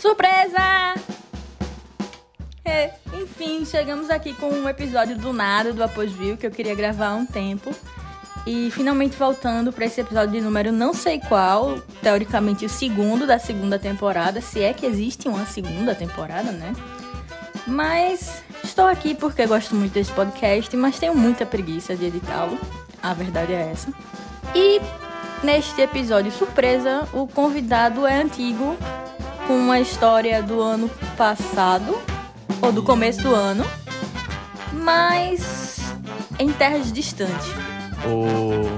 Surpresa! 0.00 0.94
É, 2.64 2.94
enfim, 3.12 3.66
chegamos 3.66 4.08
aqui 4.08 4.32
com 4.32 4.48
um 4.48 4.66
episódio 4.66 5.14
do 5.14 5.30
nada 5.30 5.74
do 5.74 5.84
Após 5.84 6.10
View 6.10 6.38
que 6.38 6.46
eu 6.46 6.50
queria 6.50 6.74
gravar 6.74 7.08
há 7.08 7.14
um 7.14 7.26
tempo. 7.26 7.70
E 8.46 8.70
finalmente 8.70 9.14
voltando 9.14 9.70
para 9.70 9.84
esse 9.84 10.00
episódio 10.00 10.32
de 10.32 10.40
número 10.40 10.72
não 10.72 10.94
sei 10.94 11.20
qual, 11.20 11.78
teoricamente 12.00 12.64
o 12.64 12.68
segundo 12.70 13.26
da 13.26 13.38
segunda 13.38 13.78
temporada, 13.78 14.40
se 14.40 14.62
é 14.62 14.72
que 14.72 14.86
existe 14.86 15.28
uma 15.28 15.44
segunda 15.44 15.94
temporada, 15.94 16.50
né? 16.50 16.72
Mas 17.66 18.42
estou 18.64 18.86
aqui 18.86 19.14
porque 19.14 19.46
gosto 19.46 19.74
muito 19.74 19.92
desse 19.92 20.12
podcast, 20.12 20.74
mas 20.78 20.98
tenho 20.98 21.14
muita 21.14 21.44
preguiça 21.44 21.94
de 21.94 22.06
editá-lo. 22.06 22.58
A 23.02 23.12
verdade 23.12 23.52
é 23.52 23.70
essa. 23.70 23.92
E 24.54 24.80
neste 25.44 25.78
episódio 25.82 26.32
surpresa, 26.32 27.06
o 27.12 27.26
convidado 27.26 28.06
é 28.06 28.14
antigo, 28.14 28.78
com 29.50 29.56
uma 29.56 29.80
história 29.80 30.40
do 30.44 30.60
ano 30.62 30.88
passado, 31.16 31.98
ou 32.62 32.70
do 32.70 32.84
começo 32.84 33.20
do 33.20 33.34
ano, 33.34 33.64
mas 34.72 35.80
em 36.38 36.52
terras 36.52 36.92
distantes. 36.92 37.48
O. 38.06 38.70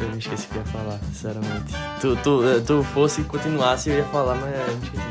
Eu 0.00 0.08
me 0.10 0.18
esqueci 0.18 0.46
o 0.46 0.48
que 0.50 0.56
ia 0.58 0.64
falar, 0.64 0.98
sinceramente. 1.12 1.72
Tu, 2.00 2.16
tu, 2.16 2.40
tu 2.66 2.82
fosse 2.92 3.22
continuasse, 3.22 3.90
eu 3.90 3.98
ia 3.98 4.04
falar, 4.06 4.34
mas 4.34 4.52
eu 4.68 4.76
me 4.76 4.84
esqueci. 4.84 5.04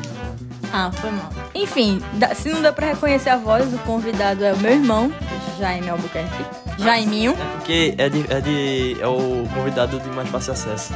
Ah, 0.74 0.92
foi 0.92 1.12
mal. 1.12 1.30
Enfim, 1.56 2.02
dá- 2.16 2.36
se 2.36 2.50
não 2.50 2.62
deu 2.62 2.74
pra 2.74 2.88
reconhecer 2.88 3.30
a 3.30 3.38
voz, 3.38 3.74
o 3.74 3.78
convidado 3.80 4.44
é 4.44 4.52
o 4.52 4.58
meu 4.58 4.74
irmão, 4.74 5.10
Jaime 5.58 5.90
Albuquerque. 5.90 6.46
Jaiminho. 6.78 7.32
É 7.32 7.56
porque 7.56 7.96
é, 7.98 8.10
de, 8.10 8.26
é, 8.30 8.42
de, 8.42 8.98
é 9.02 9.08
o 9.08 9.48
convidado 9.54 9.98
de 10.02 10.10
mais 10.10 10.28
fácil 10.28 10.52
acesso. 10.52 10.94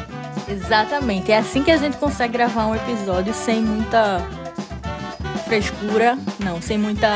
Exatamente. 0.52 1.32
É 1.32 1.38
assim 1.38 1.64
que 1.64 1.72
a 1.72 1.78
gente 1.78 1.98
consegue 1.98 2.34
gravar 2.34 2.68
um 2.68 2.76
episódio 2.76 3.34
sem 3.34 3.62
muita 3.62 4.20
frescura, 5.46 6.18
não, 6.40 6.62
sem 6.62 6.78
muita 6.78 7.10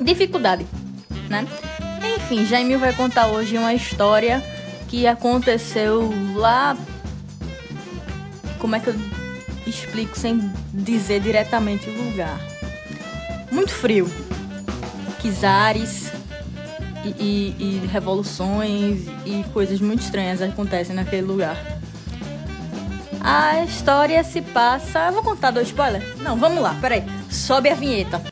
dificuldade, 0.00 0.66
né? 1.28 1.46
Enfim, 2.16 2.44
Jaime 2.46 2.76
vai 2.76 2.92
contar 2.92 3.26
hoje 3.28 3.56
uma 3.58 3.74
história 3.74 4.42
que 4.88 5.06
aconteceu 5.06 6.10
lá. 6.34 6.76
Como 8.58 8.74
é 8.74 8.80
que 8.80 8.88
eu 8.88 8.94
explico 9.66 10.18
sem 10.18 10.50
dizer 10.72 11.20
diretamente 11.20 11.88
o 11.90 12.02
lugar? 12.10 12.38
Muito 13.50 13.72
frio. 13.72 14.10
Quizares 15.20 16.10
e, 17.04 17.08
e- 17.08 17.56
e 17.84 17.86
revoluções 17.90 19.00
e 19.24 19.44
coisas 19.52 19.80
muito 19.80 20.02
estranhas 20.02 20.40
acontecem 20.42 20.94
naquele 20.94 21.22
lugar. 21.22 21.75
A 23.28 23.64
história 23.64 24.22
se 24.22 24.40
passa. 24.40 25.10
Vou 25.10 25.20
contar 25.20 25.50
dois 25.50 25.66
spoilers? 25.66 26.16
Não, 26.20 26.36
vamos 26.36 26.62
lá, 26.62 26.78
peraí. 26.80 27.02
Sobe 27.28 27.68
a 27.68 27.74
vinheta. 27.74 28.22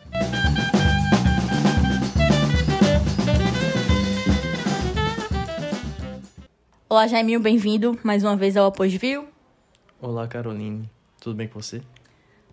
Olá, 6.88 7.08
Jaiminho, 7.08 7.40
bem-vindo 7.40 7.98
mais 8.04 8.22
uma 8.22 8.36
vez 8.36 8.56
ao 8.56 8.66
Após 8.66 8.94
View. 8.94 9.26
Olá, 10.00 10.28
Caroline. 10.28 10.88
Tudo 11.20 11.34
bem 11.34 11.48
com 11.48 11.60
você? 11.60 11.82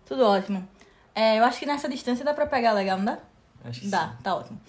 Tudo 0.04 0.24
ótimo. 0.24 0.66
É, 1.14 1.38
eu 1.38 1.44
acho 1.44 1.60
que 1.60 1.66
nessa 1.66 1.88
distância 1.88 2.24
dá 2.24 2.34
pra 2.34 2.46
pegar 2.46 2.72
legal, 2.72 2.98
não 2.98 3.04
dá? 3.04 3.18
Acho 3.64 3.82
que 3.82 3.86
Dá, 3.86 4.16
tá 4.20 4.34
ótimo. 4.34 4.60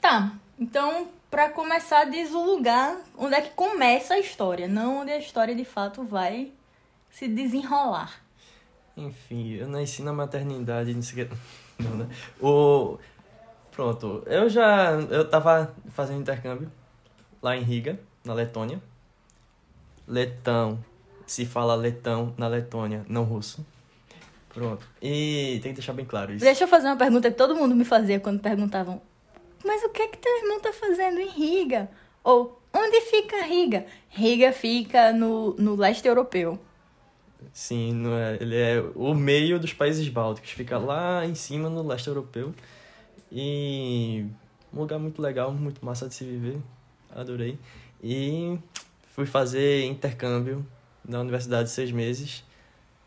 Tá, 0.00 0.32
então, 0.58 1.08
pra 1.30 1.50
começar, 1.50 2.04
diz 2.04 2.32
o 2.32 2.42
lugar 2.42 2.96
onde 3.16 3.34
é 3.34 3.40
que 3.40 3.50
começa 3.50 4.14
a 4.14 4.18
história, 4.18 4.68
não 4.68 5.00
onde 5.00 5.10
a 5.10 5.18
história 5.18 5.54
de 5.54 5.64
fato 5.64 6.04
vai 6.04 6.52
se 7.10 7.28
desenrolar. 7.28 8.20
Enfim, 8.96 9.54
eu 9.54 9.68
nasci 9.68 10.02
na 10.02 10.12
maternidade, 10.12 10.94
não 10.94 11.02
sei 11.02 11.24
o. 11.24 11.28
Não, 11.78 11.94
né? 11.94 12.08
O. 12.40 12.96
Pronto, 13.70 14.22
eu 14.24 14.48
já. 14.48 14.92
Eu 14.92 15.28
tava 15.28 15.74
fazendo 15.90 16.22
intercâmbio 16.22 16.72
lá 17.42 17.54
em 17.54 17.62
Riga, 17.62 18.00
na 18.24 18.32
Letônia. 18.32 18.80
Letão. 20.08 20.82
Se 21.26 21.44
fala 21.44 21.74
letão 21.74 22.32
na 22.38 22.48
Letônia, 22.48 23.04
não 23.08 23.24
russo. 23.24 23.66
Pronto. 24.48 24.88
E 25.02 25.58
tem 25.62 25.72
que 25.72 25.80
deixar 25.80 25.92
bem 25.92 26.06
claro 26.06 26.32
isso. 26.32 26.42
Deixa 26.42 26.64
eu 26.64 26.68
fazer 26.68 26.86
uma 26.86 26.96
pergunta 26.96 27.30
que 27.30 27.36
todo 27.36 27.54
mundo 27.54 27.74
me 27.74 27.84
fazia 27.84 28.18
quando 28.18 28.40
perguntavam: 28.40 29.02
Mas 29.66 29.82
o 29.82 29.88
que 29.88 30.02
é 30.02 30.08
que 30.08 30.18
teu 30.18 30.38
irmão 30.38 30.60
tá 30.60 30.72
fazendo 30.72 31.20
em 31.20 31.28
Riga? 31.28 31.90
Ou 32.22 32.60
onde 32.72 33.00
fica 33.02 33.42
Riga? 33.44 33.86
Riga 34.08 34.52
fica 34.52 35.12
no, 35.12 35.54
no 35.54 35.74
leste 35.74 36.06
europeu. 36.06 36.58
Sim, 37.52 37.92
não 37.94 38.16
é, 38.16 38.38
ele 38.40 38.56
é 38.56 38.80
o 38.94 39.14
meio 39.14 39.58
dos 39.58 39.72
países 39.72 40.08
bálticos, 40.08 40.50
fica 40.50 40.78
lá 40.78 41.24
em 41.24 41.34
cima 41.34 41.68
no 41.68 41.86
leste 41.86 42.08
europeu. 42.08 42.54
E 43.30 44.26
um 44.72 44.80
lugar 44.80 44.98
muito 44.98 45.20
legal, 45.20 45.52
muito 45.52 45.84
massa 45.84 46.08
de 46.08 46.14
se 46.14 46.24
viver. 46.24 46.58
Adorei. 47.14 47.58
E 48.02 48.58
fui 49.14 49.26
fazer 49.26 49.84
intercâmbio 49.84 50.66
na 51.04 51.20
universidade 51.20 51.70
seis 51.70 51.90
meses. 51.90 52.44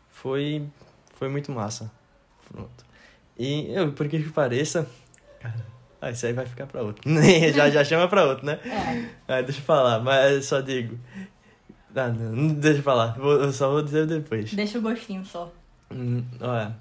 Foi 0.08 0.66
foi 1.14 1.28
muito 1.28 1.52
massa. 1.52 1.90
Pronto. 2.50 2.84
E 3.38 3.70
eu, 3.72 3.92
por 3.92 4.08
que 4.08 4.22
que 4.22 4.30
pareça, 4.30 4.88
cara, 5.40 5.64
ah, 6.00 6.10
isso 6.10 6.26
aí 6.26 6.32
vai 6.32 6.46
ficar 6.46 6.66
pra 6.66 6.82
outro. 6.82 7.02
já 7.54 7.68
já 7.70 7.84
chama 7.84 8.08
pra 8.08 8.24
outro, 8.24 8.44
né? 8.46 8.58
É. 8.64 9.08
Ah, 9.38 9.42
deixa 9.42 9.60
eu 9.60 9.64
falar, 9.64 10.00
mas 10.00 10.46
só 10.46 10.60
digo. 10.60 10.98
Ah, 11.94 12.08
não, 12.08 12.32
não 12.32 12.54
deixa 12.54 12.78
eu 12.78 12.82
falar. 12.82 13.18
Vou- 13.18 13.32
Eu 13.40 13.52
só 13.52 13.70
vou 13.70 13.82
dizer 13.82 14.06
depois. 14.06 14.52
Deixa 14.54 14.78
o 14.78 14.82
gostinho 14.82 15.24
só. 15.24 15.52
Hum, 15.90 16.24
olha. 16.40 16.76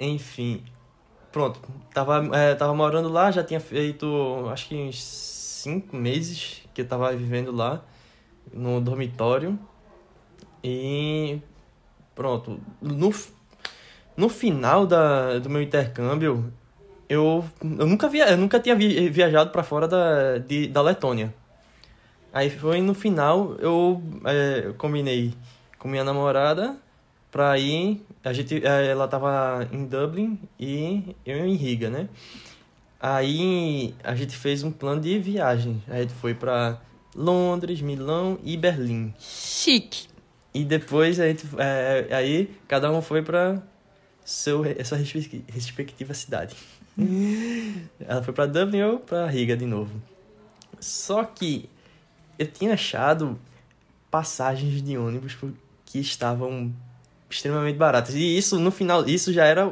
Enfim. 0.00 0.62
Pronto. 1.32 1.60
Tava, 1.92 2.28
é, 2.36 2.54
tava 2.54 2.74
morando 2.74 3.08
lá, 3.08 3.30
já 3.30 3.44
tinha 3.44 3.60
feito 3.60 4.06
acho 4.52 4.68
que 4.68 4.74
uns 4.74 5.02
cinco 5.02 5.96
meses 5.96 6.62
que 6.74 6.82
eu 6.82 6.86
tava 6.88 7.14
vivendo 7.14 7.52
lá, 7.52 7.82
no 8.52 8.80
dormitório. 8.80 9.58
E 10.62 11.38
pronto. 12.14 12.60
No, 12.80 13.12
no 14.16 14.28
final 14.28 14.86
da, 14.86 15.38
do 15.38 15.48
meu 15.48 15.62
intercâmbio, 15.62 16.52
eu, 17.08 17.44
eu 17.62 17.86
nunca, 17.86 18.08
via, 18.08 18.30
eu 18.30 18.36
nunca 18.36 18.58
tinha 18.60 18.74
vi- 18.74 19.08
viajado 19.08 19.50
para 19.50 19.62
fora 19.62 19.86
da, 19.88 20.38
de, 20.38 20.66
da 20.68 20.82
Letônia. 20.82 21.32
Aí 22.32 22.50
foi 22.50 22.80
no 22.82 22.94
final, 22.94 23.54
eu, 23.58 24.02
é, 24.24 24.62
eu 24.66 24.74
combinei 24.74 25.32
com 25.78 25.88
minha 25.88 26.04
namorada 26.04 26.76
pra 27.30 27.58
ir. 27.58 28.04
A 28.24 28.32
gente, 28.32 28.64
é, 28.66 28.86
ela 28.88 29.08
tava 29.08 29.66
em 29.72 29.84
Dublin 29.86 30.38
e 30.58 31.14
eu 31.24 31.46
em 31.46 31.54
Riga, 31.54 31.88
né? 31.88 32.08
Aí 33.00 33.94
a 34.02 34.14
gente 34.14 34.36
fez 34.36 34.62
um 34.62 34.70
plano 34.70 35.00
de 35.00 35.18
viagem. 35.18 35.82
A 35.88 36.00
gente 36.00 36.14
foi 36.14 36.34
pra 36.34 36.80
Londres, 37.14 37.80
Milão 37.80 38.38
e 38.42 38.56
Berlim. 38.56 39.14
Chique. 39.18 40.08
E 40.52 40.64
depois 40.64 41.20
a 41.20 41.26
gente, 41.28 41.46
é, 41.58 42.08
aí 42.10 42.50
cada 42.66 42.90
um 42.90 43.02
foi 43.02 43.22
seu, 44.24 44.64
sua 44.84 44.98
respe- 44.98 45.44
respectiva 45.52 46.14
cidade. 46.14 46.56
Ela 48.00 48.22
foi 48.22 48.32
pra 48.32 48.46
Dublin 48.46 48.82
ou 48.82 48.98
pra 48.98 49.26
Riga 49.26 49.56
de 49.56 49.66
novo. 49.66 50.00
Só 50.80 51.24
que 51.24 51.68
eu 52.38 52.46
tinha 52.46 52.74
achado 52.74 53.38
passagens 54.10 54.82
de 54.82 54.96
ônibus 54.96 55.36
que 55.84 55.98
estavam 55.98 56.72
extremamente 57.28 57.76
baratas. 57.76 58.14
E 58.14 58.36
isso 58.36 58.58
no 58.58 58.70
final, 58.70 59.06
isso 59.06 59.32
já 59.32 59.44
era 59.44 59.70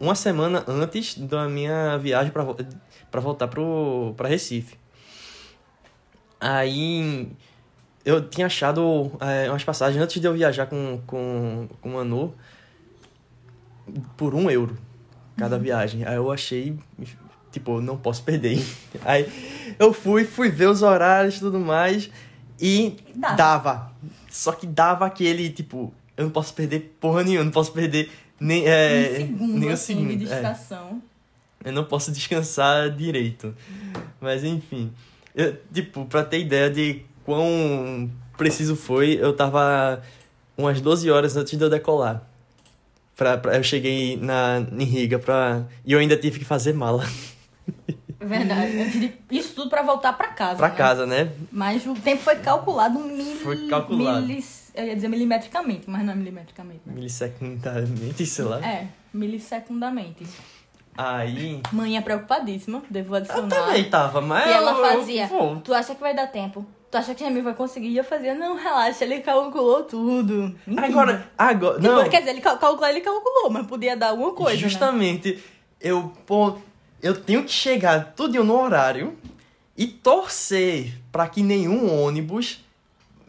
uma 0.00 0.14
semana 0.14 0.64
antes 0.66 1.16
da 1.16 1.48
minha 1.48 1.96
viagem 1.98 2.32
para 2.32 2.44
para 3.10 3.20
voltar 3.20 3.48
pro 3.48 4.12
para 4.16 4.28
Recife. 4.28 4.76
Aí 6.38 7.28
eu 8.04 8.28
tinha 8.28 8.46
achado 8.46 9.10
é, 9.20 9.48
umas 9.48 9.64
passagens 9.64 10.02
antes 10.02 10.20
de 10.20 10.26
eu 10.26 10.34
viajar 10.34 10.66
com, 10.66 11.00
com, 11.06 11.68
com 11.80 11.88
Manu 11.88 12.34
por 14.16 14.34
um 14.34 14.50
euro 14.50 14.76
cada 15.36 15.58
viagem. 15.58 16.04
Aí 16.04 16.16
eu 16.16 16.30
achei, 16.30 16.76
tipo, 17.52 17.80
não 17.80 17.96
posso 17.96 18.22
perder. 18.22 18.64
Aí 19.04 19.26
eu 19.78 19.92
fui, 19.92 20.24
fui 20.24 20.48
ver 20.48 20.68
os 20.68 20.82
horários 20.82 21.36
e 21.36 21.40
tudo 21.40 21.58
mais 21.58 22.10
e 22.60 22.96
Dava. 23.14 23.36
dava. 23.36 23.92
Só 24.30 24.52
que 24.52 24.66
dava 24.66 25.06
aquele, 25.06 25.50
tipo, 25.50 25.92
eu 26.16 26.24
não 26.24 26.30
posso 26.30 26.54
perder 26.54 26.96
porra 27.00 27.22
nenhuma, 27.22 27.44
não 27.44 27.52
posso 27.52 27.72
perder 27.72 28.10
nem, 28.38 28.66
é, 28.66 29.10
um 29.12 29.16
segundo, 29.16 29.58
nem 29.58 29.68
um 29.68 29.72
assim, 29.72 29.94
segundo. 29.94 30.08
de 30.08 30.14
é. 30.14 30.18
distração. 30.18 31.02
Eu 31.64 31.72
não 31.72 31.84
posso 31.84 32.12
descansar 32.12 32.90
direito. 32.90 33.54
Mas 34.20 34.44
enfim. 34.44 34.92
Eu, 35.34 35.56
tipo, 35.72 36.04
pra 36.06 36.24
ter 36.24 36.40
ideia 36.40 36.70
de 36.70 37.02
quão 37.24 38.10
preciso 38.36 38.76
foi, 38.76 39.18
eu 39.20 39.34
tava 39.34 40.02
umas 40.56 40.80
12 40.80 41.10
horas 41.10 41.36
antes 41.36 41.56
de 41.56 41.62
eu 41.62 41.68
decolar. 41.68 42.22
Pra, 43.16 43.38
pra- 43.38 43.56
eu 43.56 43.62
cheguei 43.62 44.16
na, 44.18 44.62
em 44.78 44.84
Riga 44.84 45.18
pra, 45.18 45.64
e 45.84 45.92
eu 45.92 45.98
ainda 45.98 46.16
tive 46.16 46.38
que 46.38 46.44
fazer 46.44 46.74
mala 46.74 47.02
Verdade. 48.20 49.12
Isso 49.30 49.54
tudo 49.54 49.70
pra 49.70 49.82
voltar 49.82 50.12
pra 50.14 50.28
casa. 50.28 50.56
pra 50.56 50.68
né? 50.68 50.74
casa, 50.74 51.06
né? 51.06 51.30
Mas 51.52 51.86
o 51.86 51.94
tempo 51.94 52.22
foi 52.22 52.36
calculado. 52.36 52.98
Mil, 52.98 53.36
Foi 53.36 53.68
calculado. 53.68 54.26
milis- 54.26 54.70
eu 54.74 54.84
ia 54.84 54.94
dizer 54.94 55.08
milimetricamente, 55.08 55.88
mas 55.88 56.04
não 56.04 56.12
é 56.12 56.16
milimetricamente, 56.16 56.80
né? 56.86 56.94
Milissecundamente, 56.94 58.26
sei 58.26 58.44
lá. 58.44 58.66
É, 58.66 58.86
milissecundamente. 59.12 60.26
Aí. 60.96 61.60
Mãe 61.72 61.96
é 61.96 62.00
preocupadíssima, 62.00 62.82
devo 62.90 63.12
Eu 63.14 63.18
adicionar. 63.18 63.48
também 63.48 63.84
tava, 63.84 64.20
mas. 64.20 64.46
E 64.46 64.52
ela 64.52 64.72
eu- 64.72 64.84
eu 64.84 64.98
fazia, 64.98 65.26
vou. 65.26 65.56
tu 65.60 65.74
acha 65.74 65.94
que 65.94 66.00
vai 66.00 66.14
dar 66.14 66.26
tempo? 66.26 66.66
Tu 66.90 66.96
acha 66.98 67.14
que 67.14 67.24
Jamil 67.24 67.42
vai 67.42 67.54
conseguir? 67.54 67.88
E 67.88 67.96
eu 67.96 68.04
fazia, 68.04 68.34
não, 68.34 68.56
relaxa, 68.56 69.04
ele 69.04 69.20
calculou 69.20 69.82
tudo. 69.82 70.54
Mentira. 70.66 70.86
Agora, 70.86 71.30
agora. 71.36 71.78
Depois, 71.80 72.02
Não, 72.04 72.08
Quer 72.10 72.20
dizer, 72.20 72.30
ele 72.30 72.40
cal- 72.40 72.58
calculou, 72.58 72.88
ele 72.88 73.00
calculou, 73.00 73.50
mas 73.50 73.66
podia 73.66 73.96
dar 73.96 74.10
alguma 74.10 74.32
coisa, 74.32 74.52
né? 74.62 74.68
justamente. 74.68 75.42
Eu, 75.80 76.12
pô, 76.24 76.56
eu 77.02 77.14
tenho 77.20 77.42
que 77.44 77.50
chegar 77.52 78.12
tudo 78.16 78.42
no 78.44 78.58
horário 78.58 79.16
e 79.76 79.86
torcer 79.86 80.94
pra 81.10 81.28
que 81.28 81.42
nenhum 81.42 82.02
ônibus, 82.02 82.64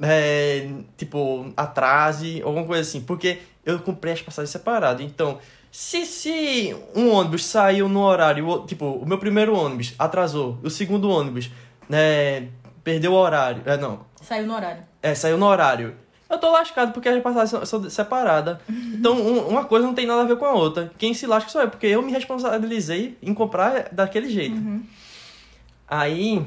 é, 0.02 0.70
tipo, 0.96 1.52
atrase, 1.58 2.42
alguma 2.44 2.66
coisa 2.66 2.82
assim. 2.84 3.02
Porque 3.02 3.40
eu 3.66 3.80
comprei 3.80 4.14
as 4.14 4.22
passagens 4.22 4.52
separadas. 4.52 5.04
Então, 5.06 5.40
se, 5.72 6.06
se 6.06 6.76
um 6.96 7.10
ônibus 7.12 7.44
saiu 7.44 7.90
no 7.90 8.02
horário, 8.02 8.64
tipo, 8.68 8.86
o 8.86 9.06
meu 9.06 9.18
primeiro 9.18 9.56
ônibus 9.58 9.94
atrasou, 9.98 10.58
o 10.64 10.70
segundo 10.70 11.10
ônibus, 11.10 11.50
né, 11.90 12.48
perdeu 12.88 13.12
o 13.12 13.16
horário. 13.16 13.62
É, 13.66 13.76
não, 13.76 14.06
Saiu 14.22 14.48
no 14.48 14.56
horário. 14.56 14.82
é, 15.04 15.14
saiu 15.14 15.38
no 15.38 15.46
horário. 15.46 15.94
Eu 16.30 16.38
tô 16.38 16.50
lascado 16.50 16.94
porque 16.94 17.10
as 17.10 17.22
passagens 17.22 17.68
são, 17.68 17.90
separadas. 17.90 18.58
Então, 18.98 19.14
um- 19.14 19.46
uma 19.50 19.66
coisa 19.66 19.86
não 19.86 19.94
tem 19.94 20.06
nada 20.08 20.22
a 20.22 20.26
ver 20.26 20.38
com 20.38 20.46
a 20.46 20.54
outra. 20.54 20.90
Quem 20.98 21.14
se 21.14 21.28
lasca 21.28 21.50
sou 21.50 21.62
eu, 21.62 21.70
porque 21.70 21.86
eu 21.88 22.02
me 22.02 22.14
responsabilizei 22.14 23.18
em 23.22 23.34
comprar 23.34 23.90
daquele 23.92 24.30
jeito. 24.30 24.56
Aí, 25.88 26.46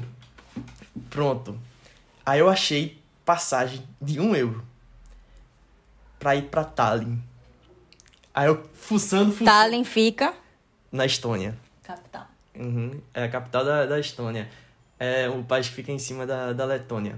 pronto. 1.11 1.59
Aí 2.25 2.41
eu 2.41 2.49
achei 2.49 2.99
passagem 3.25 3.83
de 4.01 4.19
um 4.19 4.35
euro 4.35 4.65
pra 6.19 6.35
ir 6.37 6.43
pra 6.45 6.65
Tallinn. 6.65 7.19
Aí 8.35 8.47
eu 8.49 8.63
fuçando, 8.75 9.31
fuçando. 9.33 9.51
Tallinn 9.51 9.85
fica... 9.85 10.33
Na 10.91 11.05
Estônia. 11.05 11.57
Capital. 11.83 12.27
Uhum. 12.57 12.99
É 13.15 13.25
a 13.25 13.29
capital 13.29 13.65
da, 13.65 13.87
da 13.87 14.01
Estônia. 14.01 14.49
É 15.01 15.29
o 15.31 15.43
país 15.43 15.67
que 15.69 15.75
fica 15.75 15.91
em 15.91 15.99
cima 15.99 16.27
da, 16.27 16.53
da 16.53 16.67
Letônia. 16.67 17.17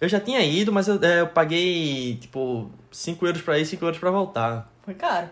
Eu 0.00 0.08
já 0.08 0.18
tinha 0.18 0.40
ido, 0.40 0.72
mas 0.72 0.88
eu, 0.88 0.98
é, 1.02 1.20
eu 1.20 1.28
paguei, 1.28 2.16
tipo, 2.16 2.70
5 2.90 3.26
euros 3.26 3.42
pra 3.42 3.58
ir 3.58 3.62
e 3.62 3.66
5 3.66 3.84
euros 3.84 3.98
pra 3.98 4.10
voltar. 4.10 4.72
Foi 4.82 4.94
caro. 4.94 5.28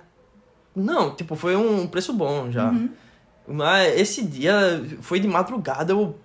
Não, 0.77 1.15
tipo, 1.15 1.35
foi 1.35 1.57
um 1.57 1.87
preço 1.87 2.13
bom 2.13 2.51
já. 2.51 2.71
Mas 3.47 3.99
esse 3.99 4.23
dia 4.23 4.55
foi 5.01 5.19
de 5.21 5.27
madrugada, 5.27 5.93
eu. 5.93 6.17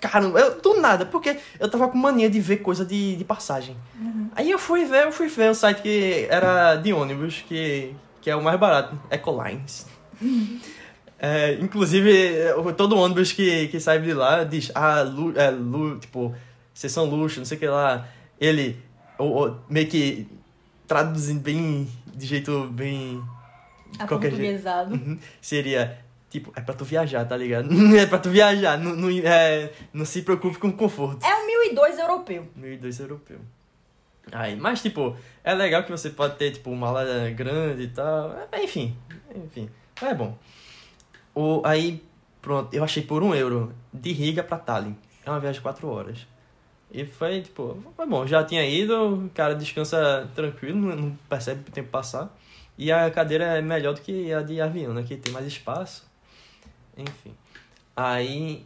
Caramba, 0.00 0.40
eu 0.40 0.60
do 0.60 0.80
nada, 0.80 1.06
porque 1.06 1.38
eu 1.60 1.70
tava 1.70 1.88
com 1.88 1.96
mania 1.96 2.28
de 2.28 2.40
ver 2.40 2.58
coisa 2.58 2.84
de, 2.84 3.16
de 3.16 3.24
passagem. 3.24 3.76
Aí 4.34 4.50
eu 4.50 4.58
fui 4.58 4.84
ver, 4.84 5.04
eu 5.04 5.12
fui 5.12 5.28
ver 5.28 5.50
o 5.50 5.54
site 5.54 5.80
que 5.80 6.26
era 6.28 6.74
de 6.76 6.92
ônibus, 6.92 7.44
que, 7.46 7.94
que 8.20 8.28
é 8.28 8.34
o 8.34 8.42
mais 8.42 8.58
barato, 8.58 8.98
Ecolines. 9.10 9.86
É, 11.24 11.52
inclusive, 11.60 12.36
é, 12.36 12.52
todo 12.76 12.98
ônibus 12.98 13.30
que, 13.30 13.68
que 13.68 13.78
sai 13.78 14.00
de 14.00 14.12
lá 14.12 14.42
diz, 14.42 14.72
ah, 14.74 15.02
lu, 15.02 15.32
é, 15.38 15.50
lu, 15.52 15.96
tipo, 16.00 16.34
sessão 16.74 17.04
luxo, 17.04 17.38
não 17.38 17.44
sei 17.44 17.56
o 17.56 17.60
que 17.60 17.66
lá. 17.68 18.08
Ele, 18.40 18.76
ou, 19.16 19.30
ou, 19.30 19.60
meio 19.70 19.86
que 19.86 20.26
traduzindo 20.84 21.40
bem, 21.40 21.88
de 22.12 22.26
jeito 22.26 22.66
bem 22.72 23.22
qualquer 24.08 24.34
jeito. 24.34 24.68
Uhum. 24.90 25.16
Seria, 25.40 25.96
tipo, 26.28 26.52
é 26.56 26.60
pra 26.60 26.74
tu 26.74 26.84
viajar, 26.84 27.24
tá 27.24 27.36
ligado? 27.36 27.68
é 27.96 28.04
pra 28.04 28.18
tu 28.18 28.28
viajar, 28.28 28.76
não, 28.76 28.96
não, 28.96 29.08
é, 29.08 29.70
não 29.92 30.04
se 30.04 30.22
preocupe 30.22 30.58
com 30.58 30.72
conforto. 30.72 31.24
É 31.24 31.36
um 31.36 31.46
1002 31.46 32.00
europeu. 32.00 32.48
1002 32.56 32.98
europeu. 32.98 33.38
Aí, 34.32 34.56
mas, 34.56 34.82
tipo, 34.82 35.16
é 35.44 35.54
legal 35.54 35.84
que 35.84 35.90
você 35.92 36.10
pode 36.10 36.34
ter, 36.34 36.50
tipo, 36.50 36.68
uma 36.68 36.90
mala 36.90 37.30
grande 37.30 37.84
e 37.84 37.88
tal. 37.88 38.36
É, 38.50 38.64
Enfim, 38.64 38.96
enfim, 39.36 39.70
é 40.02 40.12
bom. 40.12 40.36
O, 41.34 41.62
aí, 41.64 42.02
pronto, 42.40 42.74
eu 42.74 42.84
achei 42.84 43.02
por 43.02 43.22
um 43.22 43.34
euro, 43.34 43.72
de 43.92 44.12
Riga 44.12 44.42
pra 44.42 44.58
Tallinn. 44.58 44.94
É 45.24 45.30
uma 45.30 45.40
viagem 45.40 45.58
de 45.60 45.62
quatro 45.62 45.88
horas. 45.88 46.26
E 46.90 47.06
foi, 47.06 47.40
tipo, 47.40 47.82
foi 47.96 48.06
bom. 48.06 48.26
Já 48.26 48.44
tinha 48.44 48.64
ido, 48.68 49.24
o 49.26 49.30
cara 49.30 49.54
descansa 49.54 50.28
tranquilo, 50.34 50.94
não, 50.94 51.16
percebe 51.28 51.62
o 51.68 51.72
tempo 51.72 51.88
passar. 51.88 52.34
E 52.76 52.90
a 52.92 53.10
cadeira 53.10 53.44
é 53.58 53.62
melhor 53.62 53.94
do 53.94 54.00
que 54.00 54.32
a 54.32 54.42
de 54.42 54.60
avião, 54.60 54.92
né? 54.92 55.02
Que 55.02 55.16
tem 55.16 55.32
mais 55.32 55.46
espaço. 55.46 56.04
Enfim. 56.96 57.32
Aí 57.96 58.64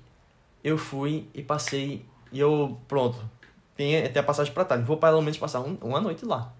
eu 0.64 0.76
fui 0.78 1.26
e 1.34 1.42
passei. 1.42 2.04
E 2.32 2.40
eu, 2.40 2.76
pronto. 2.88 3.18
Tem 3.76 4.04
até 4.04 4.18
a 4.20 4.22
passagem 4.22 4.52
pra 4.52 4.64
Tallinn. 4.64 4.84
Vou 4.84 4.96
pelo 4.96 5.20
menos 5.20 5.38
passar 5.38 5.60
um- 5.60 5.76
uma 5.82 6.00
noite 6.00 6.24
lá. 6.24 6.52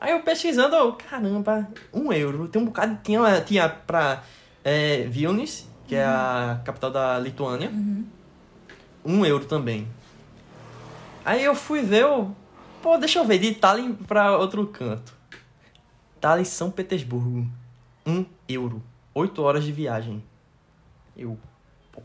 Aí 0.00 0.12
eu 0.12 0.22
pesquisando, 0.22 0.74
eu, 0.76 0.92
caramba, 0.92 1.68
um 1.92 2.12
euro. 2.12 2.48
Tem 2.48 2.60
um 2.60 2.66
bocado. 2.66 2.98
Tinha, 3.02 3.40
tinha 3.40 3.68
pra 3.68 4.22
é, 4.64 5.02
Vilnius, 5.08 5.66
que 5.86 5.94
é 5.94 6.04
a 6.04 6.60
capital 6.64 6.90
da 6.90 7.18
Lituânia. 7.18 7.70
Um 9.04 9.24
euro 9.24 9.44
também. 9.44 9.88
Aí 11.24 11.44
eu 11.44 11.54
fui 11.54 11.82
ver, 11.82 12.02
eu, 12.02 12.34
pô, 12.82 12.96
deixa 12.96 13.18
eu 13.18 13.24
ver, 13.24 13.38
de 13.38 13.54
Tallinn 13.54 13.94
pra 13.94 14.36
outro 14.36 14.66
canto. 14.66 15.14
Tallinn, 16.20 16.44
São 16.44 16.70
Petersburgo. 16.70 17.46
Um 18.06 18.24
euro. 18.48 18.82
Oito 19.14 19.42
horas 19.42 19.64
de 19.64 19.72
viagem. 19.72 20.22
Eu, 21.16 21.38
pô, 21.92 22.02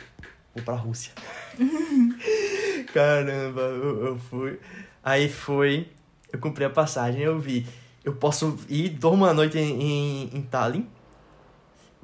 vou 0.53 0.63
pra 0.63 0.75
Rússia. 0.75 1.13
Caramba, 2.93 3.61
eu, 3.61 4.05
eu 4.05 4.17
fui. 4.17 4.59
Aí 5.03 5.29
foi, 5.29 5.89
eu 6.31 6.39
comprei 6.39 6.65
a 6.67 6.69
passagem, 6.69 7.21
eu 7.21 7.39
vi. 7.39 7.67
Eu 8.03 8.15
posso 8.15 8.57
ir, 8.69 8.89
dormo 8.89 9.25
uma 9.25 9.33
noite 9.33 9.57
em, 9.57 9.81
em, 9.81 10.37
em 10.37 10.41
Tallinn, 10.43 10.85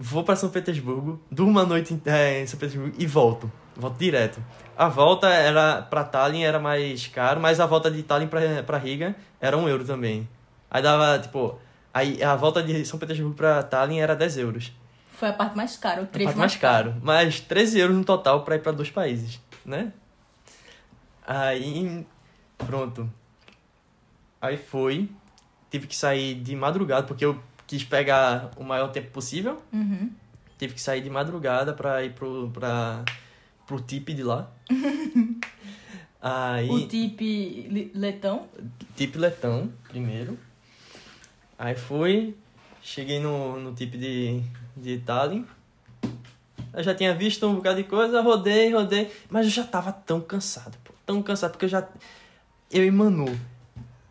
vou 0.01 0.23
pra 0.23 0.35
São 0.35 0.49
Petersburgo, 0.49 1.21
durmo 1.29 1.51
uma 1.51 1.63
noite 1.63 1.93
em, 1.93 2.01
é, 2.05 2.41
em 2.41 2.47
São 2.47 2.59
Petersburgo 2.59 2.95
e 2.97 3.05
volto. 3.05 3.51
Volto 3.75 3.97
direto. 3.97 4.43
A 4.75 4.89
volta 4.89 5.29
era 5.29 5.81
pra 5.83 6.03
Tallinn 6.03 6.43
era 6.43 6.59
mais 6.59 7.07
caro, 7.07 7.39
mas 7.39 7.59
a 7.59 7.65
volta 7.65 7.89
de 7.89 8.01
Tallinn 8.03 8.27
pra 8.65 8.77
Riga 8.77 9.15
era 9.39 9.55
um 9.55 9.69
euro 9.69 9.85
também. 9.85 10.27
Aí 10.69 10.81
dava, 10.81 11.19
tipo. 11.19 11.59
Aí 11.93 12.21
a 12.23 12.35
volta 12.35 12.63
de 12.63 12.83
São 12.85 12.99
Petersburgo 12.99 13.35
pra 13.35 13.61
Tallinn 13.61 13.99
era 13.99 14.15
10 14.15 14.37
euros. 14.37 14.71
Foi 15.11 15.29
a 15.29 15.33
parte 15.33 15.55
mais 15.55 15.77
cara, 15.77 16.01
o 16.01 16.05
A 16.05 16.07
trecho 16.07 16.25
parte 16.27 16.39
mais 16.39 16.55
caro. 16.55 16.95
Mas 17.01 17.39
13 17.39 17.79
euros 17.79 17.95
no 17.95 18.03
total 18.03 18.43
pra 18.43 18.55
ir 18.55 18.59
pra 18.59 18.71
dois 18.71 18.89
países, 18.89 19.39
né? 19.63 19.93
Aí. 21.25 22.05
Pronto. 22.57 23.09
Aí 24.41 24.57
foi. 24.57 25.09
Tive 25.69 25.87
que 25.87 25.95
sair 25.95 26.35
de 26.35 26.55
madrugada, 26.55 27.05
porque 27.05 27.23
eu 27.23 27.39
quis 27.71 27.85
pegar 27.85 28.51
o 28.57 28.65
maior 28.65 28.89
tempo 28.91 29.11
possível. 29.11 29.61
Uhum. 29.71 30.11
Tive 30.57 30.73
que 30.73 30.81
sair 30.81 31.01
de 31.01 31.09
madrugada 31.09 31.71
pra 31.71 32.03
ir 32.03 32.11
pro, 32.11 32.49
pra, 32.49 33.05
pro 33.65 33.79
tip 33.79 34.09
de 34.09 34.23
lá. 34.23 34.51
Aí. 36.21 36.69
O 36.69 36.85
tip 36.85 37.21
letão. 37.95 38.49
Tip 38.93 39.15
letão, 39.17 39.71
primeiro. 39.87 40.37
Aí 41.57 41.73
fui, 41.73 42.35
cheguei 42.81 43.21
no, 43.21 43.57
no 43.57 43.73
tip 43.73 43.97
de, 43.97 44.43
de 44.75 44.97
Tallinn. 44.97 45.45
Eu 46.73 46.83
já 46.83 46.93
tinha 46.93 47.15
visto 47.15 47.47
um 47.47 47.55
bocado 47.55 47.77
de 47.77 47.87
coisa, 47.87 48.21
rodei, 48.21 48.73
rodei. 48.73 49.09
Mas 49.29 49.45
eu 49.45 49.51
já 49.51 49.63
tava 49.63 49.93
tão 49.93 50.19
cansado, 50.19 50.77
pô. 50.83 50.93
Tão 51.05 51.23
cansado, 51.23 51.51
porque 51.51 51.65
eu 51.65 51.69
já. 51.69 51.87
Eu 52.69 52.83
e 52.85 52.91
Manu. 52.91 53.27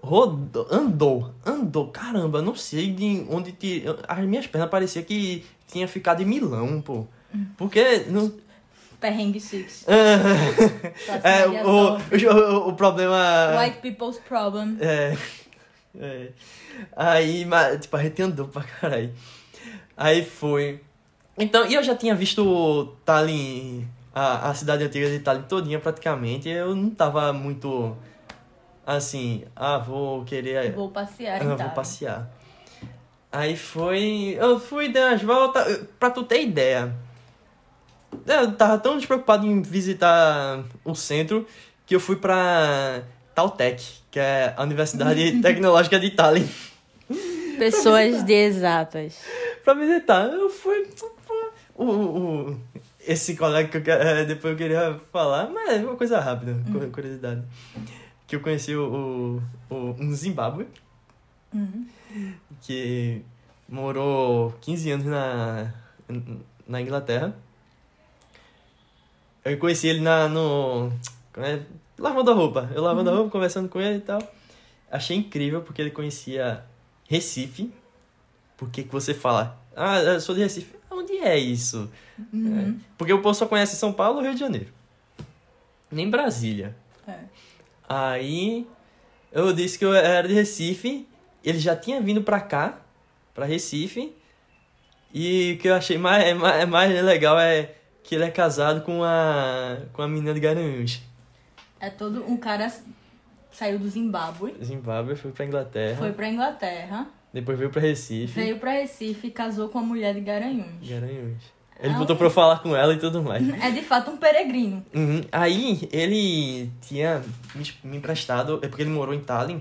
Rodou, 0.02 0.66
andou, 0.70 1.34
andou. 1.44 1.88
Caramba, 1.88 2.40
não 2.40 2.54
sei 2.54 2.92
de 2.92 3.26
onde. 3.28 3.52
Te, 3.52 3.84
as 4.08 4.18
minhas 4.24 4.46
pernas 4.46 4.70
parecia 4.70 5.02
que 5.02 5.44
tinha 5.66 5.86
ficado 5.86 6.22
em 6.22 6.26
Milão, 6.26 6.80
pô. 6.80 7.06
Porque. 7.56 8.04
Não, 8.08 8.32
Perrengue 9.00 9.40
Six. 9.40 9.86
é, 9.88 11.46
o, 11.46 11.96
o, 11.96 12.68
o 12.68 12.72
problema. 12.74 13.58
White 13.58 13.78
people's 13.78 14.18
problem. 14.18 14.76
É. 14.80 15.16
é. 15.98 16.28
Aí, 16.94 17.44
mas, 17.46 17.80
tipo, 17.80 17.96
a 17.96 18.02
gente 18.02 18.20
andou 18.22 18.46
pra 18.46 18.62
caralho. 18.62 19.12
Aí 19.96 20.24
foi. 20.24 20.80
Então, 21.38 21.66
e 21.66 21.74
eu 21.74 21.82
já 21.82 21.96
tinha 21.96 22.14
visto 22.14 22.94
Tallinn, 23.04 23.84
a, 24.14 24.50
a 24.50 24.54
cidade 24.54 24.84
antiga 24.84 25.08
de 25.08 25.20
Tallinn 25.20 25.42
todinha 25.42 25.80
praticamente. 25.80 26.48
Eu 26.48 26.76
não 26.76 26.90
tava 26.90 27.32
muito 27.32 27.96
assim, 28.96 29.44
ah, 29.56 29.78
vou 29.78 30.24
querer. 30.24 30.72
Vou 30.72 30.90
passear 30.90 31.40
Ah, 31.42 31.54
vou 31.56 31.70
passear. 31.70 32.30
Aí 33.32 33.56
foi. 33.56 34.36
Eu 34.40 34.58
fui, 34.58 34.88
dei 34.88 35.02
umas 35.02 35.22
voltas. 35.22 35.84
Pra 35.98 36.10
tu 36.10 36.22
ter 36.24 36.42
ideia. 36.42 36.92
Eu 38.26 38.52
tava 38.56 38.76
tão 38.78 38.96
despreocupado 38.96 39.46
em 39.46 39.62
visitar 39.62 40.64
o 40.84 40.94
centro 40.94 41.46
que 41.86 41.94
eu 41.94 42.00
fui 42.00 42.16
pra 42.16 43.02
Tautec, 43.34 43.82
que 44.10 44.18
é 44.18 44.52
a 44.56 44.62
Universidade 44.64 45.38
Tecnológica 45.42 45.98
de 46.00 46.10
Tallinn, 46.10 46.48
Pessoas 47.58 48.24
de 48.24 48.32
exatas. 48.32 49.18
pra 49.64 49.74
visitar. 49.74 50.26
Eu 50.28 50.50
fui. 50.50 50.88
O, 51.76 51.84
o- 51.84 52.60
esse 53.06 53.34
colega 53.36 53.80
que 53.80 53.90
eu, 53.90 53.94
eh, 53.94 54.24
depois 54.24 54.52
eu 54.52 54.58
queria 54.58 55.00
falar, 55.12 55.48
mas 55.48 55.70
é 55.80 55.84
uma 55.84 55.96
coisa 55.96 56.20
rápida, 56.20 56.54
cu- 56.70 56.90
curiosidade. 56.90 57.42
Que 58.30 58.36
eu 58.36 58.40
conheci 58.40 58.76
o, 58.76 59.42
o, 59.68 59.74
o 59.74 59.96
um 59.98 60.14
Zimbábue, 60.14 60.68
Uhum. 61.52 61.84
que 62.62 63.22
morou 63.68 64.52
15 64.60 64.90
anos 64.92 65.06
na, 65.06 65.74
na 66.64 66.80
Inglaterra. 66.80 67.36
Eu 69.44 69.58
conheci 69.58 69.88
ele 69.88 70.00
na, 70.00 70.28
no. 70.28 70.92
como 71.32 71.44
é? 71.44 71.60
lavando 71.98 72.30
a 72.30 72.34
roupa. 72.34 72.70
Eu 72.72 72.82
lavando 72.84 73.10
a 73.10 73.14
roupa, 73.14 73.30
conversando 73.32 73.68
com 73.68 73.80
ele 73.80 73.98
e 73.98 74.02
tal. 74.02 74.22
Achei 74.88 75.16
incrível 75.16 75.62
porque 75.62 75.82
ele 75.82 75.90
conhecia 75.90 76.64
Recife. 77.08 77.72
Por 78.56 78.70
que 78.70 78.84
que 78.84 78.92
você 78.92 79.12
fala? 79.12 79.58
Ah, 79.74 79.98
eu 79.98 80.20
sou 80.20 80.36
de 80.36 80.42
Recife. 80.42 80.76
Onde 80.88 81.14
é 81.14 81.36
isso? 81.36 81.90
Uhum. 82.32 82.78
É. 82.78 82.80
Porque 82.96 83.12
o 83.12 83.20
povo 83.20 83.34
só 83.34 83.46
conhece 83.46 83.74
São 83.74 83.92
Paulo 83.92 84.20
e 84.20 84.22
Rio 84.22 84.34
de 84.34 84.40
Janeiro. 84.40 84.72
Nem 85.90 86.08
Brasília. 86.08 86.76
É. 87.08 87.18
Aí 87.92 88.68
eu 89.32 89.52
disse 89.52 89.76
que 89.76 89.84
eu 89.84 89.92
era 89.92 90.28
de 90.28 90.32
Recife. 90.32 91.08
Ele 91.42 91.58
já 91.58 91.74
tinha 91.74 92.00
vindo 92.00 92.22
pra 92.22 92.40
cá, 92.40 92.78
pra 93.34 93.44
Recife. 93.44 94.14
E 95.12 95.54
o 95.54 95.58
que 95.60 95.68
eu 95.68 95.74
achei 95.74 95.98
mais, 95.98 96.24
é 96.24 96.34
mais, 96.34 96.62
é 96.62 96.66
mais 96.66 97.04
legal 97.04 97.36
é 97.36 97.74
que 98.04 98.14
ele 98.14 98.22
é 98.24 98.30
casado 98.30 98.82
com 98.82 99.02
a, 99.02 99.78
com 99.92 100.02
a 100.02 100.08
menina 100.08 100.32
de 100.32 100.38
Garanhuns. 100.38 101.00
É 101.80 101.90
todo 101.90 102.24
um 102.30 102.36
cara 102.36 102.72
saiu 103.50 103.76
do 103.78 103.88
Zimbábue, 103.88 104.54
Zimbábue 104.62 105.16
foi 105.16 105.32
pra 105.32 105.44
Inglaterra. 105.44 105.96
foi 105.96 106.12
pra 106.12 106.28
Inglaterra, 106.28 107.08
Depois 107.32 107.58
veio 107.58 107.70
pra 107.70 107.80
Recife. 107.82 108.32
veio 108.40 108.58
pra 108.60 108.70
Recife 108.72 109.26
e 109.26 109.30
casou 109.32 109.68
com 109.68 109.78
a 109.78 109.82
mulher 109.82 110.14
de 110.14 110.20
Garanhuns. 110.20 110.88
Garanhuns. 110.88 111.42
Ele 111.82 111.94
Ah, 111.94 111.98
botou 111.98 112.14
um- 112.14 112.18
pra 112.18 112.26
eu 112.26 112.30
falar 112.30 112.58
com 112.60 112.76
ela 112.76 112.92
e 112.92 112.98
tudo 112.98 113.22
mais. 113.22 113.48
É 113.62 113.70
de 113.70 113.82
fato 113.82 114.10
um 114.10 114.16
peregrino. 114.16 114.84
Uhum. 114.94 115.22
Aí 115.32 115.88
ele 115.90 116.70
tinha 116.82 117.22
me, 117.82 117.96
emprestado, 117.96 118.58
é 118.62 118.68
porque 118.68 118.82
ele 118.82 118.90
morou 118.90 119.14
em 119.14 119.20
Tallinn, 119.20 119.60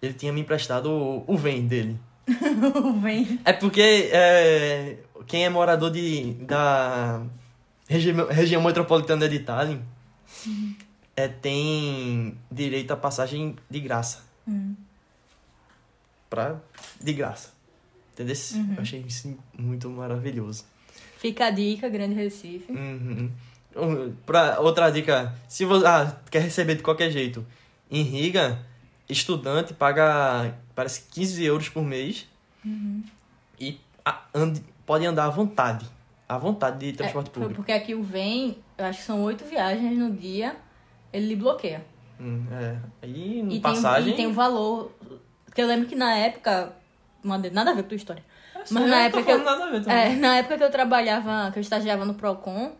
ele 0.00 0.12
tinha 0.14 0.32
me 0.32 0.40
emprestado 0.40 0.88
o, 0.90 1.24
o 1.26 1.36
VEM 1.36 1.66
dele. 1.66 1.98
Vem. 3.02 3.40
É 3.44 3.52
porque 3.52 4.08
é, 4.12 4.98
quem 5.26 5.44
é 5.44 5.48
morador 5.48 5.90
de, 5.90 6.34
da 6.34 7.22
regi 7.88 8.12
região 8.30 8.62
metropolitana 8.62 9.28
de 9.28 9.38
Tallinn 9.40 9.80
é, 11.16 11.26
tem 11.26 12.36
direito 12.52 12.92
a 12.92 12.96
passagem 12.96 13.56
de 13.68 13.80
graça. 13.80 14.20
Hum. 14.46 14.74
Pra, 16.30 16.56
de 17.00 17.12
graça. 17.12 17.50
Entendeu? 18.12 18.36
Uhum. 18.54 18.74
Eu 18.76 18.82
achei 18.82 19.00
isso 19.00 19.36
muito 19.58 19.88
maravilhoso. 19.88 20.64
Fica 21.18 21.46
a 21.46 21.50
dica, 21.50 21.88
Grande 21.88 22.14
Recife. 22.14 22.70
Uhum. 22.72 23.30
Um, 23.76 24.12
Pra, 24.24 24.60
outra 24.60 24.88
dica, 24.90 25.34
se 25.48 25.64
você 25.64 25.84
ah, 25.86 26.16
quer 26.30 26.40
receber 26.42 26.76
de 26.76 26.82
qualquer 26.82 27.10
jeito, 27.10 27.44
em 27.90 28.02
Riga, 28.02 28.58
estudante 29.08 29.74
paga, 29.74 30.54
parece 30.74 31.02
15 31.10 31.44
euros 31.44 31.68
por 31.68 31.82
mês 31.82 32.26
Uhum. 32.64 33.02
e 33.60 33.78
a- 34.04 34.22
pode 34.86 35.04
andar 35.06 35.24
à 35.26 35.30
vontade. 35.30 35.86
À 36.28 36.38
vontade 36.38 36.78
de 36.78 36.92
transporte 36.96 37.28
É, 37.28 37.32
público. 37.32 37.54
Porque 37.56 37.72
aqui 37.72 37.94
o 37.94 38.02
Vem, 38.02 38.58
eu 38.76 38.84
acho 38.84 39.00
que 39.00 39.04
são 39.04 39.22
oito 39.22 39.44
viagens 39.44 39.96
no 39.98 40.10
dia, 40.12 40.56
ele 41.12 41.26
lhe 41.26 41.36
bloqueia. 41.36 41.84
Hum, 42.20 42.44
é. 42.52 42.76
Aí, 43.02 43.44
E 43.50 43.60
passagem... 43.60 44.04
tem, 44.04 44.12
e 44.12 44.16
tem 44.16 44.26
o 44.26 44.32
valor. 44.34 44.92
Porque 45.46 45.62
eu 45.62 45.66
lembro 45.66 45.88
que 45.88 45.94
na 45.96 46.14
época. 46.16 46.72
Nada 47.24 47.50
nada 47.50 47.70
a 47.70 47.74
ver 47.74 47.82
com 47.82 47.86
a 47.86 47.88
tua 47.88 47.96
história. 47.96 48.24
Mas 48.70 48.88
na 48.88 48.96
eu 48.96 49.02
época 49.02 49.22
que 49.22 49.30
eu- 49.30 49.38
falando 49.44 49.58
nada 49.58 49.64
a 49.64 49.70
ver 49.70 49.84
também. 49.84 49.98
É, 49.98 50.16
na 50.16 50.36
época 50.36 50.58
que 50.58 50.64
eu 50.64 50.70
trabalhava, 50.70 51.50
que 51.52 51.58
eu 51.58 51.60
estagiava 51.60 52.04
no 52.04 52.14
Procon, 52.14 52.72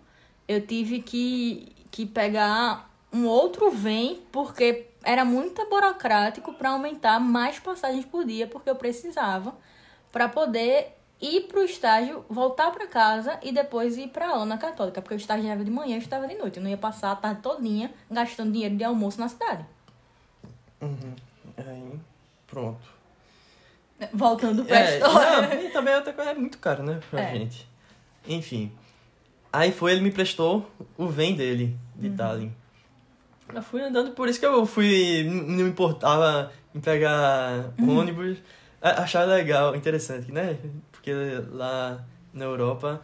eu 0.47 0.67
tive 0.67 1.01
que, 1.03 1.75
que 1.91 2.07
pegar 2.07 2.91
um 3.13 3.27
outro 3.27 3.71
vem, 3.71 4.23
porque 4.31 4.87
era 5.03 5.25
muito 5.25 5.65
burocrático 5.69 6.53
para 6.53 6.71
aumentar 6.71 7.19
mais 7.21 7.59
passagens 7.59 8.05
por 8.05 8.25
dia, 8.25 8.47
porque 8.47 8.69
eu 8.69 8.77
precisava 8.77 9.55
para 10.13 10.29
poder 10.29 10.95
ir 11.21 11.43
pro 11.49 11.63
estágio, 11.65 12.25
voltar 12.29 12.71
para 12.71 12.87
casa 12.87 13.39
e 13.43 13.51
depois 13.51 13.97
ir 13.97 14.09
para 14.09 14.29
aula 14.29 14.45
na 14.47 14.59
católica, 14.59 15.01
porque 15.01 15.15
eu 15.15 15.19
estagiava 15.19 15.65
de 15.65 15.71
manhã 15.71 15.93
e 15.93 15.99
eu 15.99 16.03
estava 16.03 16.29
de 16.29 16.35
noite. 16.37 16.59
Eu 16.59 16.63
não 16.63 16.71
ia 16.71 16.77
passar 16.77 17.11
a 17.13 17.17
tarde 17.17 17.41
todinha 17.43 17.91
gastando 18.11 18.53
dinheiro 18.53 18.77
de 18.77 18.85
almoço 18.85 19.19
na 19.21 19.29
cidade. 19.29 19.65
Uhum. 20.81 21.15
Aí, 21.57 22.01
pronto. 22.47 22.98
Voltando 24.13 24.65
pra 24.65 24.79
É, 24.79 24.99
história. 24.99 25.43
não, 25.57 25.63
e 25.67 25.71
também 25.71 25.95
outra 25.95 26.13
coisa 26.13 26.31
é 26.31 26.35
muito 26.35 26.59
caro, 26.59 26.83
né, 26.83 27.01
pra 27.11 27.21
É. 27.21 27.33
gente. 27.35 27.69
Enfim. 28.27 28.71
Aí 29.53 29.73
foi, 29.73 29.93
ele 29.93 30.03
me 30.03 30.11
prestou 30.11 30.71
o 30.97 31.09
VEM 31.09 31.35
dele, 31.35 31.77
de 31.97 32.11
Tallinn. 32.11 32.53
Eu 33.53 33.63
fui 33.63 33.81
andando, 33.81 34.11
por 34.13 34.29
isso 34.29 34.39
que 34.39 34.45
eu 34.47 34.67
fui, 34.67 35.25
não 35.25 35.65
me 35.65 35.71
importava 35.71 36.53
em 36.75 36.81
pegar 36.81 37.71
ônibus. 37.81 38.39
A- 38.81 39.03
Achava 39.03 39.25
legal, 39.35 39.75
interessante, 39.75 40.31
né? 40.31 40.59
Porque 40.93 41.11
lá 41.51 42.05
na 42.33 42.45
Europa, 42.45 43.01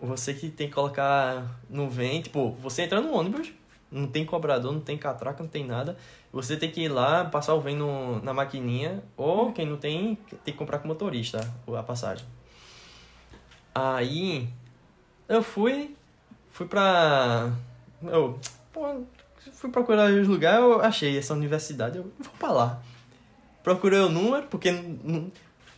você 0.00 0.32
que 0.32 0.48
tem 0.50 0.68
que 0.68 0.74
colocar 0.74 1.44
no 1.68 1.90
VEM, 1.90 2.22
tipo, 2.22 2.52
você 2.52 2.82
entra 2.82 3.00
no 3.00 3.12
ônibus, 3.12 3.52
não 3.90 4.06
tem 4.06 4.24
cobrador, 4.24 4.72
não 4.72 4.80
tem 4.80 4.96
catraca, 4.96 5.42
não 5.42 5.50
tem 5.50 5.66
nada. 5.66 5.96
Você 6.32 6.56
tem 6.56 6.70
que 6.70 6.82
ir 6.82 6.88
lá, 6.88 7.24
passar 7.24 7.54
o 7.54 7.60
VEM 7.60 7.76
no, 7.76 8.22
na 8.22 8.34
maquininha, 8.34 9.02
ou 9.16 9.50
quem 9.52 9.66
não 9.66 9.76
tem, 9.78 10.16
tem 10.44 10.52
que 10.52 10.58
comprar 10.58 10.78
com 10.78 10.84
o 10.84 10.88
motorista 10.88 11.40
a 11.76 11.82
passagem. 11.82 12.24
Aí, 13.74 14.48
eu 15.28 15.42
fui, 15.42 15.96
fui 16.50 16.66
pra... 16.66 17.50
Eu, 18.02 18.38
pô, 18.72 19.02
fui 19.52 19.70
procurar 19.70 20.10
os 20.10 20.26
lugares, 20.28 20.60
eu 20.60 20.80
achei 20.82 21.16
essa 21.16 21.32
universidade, 21.34 21.98
eu 21.98 22.12
vou 22.18 22.32
pra 22.38 22.50
lá. 22.52 22.82
Procurei 23.62 23.98
o 24.00 24.08
número, 24.08 24.46
porque 24.48 24.70
não- 24.72 25.30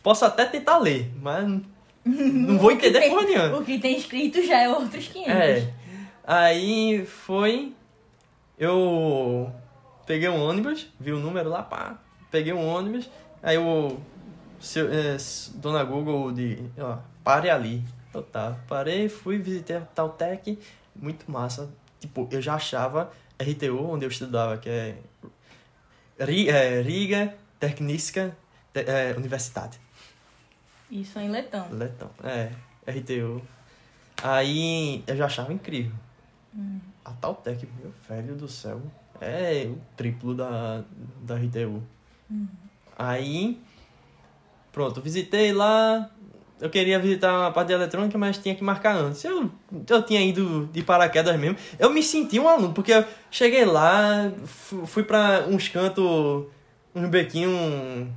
posso 0.03 0.25
até 0.25 0.45
tentar 0.45 0.77
ler, 0.79 1.11
mas 1.21 1.47
não- 1.47 1.61
não 2.05 2.57
vou 2.57 2.71
entender 2.71 2.99
tem- 2.99 3.09
porra 3.09 3.23
nenhuma. 3.23 3.57
O 3.59 3.65
que 3.65 3.79
tem 3.79 3.97
escrito 3.97 4.43
já 4.45 4.61
é 4.61 4.69
outros 4.69 5.07
500. 5.07 5.31
É. 5.33 5.73
Aí 6.25 7.05
foi. 7.05 7.73
Eu 8.57 9.51
peguei 10.05 10.29
um 10.29 10.41
ônibus, 10.41 10.87
vi 10.99 11.11
o 11.11 11.19
número 11.19 11.49
lá, 11.49 11.63
pá. 11.63 11.99
Peguei 12.29 12.53
um 12.53 12.65
ônibus. 12.67 13.09
Aí 13.41 13.57
o. 13.57 13.99
Seu, 14.59 14.91
é, 14.91 15.17
dona 15.55 15.83
Google 15.83 16.31
de. 16.31 16.63
Ó, 16.77 16.97
pare 17.23 17.49
ali. 17.49 17.83
Eu 18.13 18.21
tá. 18.21 18.57
Parei, 18.67 19.09
fui, 19.09 19.37
visitei 19.37 19.77
a 19.77 19.81
Tautec. 19.81 20.59
Muito 20.95 21.29
massa. 21.31 21.69
Tipo, 21.99 22.27
eu 22.31 22.41
já 22.41 22.55
achava 22.55 23.11
RTU, 23.39 23.89
onde 23.91 24.05
eu 24.05 24.09
estudava, 24.09 24.57
que 24.57 24.69
é. 24.69 24.97
É, 26.19 26.81
Riga 26.81 27.33
Techniska 27.59 28.35
Te- 28.73 28.85
é, 28.87 29.15
Universidade. 29.17 29.79
Isso 30.89 31.17
é 31.17 31.23
em 31.23 31.29
letão. 31.29 31.67
Letão. 31.71 32.11
É, 32.23 32.51
RTU. 32.85 33.41
Aí 34.21 35.03
eu 35.07 35.15
já 35.15 35.25
achava 35.25 35.51
incrível. 35.51 35.95
A 37.03 37.11
Tautec, 37.11 37.67
meu 37.79 37.91
velho 38.07 38.35
do 38.35 38.47
céu, 38.47 38.81
é 39.21 39.67
o 39.69 39.77
triplo 39.95 40.33
da, 40.33 40.83
da 41.21 41.35
RTU. 41.35 41.81
Aí, 42.97 43.59
pronto, 44.71 45.01
visitei 45.01 45.53
lá. 45.53 46.09
Eu 46.59 46.69
queria 46.69 46.99
visitar 46.99 47.47
a 47.47 47.51
parte 47.51 47.69
de 47.69 47.73
eletrônica, 47.73 48.15
mas 48.19 48.37
tinha 48.37 48.53
que 48.53 48.63
marcar 48.63 48.95
antes. 48.95 49.23
Eu, 49.23 49.49
eu 49.89 50.03
tinha 50.03 50.21
ido 50.21 50.69
de 50.71 50.83
paraquedas 50.83 51.39
mesmo. 51.39 51.57
Eu 51.79 51.89
me 51.89 52.03
senti 52.03 52.39
um 52.39 52.47
aluno, 52.47 52.71
porque 52.73 52.93
eu 52.93 53.03
cheguei 53.31 53.65
lá, 53.65 54.31
fu- 54.45 54.85
fui 54.85 55.03
pra 55.03 55.45
uns 55.47 55.67
cantos, 55.69 56.45
uns 56.93 57.09
bequinhos. 57.09 58.07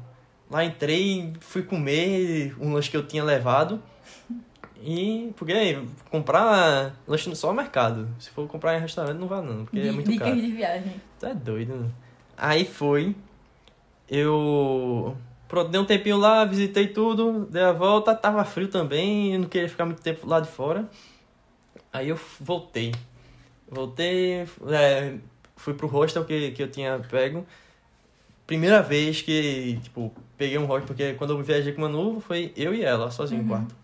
Lá 0.51 0.63
entrei, 0.63 1.33
fui 1.41 1.63
comer 1.63 2.55
um 2.61 2.75
lanche 2.75 2.91
que 2.91 2.97
eu 2.99 3.07
tinha 3.07 3.25
levado. 3.25 3.83
E, 4.83 5.33
porque 5.37 5.79
comprar 6.11 6.95
lanche 7.07 7.35
só 7.35 7.49
no 7.49 7.55
mercado. 7.55 8.09
Se 8.19 8.31
for 8.31 8.47
comprar 8.47 8.77
em 8.77 8.81
restaurante, 8.81 9.19
não 9.19 9.27
vá 9.27 9.41
não, 9.41 9.65
porque 9.65 9.81
é 9.81 9.93
muito 9.93 10.11
Dicas 10.11 10.29
caro. 10.29 10.41
de 10.41 10.51
viagem. 10.51 11.01
Tu 11.19 11.27
é 11.27 11.35
doido, 11.35 11.75
né? 11.75 11.91
Aí 12.37 12.65
foi. 12.65 13.15
Eu. 14.09 15.17
Pronto, 15.49 15.71
dei 15.71 15.81
um 15.81 15.85
tempinho 15.85 16.17
lá, 16.17 16.45
visitei 16.45 16.89
tudo, 16.89 17.47
dei 17.51 17.63
a 17.63 17.73
volta, 17.73 18.15
tava 18.15 18.45
frio 18.45 18.69
também, 18.69 19.35
eu 19.35 19.41
não 19.41 19.49
queria 19.49 19.69
ficar 19.69 19.85
muito 19.85 20.03
tempo 20.03 20.27
lá 20.27 20.41
de 20.41 20.49
fora. 20.49 20.89
Aí 21.93 22.09
eu 22.09 22.19
voltei. 22.41 22.93
Voltei, 23.69 24.47
é, 24.69 25.15
fui 25.57 25.75
pro 25.75 25.87
hostel 25.87 26.25
que, 26.25 26.51
que 26.51 26.63
eu 26.63 26.69
tinha 26.69 26.99
pego. 26.99 27.47
Primeira 28.47 28.83
vez 28.83 29.23
que, 29.23 29.79
tipo, 29.83 30.13
peguei 30.37 30.59
um 30.59 30.67
hostel, 30.67 30.87
porque 30.89 31.15
quando 31.15 31.31
eu 31.31 31.43
viajei 31.43 31.73
com 31.73 31.83
o 31.83 31.85
Manu, 31.85 32.21
foi 32.21 32.53
eu 32.57 32.75
e 32.75 32.83
ela, 32.83 33.11
sozinho 33.11 33.43
no 33.43 33.49
quarto. 33.49 33.75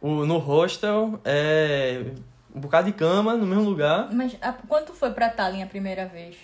O, 0.00 0.24
no 0.24 0.38
hostel, 0.38 1.20
é 1.24 2.04
um 2.54 2.60
bocado 2.60 2.86
de 2.86 2.92
cama, 2.92 3.34
no 3.36 3.44
mesmo 3.46 3.64
lugar. 3.64 4.08
Mas 4.12 4.36
a, 4.40 4.52
quando 4.52 4.86
tu 4.86 4.92
foi 4.92 5.10
pra 5.10 5.28
Tallinn 5.28 5.62
a 5.62 5.66
primeira 5.66 6.06
vez? 6.06 6.36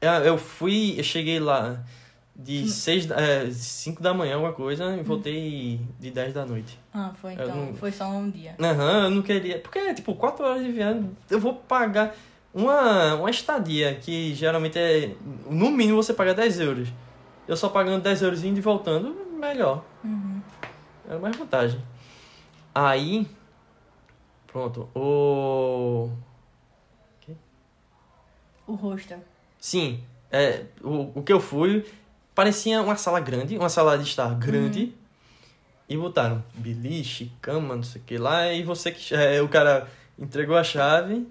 É, 0.00 0.28
Eu 0.28 0.38
fui, 0.38 0.94
eu 0.98 1.04
cheguei 1.04 1.38
lá 1.40 1.80
de 2.34 2.68
6, 2.68 3.10
é, 3.10 3.50
5 3.50 4.00
da 4.02 4.14
manhã, 4.14 4.34
alguma 4.36 4.52
coisa, 4.52 4.96
e 4.96 5.02
voltei 5.02 5.80
de 5.98 6.10
10 6.10 6.32
da 6.32 6.46
noite. 6.46 6.78
Ah, 6.94 7.10
foi 7.20 7.32
Eu 7.32 7.42
então. 7.44 7.56
não- 7.56 7.74
Foi 7.74 7.90
só 7.90 8.06
um 8.08 8.30
dia. 8.30 8.54
Aham, 8.60 9.04
eu 9.04 9.10
não 9.10 9.22
queria. 9.22 9.58
Porque, 9.58 9.92
tipo, 9.94 10.14
4 10.14 10.44
horas 10.46 10.62
de 10.64 10.70
viagem, 10.70 11.10
eu 11.28 11.40
vou 11.40 11.52
pagar 11.54 12.14
uma, 12.54 13.16
uma 13.16 13.28
estadia, 13.30 13.94
que 13.96 14.34
geralmente 14.34 14.78
é. 14.78 15.14
No 15.50 15.70
mínimo 15.70 16.00
você 16.02 16.14
paga 16.14 16.32
10 16.32 16.60
euros. 16.60 16.88
Eu 17.46 17.56
só 17.56 17.68
pagando 17.68 18.02
10 18.02 18.22
euros 18.22 18.44
indo 18.44 18.58
e 18.58 18.60
voltando, 18.62 19.14
melhor. 19.38 19.82
Uhum. 20.04 20.40
Era 21.08 21.18
mais 21.18 21.34
vantagem. 21.36 21.80
Aí. 22.80 23.26
Pronto. 24.46 24.88
O. 24.94 26.10
O 28.68 28.74
hostel. 28.74 29.18
Sim. 29.58 30.04
É, 30.30 30.66
o, 30.82 31.10
o 31.18 31.22
que 31.22 31.32
eu 31.32 31.40
fui 31.40 31.84
parecia 32.34 32.80
uma 32.80 32.94
sala 32.96 33.18
grande, 33.18 33.58
uma 33.58 33.68
sala 33.68 33.98
de 33.98 34.04
estar 34.04 34.32
grande. 34.36 34.94
E 35.88 35.96
botaram 35.96 36.44
beliche, 36.54 37.32
cama, 37.40 37.74
não 37.74 37.82
sei 37.82 38.00
o 38.00 38.04
que 38.04 38.16
lá. 38.16 38.52
E 38.52 38.62
você 38.62 38.92
que. 38.92 39.12
É, 39.12 39.42
o 39.42 39.48
cara 39.48 39.88
entregou 40.16 40.56
a 40.56 40.62
chave. 40.62 41.26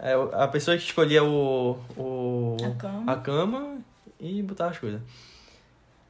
É, 0.00 0.14
a 0.32 0.48
pessoa 0.48 0.74
que 0.76 0.84
escolhia 0.84 1.22
o. 1.22 1.78
o 1.98 2.56
A 2.64 2.74
cama. 2.76 3.12
a 3.12 3.16
cama 3.16 3.78
e 4.18 4.42
botava 4.42 4.70
as 4.70 4.78
coisas. 4.78 5.02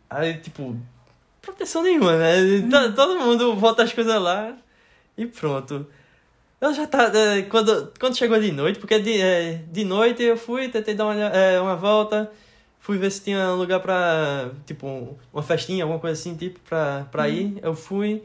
Aí, 0.08 0.34
tipo, 0.38 0.76
proteção 1.50 1.82
nenhuma, 1.82 2.16
né? 2.16 2.34
To- 2.70 2.92
Todo 2.94 3.18
mundo 3.20 3.54
bota 3.56 3.82
as 3.82 3.92
coisas 3.92 4.20
lá 4.20 4.54
e 5.16 5.26
pronto. 5.26 5.86
Eu 6.60 6.74
já 6.74 6.86
tá. 6.86 7.10
é, 7.14 7.42
quando, 7.42 7.92
quando 7.98 8.16
chegou 8.16 8.38
de 8.38 8.52
noite, 8.52 8.78
porque 8.78 8.98
de, 8.98 9.20
é, 9.20 9.62
de 9.70 9.84
noite 9.84 10.22
eu 10.22 10.36
fui, 10.36 10.68
tentei 10.68 10.94
dar 10.94 11.06
uma, 11.06 11.14
é, 11.14 11.58
uma 11.60 11.74
volta, 11.74 12.30
fui 12.78 12.98
ver 12.98 13.10
se 13.10 13.22
tinha 13.22 13.50
lugar 13.52 13.80
pra. 13.80 14.50
Tipo, 14.66 15.16
uma 15.32 15.42
festinha, 15.42 15.84
alguma 15.84 15.98
coisa 16.00 16.20
assim, 16.20 16.34
tipo, 16.34 16.60
pra, 16.68 17.06
pra 17.10 17.28
ir. 17.30 17.58
Eu 17.62 17.74
fui, 17.74 18.22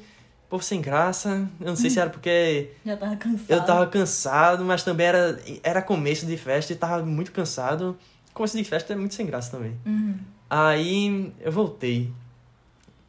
povo 0.49 0.61
sem 0.61 0.81
graça. 0.81 1.47
Eu 1.61 1.67
não 1.67 1.75
sei 1.77 1.89
se 1.89 1.97
era 1.99 2.09
porque. 2.09 2.71
Já 2.85 2.97
tava 2.97 3.15
cansado. 3.15 3.45
Eu 3.49 3.61
tava 3.65 3.87
cansado, 3.87 4.65
mas 4.65 4.83
também 4.83 5.07
era, 5.07 5.39
era 5.63 5.81
começo 5.81 6.25
de 6.25 6.35
festa 6.35 6.73
e 6.73 6.75
tava 6.75 7.05
muito 7.05 7.31
cansado. 7.31 7.97
Começo 8.33 8.57
de 8.57 8.65
festa 8.65 8.91
é 8.91 8.95
muito 8.97 9.13
sem 9.15 9.25
graça 9.25 9.49
também. 9.51 9.77
Uhum. 9.85 10.15
Aí 10.49 11.31
eu 11.39 11.51
voltei. 11.53 12.11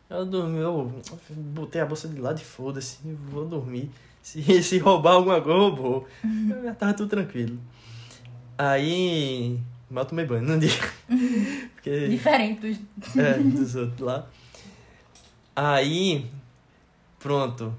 Eu 0.09 0.25
dormi, 0.25 0.59
eu 0.59 0.93
botei 1.31 1.81
a 1.81 1.87
bolsa 1.87 2.07
de 2.09 2.21
lado 2.21 2.41
e 2.41 2.45
foda-se, 2.45 2.99
vou 3.31 3.45
dormir. 3.47 3.91
Se, 4.23 4.41
se 4.63 4.79
roubar 4.79 5.13
alguma 5.15 5.41
coisa, 5.41 5.59
roubou. 5.59 6.07
Eu 6.25 6.63
já 6.65 6.75
tava 6.75 6.95
tudo 6.95 7.09
tranquilo. 7.11 7.59
Aí. 8.57 9.59
Mal 9.91 10.05
tomei 10.05 10.25
banho 10.25 10.43
no 10.43 10.59
dia. 10.59 10.71
Porque. 11.75 12.09
Diferente 12.09 12.61
dos. 12.61 13.17
É, 13.17 13.35
dos 13.39 13.75
outros 13.77 14.01
lá. 14.01 14.27
Aí, 15.55 16.27
pronto. 17.19 17.73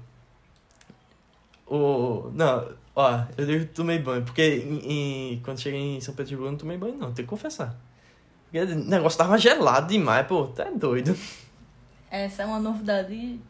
O. 1.66 2.30
Não, 2.34 2.66
ó, 2.96 3.24
eu 3.36 3.46
digo 3.46 3.66
que 3.66 3.72
tomei 3.74 3.98
banho, 3.98 4.24
porque 4.24 4.42
em, 4.66 5.32
em- 5.34 5.40
quando 5.40 5.60
cheguei 5.60 5.96
em 5.96 6.00
São 6.00 6.14
Petersburgo 6.14 6.46
eu 6.46 6.52
não 6.52 6.58
tomei 6.58 6.78
banho, 6.78 6.94
não, 6.96 7.12
tenho 7.12 7.26
que 7.28 7.30
confessar. 7.30 7.76
Porque 8.44 8.58
o 8.60 8.74
negócio 8.86 9.18
tava 9.18 9.36
gelado 9.36 9.88
demais, 9.88 10.26
pô, 10.26 10.46
tá 10.46 10.64
doido. 10.70 11.14
Essa 12.10 12.42
é 12.42 12.46
uma 12.46 12.58
novidade 12.58 13.40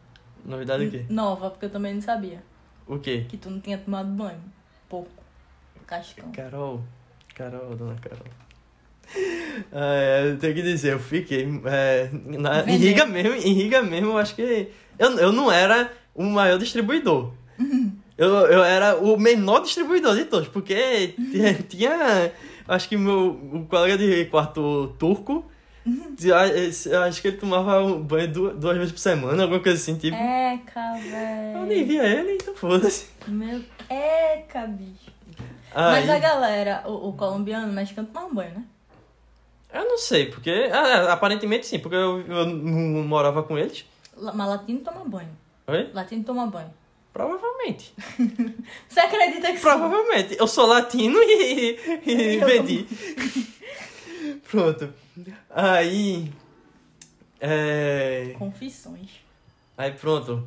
Novidade 0.45 0.85
o 0.85 0.91
quê? 0.91 1.05
nova, 1.09 1.49
porque 1.49 1.65
eu 1.65 1.69
também 1.69 1.93
não 1.93 2.01
sabia. 2.01 2.41
O 2.87 2.97
quê? 2.97 3.25
Que 3.27 3.37
tu 3.37 3.49
não 3.49 3.59
tinha 3.59 3.77
tomado 3.77 4.09
banho. 4.09 4.41
Pouco. 4.87 5.09
Cascão. 5.85 6.31
Carol. 6.31 6.81
Carol, 7.35 7.75
dona 7.75 7.95
Carol. 7.95 8.25
É, 9.71 10.29
eu 10.29 10.37
tenho 10.37 10.53
que 10.53 10.61
dizer, 10.61 10.93
eu 10.93 10.99
fiquei. 10.99 11.47
É, 11.65 12.09
na, 12.13 12.61
em. 12.63 12.77
Riga 12.77 13.07
mesmo, 13.07 13.33
em 13.33 13.53
Riga 13.53 13.81
mesmo, 13.81 14.09
eu 14.11 14.17
acho 14.17 14.35
que. 14.35 14.69
Eu, 14.99 15.17
eu 15.17 15.31
não 15.31 15.51
era 15.51 15.91
o 16.13 16.23
maior 16.23 16.57
distribuidor. 16.59 17.33
Eu, 18.19 18.27
eu 18.27 18.61
era 18.65 18.97
o 18.97 19.17
menor 19.17 19.61
distribuidor 19.61 20.13
de 20.13 20.25
todos, 20.25 20.49
porque 20.49 21.15
tinha. 21.31 21.53
tinha 21.53 22.33
acho 22.67 22.89
que 22.89 22.97
meu 22.97 23.29
o 23.53 23.65
colega 23.65 23.97
de 23.97 24.25
quarto 24.25 24.93
turco. 24.99 25.49
Acho 27.07 27.21
que 27.21 27.27
ele 27.29 27.37
tomava 27.37 27.81
um 27.83 28.01
banho 28.01 28.31
du- 28.31 28.53
duas 28.53 28.77
vezes 28.77 28.91
por 28.91 28.99
semana, 28.99 29.43
alguma 29.43 29.59
coisa 29.61 29.77
assim, 29.77 29.95
tipo. 29.97 30.15
Eca, 30.15 30.79
Eu 31.55 31.61
nem 31.65 31.83
velho. 31.83 31.87
via 31.87 32.03
ele, 32.05 32.33
então 32.35 32.53
foda-se. 32.55 33.07
Meu. 33.27 33.61
Eca, 33.89 34.65
bicho. 34.67 35.11
Mas 35.73 36.09
Aí- 36.09 36.15
a 36.15 36.19
galera, 36.19 36.83
o, 36.85 37.09
o 37.09 37.13
colombiano, 37.13 37.67
o 37.71 37.73
mexicano 37.73 38.07
toma 38.13 38.25
um 38.27 38.33
banho, 38.33 38.51
né? 38.55 38.63
Eu 39.73 39.85
não 39.85 39.97
sei, 39.99 40.25
porque. 40.25 40.69
ah, 40.73 41.13
aparentemente 41.13 41.65
sim, 41.67 41.77
porque 41.79 41.95
eu, 41.95 42.21
eu 42.27 42.45
não 42.47 43.03
morava 43.03 43.43
com 43.43 43.57
eles. 43.57 43.85
Mas 44.17 44.47
latino 44.47 44.79
toma 44.79 45.05
banho. 45.05 45.29
Oi? 45.67 45.89
Latino 45.93 46.23
toma 46.23 46.47
banho. 46.47 46.73
Provavelmente. 47.13 47.93
Você 48.89 48.99
acredita 48.99 49.47
que 49.51 49.57
sim? 49.57 49.61
Provavelmente. 49.61 50.35
Eu 50.39 50.47
sou 50.47 50.65
latino 50.65 51.19
e, 51.21 51.77
e 52.05 52.37
vendi. 52.39 52.85
Pronto. 54.49 54.93
Aí. 55.49 56.31
É. 57.39 58.33
Confissões. 58.37 59.09
Aí 59.77 59.91
pronto. 59.91 60.43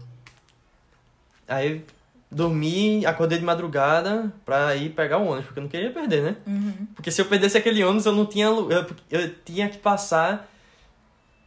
Aí 1.48 1.84
dormi, 2.30 3.04
acordei 3.04 3.38
de 3.38 3.44
madrugada 3.44 4.32
pra 4.44 4.74
ir 4.74 4.90
pegar 4.90 5.18
o 5.18 5.26
ônibus, 5.26 5.46
porque 5.46 5.58
eu 5.58 5.62
não 5.62 5.70
queria 5.70 5.90
perder, 5.90 6.22
né? 6.22 6.36
Uhum. 6.46 6.86
Porque 6.94 7.10
se 7.10 7.20
eu 7.20 7.26
perdesse 7.26 7.58
aquele 7.58 7.84
ônibus, 7.84 8.06
eu 8.06 8.12
não 8.12 8.26
tinha. 8.26 8.46
Eu, 8.46 8.86
eu 9.10 9.34
tinha 9.44 9.68
que 9.68 9.78
passar. 9.78 10.48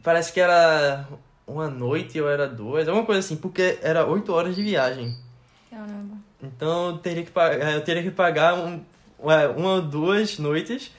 Parece 0.02 0.32
que 0.32 0.40
era 0.40 1.06
uma 1.46 1.68
noite 1.68 2.20
ou 2.20 2.28
era 2.28 2.48
duas, 2.48 2.86
alguma 2.86 3.04
coisa 3.04 3.20
assim, 3.20 3.36
porque 3.36 3.78
era 3.82 4.06
oito 4.06 4.32
horas 4.32 4.54
de 4.54 4.62
viagem. 4.62 5.16
Caramba. 5.70 6.16
Então 6.42 6.90
eu 6.90 6.98
teria 6.98 7.24
que, 7.24 7.32
eu 7.74 7.80
teria 7.82 8.02
que 8.02 8.10
pagar 8.10 8.54
um, 8.54 8.80
ué, 9.20 9.48
uma 9.48 9.74
ou 9.74 9.82
duas 9.82 10.38
noites. 10.38 10.92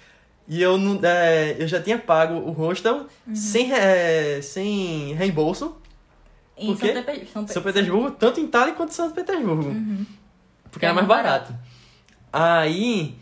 E 0.48 0.62
eu, 0.62 0.78
não, 0.78 1.00
eh, 1.04 1.58
eu 1.60 1.68
já 1.68 1.82
tinha 1.82 1.98
pago 2.00 2.36
o 2.36 2.52
hostel 2.52 3.08
sem, 3.34 3.72
eh, 3.74 4.40
sem 4.42 5.14
reembolso. 5.14 5.76
Em 6.58 6.68
Por 6.74 6.80
quê? 6.80 6.94
São, 6.94 7.04
São, 7.28 7.46
Pe- 7.46 7.54
São 7.54 7.62
Petersburgo, 7.64 8.12
tanto 8.12 8.40
em 8.40 8.46
Itália 8.46 8.74
quanto 8.74 8.90
em 8.92 8.94
São 8.94 9.12
Petersburgo. 9.12 9.70
Uhum. 9.70 10.06
Porque 10.72 10.86
era 10.86 10.94
É 10.94 10.96
mais 10.96 11.08
mais 11.08 11.22
barato. 11.24 11.54
Aí, 12.32 13.16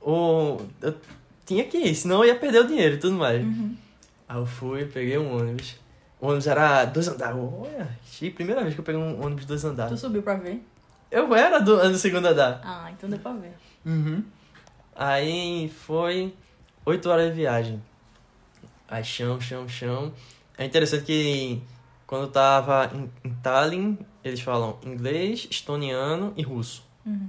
o, 0.00 0.58
eu 0.82 0.94
tinha 1.46 1.64
que 1.64 1.78
ir, 1.78 1.94
senão 1.94 2.18
eu 2.24 2.26
ia 2.26 2.34
perder 2.38 2.60
o 2.62 2.66
dinheiro 2.66 2.96
e 2.96 2.98
tudo 2.98 3.16
mais. 3.16 3.42
Uhum. 3.44 3.76
Aí 4.28 4.36
eu 4.38 4.46
fui, 4.46 4.84
peguei 4.86 5.16
um 5.18 5.36
ônibus. 5.36 5.76
O 6.20 6.26
ônibus 6.26 6.46
era 6.46 6.84
dois 6.86 7.06
andares. 7.08 7.36
Olha, 7.38 7.88
primeira 8.34 8.62
vez 8.62 8.74
que 8.74 8.80
eu 8.80 8.84
peguei 8.84 9.00
um 9.00 9.24
ônibus 9.24 9.44
dois 9.44 9.60
Tu 9.62 9.68
andares. 9.68 10.00
subiu 10.00 10.22
pra 10.22 10.34
ver? 10.34 10.64
Eu 11.10 11.34
era 11.34 11.58
do, 11.60 11.76
do 11.90 11.96
segundo 11.98 12.26
andar. 12.26 12.60
Ah, 12.64 12.90
então 12.90 13.08
deu 13.08 13.18
pra 13.18 13.32
ver. 13.32 13.52
Uhum. 13.86 14.22
Aí 14.96 15.70
foi 15.86 16.34
oito 16.84 17.08
horas 17.08 17.30
de 17.30 17.36
viagem. 17.36 17.82
Aí 18.88 19.04
chão, 19.04 19.40
chão, 19.40 19.68
chão. 19.68 20.12
É 20.56 20.64
interessante 20.64 21.04
que 21.04 21.62
quando 22.06 22.22
eu 22.22 22.30
tava 22.30 22.90
em, 22.94 23.10
em 23.28 23.34
Tallinn, 23.34 23.96
eles 24.22 24.40
falam 24.40 24.78
inglês, 24.84 25.48
estoniano 25.50 26.32
e 26.36 26.42
russo. 26.42 26.84
Uhum. 27.04 27.28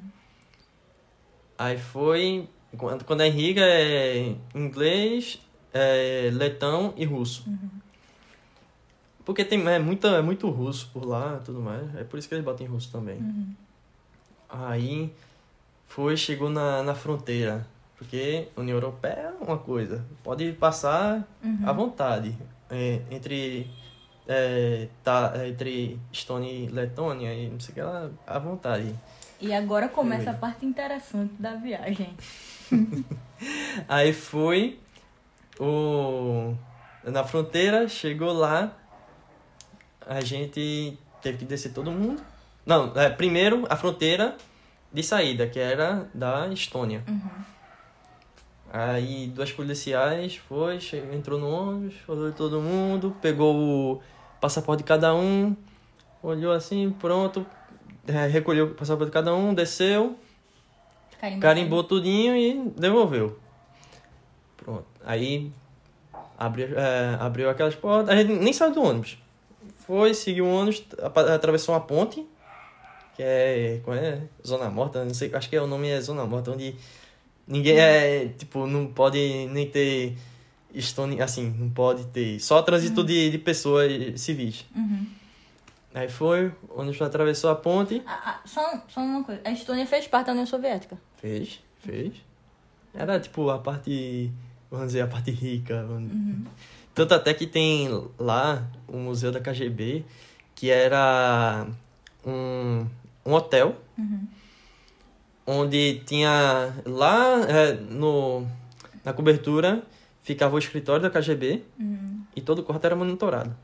Aí 1.58 1.78
foi. 1.78 2.48
Quando, 2.78 3.06
quando 3.06 3.22
é 3.22 3.28
em 3.28 3.32
Riga 3.32 3.62
é 3.62 4.36
inglês, 4.54 5.39
é 5.74 6.30
letão 6.34 6.94
e 6.98 7.06
russo. 7.06 7.46
Porque 9.24 9.44
tem, 9.44 9.65
é, 9.68 9.80
muita, 9.80 10.10
é 10.10 10.22
muito 10.22 10.50
russo 10.50 10.89
por 10.94 11.06
lá 11.06 11.39
e 11.41 11.46
tudo 11.46 11.60
mais. 11.62 11.96
É 11.96 12.04
por 12.04 12.20
isso 12.20 12.28
que 12.28 12.36
eles 12.36 12.46
botam 12.46 12.65
em 12.65 12.70
russo 12.70 12.91
também. 12.91 13.18
Uhum. 13.18 13.56
Aí 14.48 15.12
foi, 15.88 16.15
chegou 16.15 16.50
na, 16.50 16.84
na 16.84 16.94
fronteira. 16.94 17.65
Porque 17.98 18.50
União 18.58 18.76
Europeia 18.76 19.34
é 19.40 19.44
uma 19.44 19.58
coisa. 19.58 20.04
Pode 20.24 20.52
passar 20.54 21.26
Uhum. 21.44 21.60
à 21.66 21.72
vontade. 21.72 22.36
É, 22.70 23.02
entre, 23.12 23.68
é, 24.28 24.88
tá, 25.04 25.34
entre 25.48 26.00
Estônia 26.12 26.52
e 26.52 26.68
Letônia 26.68 27.34
e 27.34 27.50
não 27.50 27.60
sei 27.60 27.72
o 27.72 27.76
que 27.76 27.82
lá, 27.82 28.10
à 28.28 28.40
vontade. 28.40 28.94
E 29.40 29.54
agora 29.54 29.88
começa 29.88 30.32
a 30.32 30.34
parte 30.34 30.66
interessante 30.66 31.34
da 31.40 31.56
viagem. 31.56 32.16
Aí 33.88 34.12
foi 34.14 34.80
o 35.60 36.54
na 37.04 37.24
fronteira, 37.24 37.88
chegou 37.88 38.34
lá, 38.34 38.74
a 40.06 40.22
gente 40.22 40.98
teve 41.22 41.38
que 41.40 41.46
descer 41.46 41.72
todo 41.72 41.92
mundo. 41.92 42.22
Não, 42.66 42.92
é, 42.96 43.10
primeiro 43.10 43.66
a 43.70 43.76
fronteira 43.76 44.36
de 44.92 45.04
saída, 45.04 45.48
que 45.48 45.60
era 45.60 46.10
da 46.14 46.48
Estônia. 46.48 47.04
Uhum. 47.08 47.30
Aí 48.78 49.28
duas 49.28 49.54
policiais 49.54 50.36
foi, 50.36 50.78
entrou 51.14 51.40
no 51.40 51.50
ônibus, 51.50 51.96
olhou 52.10 52.34
todo 52.34 52.60
mundo, 52.60 53.16
pegou 53.22 53.56
o 53.56 54.02
passaporte 54.42 54.84
de 54.84 54.86
cada 54.86 55.16
um, 55.16 55.56
olhou 56.22 56.52
assim, 56.52 56.92
pronto, 57.00 57.46
recolheu 58.30 58.66
o 58.66 58.76
passaporte 58.76 59.12
de 59.12 59.14
cada 59.14 59.34
um, 59.34 59.54
desceu, 59.54 60.18
Carimbou. 61.22 61.42
carimbou 61.42 61.84
tudinho 61.86 62.36
e 62.36 62.70
devolveu. 62.78 63.40
Pronto. 64.58 64.86
Aí 65.06 65.54
abriu, 66.38 66.78
é, 66.78 67.16
abriu 67.18 67.50
aquelas 67.50 67.76
portas. 67.76 68.10
A 68.10 68.22
gente 68.22 68.34
nem 68.34 68.52
saiu 68.52 68.74
do 68.74 68.84
ônibus. 68.84 69.18
Foi, 69.88 70.14
seguiu 70.14 70.48
o 70.48 70.54
ônibus, 70.54 70.86
atravessou 71.34 71.74
uma 71.74 71.80
ponte, 71.80 72.28
que 73.16 73.24
é, 73.24 73.82
é? 73.88 74.22
Zona 74.46 74.70
Morta, 74.70 75.06
não 75.06 75.14
sei, 75.14 75.34
acho 75.34 75.50
que 75.50 75.56
é, 75.56 75.62
o 75.62 75.68
nome 75.68 75.88
é 75.88 76.02
Zona 76.02 76.26
Morta, 76.26 76.52
onde 76.52 76.76
Ninguém 77.48 77.78
é, 77.78 78.28
tipo, 78.30 78.66
não 78.66 78.88
pode 78.88 79.48
nem 79.48 79.70
ter 79.70 80.18
Estônia, 80.74 81.24
assim, 81.24 81.54
não 81.58 81.70
pode 81.70 82.06
ter. 82.08 82.40
Só 82.40 82.62
trânsito 82.62 83.04
de, 83.04 83.30
de 83.30 83.38
pessoas 83.38 84.20
civis. 84.20 84.66
Uhum. 84.76 85.06
Aí 85.94 86.10
foi, 86.10 86.52
o 86.70 86.82
ônibus 86.82 87.02
atravessou 87.02 87.50
a 87.50 87.56
ponte. 87.56 88.02
Ah, 88.06 88.22
ah, 88.26 88.42
só, 88.46 88.84
só 88.90 89.00
uma 89.02 89.24
coisa. 89.24 89.42
A 89.46 89.52
Estônia 89.52 89.86
fez 89.86 90.08
parte 90.08 90.28
da 90.28 90.34
União 90.34 90.46
Soviética. 90.46 90.98
Fez, 91.18 91.62
fez. 91.80 92.14
Era 92.94 93.20
tipo 93.20 93.50
a 93.50 93.60
parte, 93.60 94.32
vamos 94.70 94.88
dizer, 94.88 95.02
a 95.02 95.08
parte 95.08 95.32
rica. 95.32 95.88
Tanto 96.94 97.14
até 97.14 97.34
que 97.34 97.48
tem 97.48 97.90
lá 98.20 98.68
o 98.88 98.98
Museu 98.98 99.32
da 99.32 99.40
KGB, 99.40 100.04
que 100.54 100.70
era 100.70 101.68
um, 102.26 102.86
um 103.26 103.34
hotel, 103.34 103.76
Uhum. 103.98 104.28
Onde 105.46 106.02
tinha 106.06 106.74
lá 106.86 107.42
é, 107.48 107.74
no, 107.74 108.46
na 109.04 109.14
cobertura 109.14 109.84
ficava 110.24 110.56
o 110.56 110.60
escritório 110.60 111.02
da 111.04 111.10
KGB 111.10 111.62
Uhum. 111.80 112.22
e 112.36 112.42
todo 112.42 112.60
o 112.60 112.64
quarto 112.64 112.84
era 112.86 112.96
monitorado. 112.96 113.56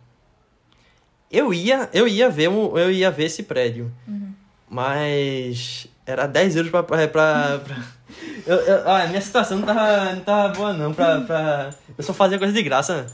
Eu 1.32 1.54
ia, 1.54 1.90
eu 1.94 2.08
ia 2.08 2.30
ver, 2.30 2.48
eu 2.48 2.92
ia 2.92 3.10
ver 3.10 3.26
esse 3.26 3.44
prédio, 3.44 3.92
Uhum. 4.08 4.34
mas 4.70 5.88
era 6.06 6.28
10 6.28 6.56
euros 6.58 6.72
pra. 6.72 6.84
pra, 6.84 7.08
pra, 7.08 7.60
pra- 7.60 7.84
Eu, 8.46 8.56
eu, 8.58 8.90
ah, 8.92 9.08
minha 9.08 9.22
situação 9.22 9.60
não 9.60 9.66
tava, 9.66 10.14
não 10.16 10.22
tava 10.22 10.54
boa 10.54 10.74
não, 10.74 10.94
pra, 10.94 11.22
pra... 11.22 11.70
Eu 11.98 12.04
só 12.04 12.14
fazia 12.14 12.38
coisa 12.38 12.54
de 12.54 12.62
graça. 12.62 13.06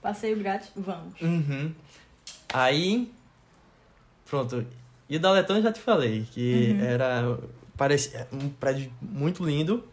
Passeio 0.00 0.38
grátis, 0.38 0.70
vamos. 0.74 1.20
Uhum. 1.20 1.72
Aí, 2.52 3.12
pronto. 4.28 4.66
E 5.08 5.16
o 5.16 5.20
da 5.20 5.32
Letônia 5.32 5.62
já 5.62 5.72
te 5.72 5.80
falei, 5.80 6.26
que 6.30 6.76
era 6.80 7.38
parecia 7.76 8.26
um 8.32 8.48
prédio 8.48 8.92
muito 9.00 9.44
lindo, 9.44 9.84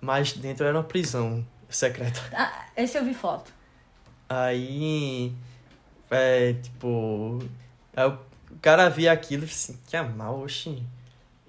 mas 0.00 0.32
dentro 0.32 0.66
era 0.66 0.76
uma 0.76 0.84
prisão 0.84 1.44
secreta. 1.68 2.20
Ah, 2.32 2.66
esse 2.76 2.96
eu 2.96 3.04
vi 3.04 3.14
foto. 3.14 3.52
Aí, 4.28 5.32
é, 6.10 6.52
tipo, 6.52 7.38
aí 7.96 8.06
o 8.06 8.18
cara 8.60 8.88
via 8.88 9.12
aquilo 9.12 9.44
e 9.44 9.46
assim, 9.46 9.78
que 9.86 9.96
é 9.96 10.02
mal, 10.02 10.40
oxi. 10.42 10.82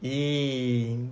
E, 0.01 1.05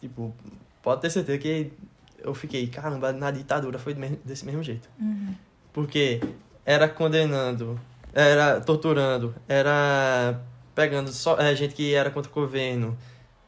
tipo, 0.00 0.34
pode 0.82 1.02
ter 1.02 1.10
certeza 1.10 1.38
que 1.38 1.72
eu 2.18 2.34
fiquei, 2.34 2.66
caramba, 2.66 3.12
na 3.12 3.30
ditadura 3.30 3.78
foi 3.78 3.94
desse 4.24 4.46
mesmo 4.46 4.62
jeito. 4.62 4.88
Uhum. 4.98 5.34
Porque 5.72 6.20
era 6.64 6.88
condenando, 6.88 7.78
era 8.14 8.60
torturando, 8.60 9.34
era 9.46 10.40
pegando 10.74 11.12
só 11.12 11.38
é, 11.38 11.54
gente 11.54 11.74
que 11.74 11.94
era 11.94 12.10
contra 12.10 12.30
o 12.30 12.34
governo, 12.34 12.96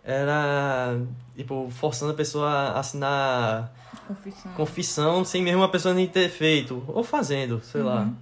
era, 0.05 0.97
tipo, 1.35 1.69
forçando 1.71 2.13
a 2.13 2.15
pessoa 2.15 2.49
a 2.49 2.79
assinar 2.79 3.73
Confissão. 4.07 4.53
confissão 4.53 5.25
sem 5.25 5.43
mesmo 5.43 5.63
a 5.63 5.69
pessoa 5.69 5.93
nem 5.93 6.07
ter 6.07 6.29
feito, 6.29 6.85
ou 6.87 7.03
fazendo, 7.03 7.61
sei 7.63 7.83
lá. 7.83 8.03
Uhum. 8.03 8.17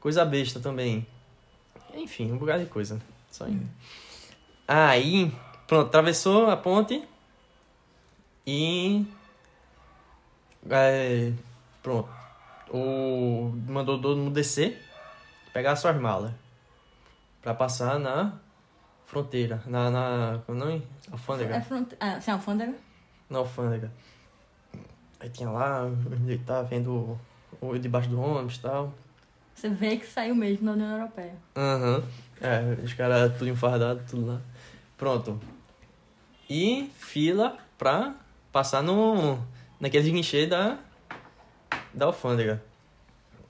Coisa 0.00 0.24
besta 0.24 0.60
também. 0.60 1.06
Enfim, 1.94 2.30
um 2.30 2.36
bocado 2.36 2.64
de 2.64 2.70
coisa. 2.70 3.00
Só 3.30 3.48
indo. 3.48 3.66
Aí, 4.66 5.32
pronto, 5.66 5.86
atravessou 5.86 6.50
a 6.50 6.56
ponte 6.56 7.02
e. 8.46 9.06
é, 10.68 11.32
pronto. 11.82 12.08
O, 12.70 13.50
mandou 13.66 13.98
todo 13.98 14.18
mundo 14.18 14.34
descer, 14.34 14.82
pegar 15.54 15.74
suas 15.74 15.96
malas. 15.98 16.32
Pra 17.48 17.54
passar 17.54 17.98
na 17.98 18.38
fronteira. 19.06 19.62
Na. 19.64 19.90
na 19.90 20.42
como 20.44 20.58
é 20.58 20.62
o 20.62 20.66
nome? 20.66 20.86
Alfândega. 21.10 21.56
É 21.56 21.60
fronte... 21.62 21.96
Ah, 21.98 22.20
sim, 22.20 22.30
alfândega. 22.30 22.74
Na 23.30 23.38
alfândega. 23.38 23.90
Aí 25.18 25.30
tinha 25.30 25.48
lá, 25.48 25.90
ele 26.26 26.36
tava 26.44 26.64
vendo 26.64 26.92
o 26.92 27.18
o 27.58 27.78
debaixo 27.78 28.10
do 28.10 28.20
ônibus 28.20 28.56
e 28.56 28.60
tal. 28.60 28.92
Você 29.54 29.70
vê 29.70 29.96
que 29.96 30.06
saiu 30.06 30.34
mesmo 30.34 30.66
da 30.66 30.72
União 30.72 30.98
Europeia. 30.98 31.34
Aham. 31.56 32.02
É, 32.38 32.84
os 32.84 32.92
caras 32.92 33.32
tudo 33.38 33.48
enfardado, 33.48 34.02
tudo 34.06 34.26
lá. 34.26 34.42
Pronto. 34.98 35.40
E 36.50 36.92
fila 36.98 37.56
pra 37.78 38.14
passar 38.52 38.82
no. 38.82 39.38
naquele 39.80 40.10
guichê 40.10 40.46
da. 40.46 40.76
da 41.94 42.04
alfândega. 42.04 42.62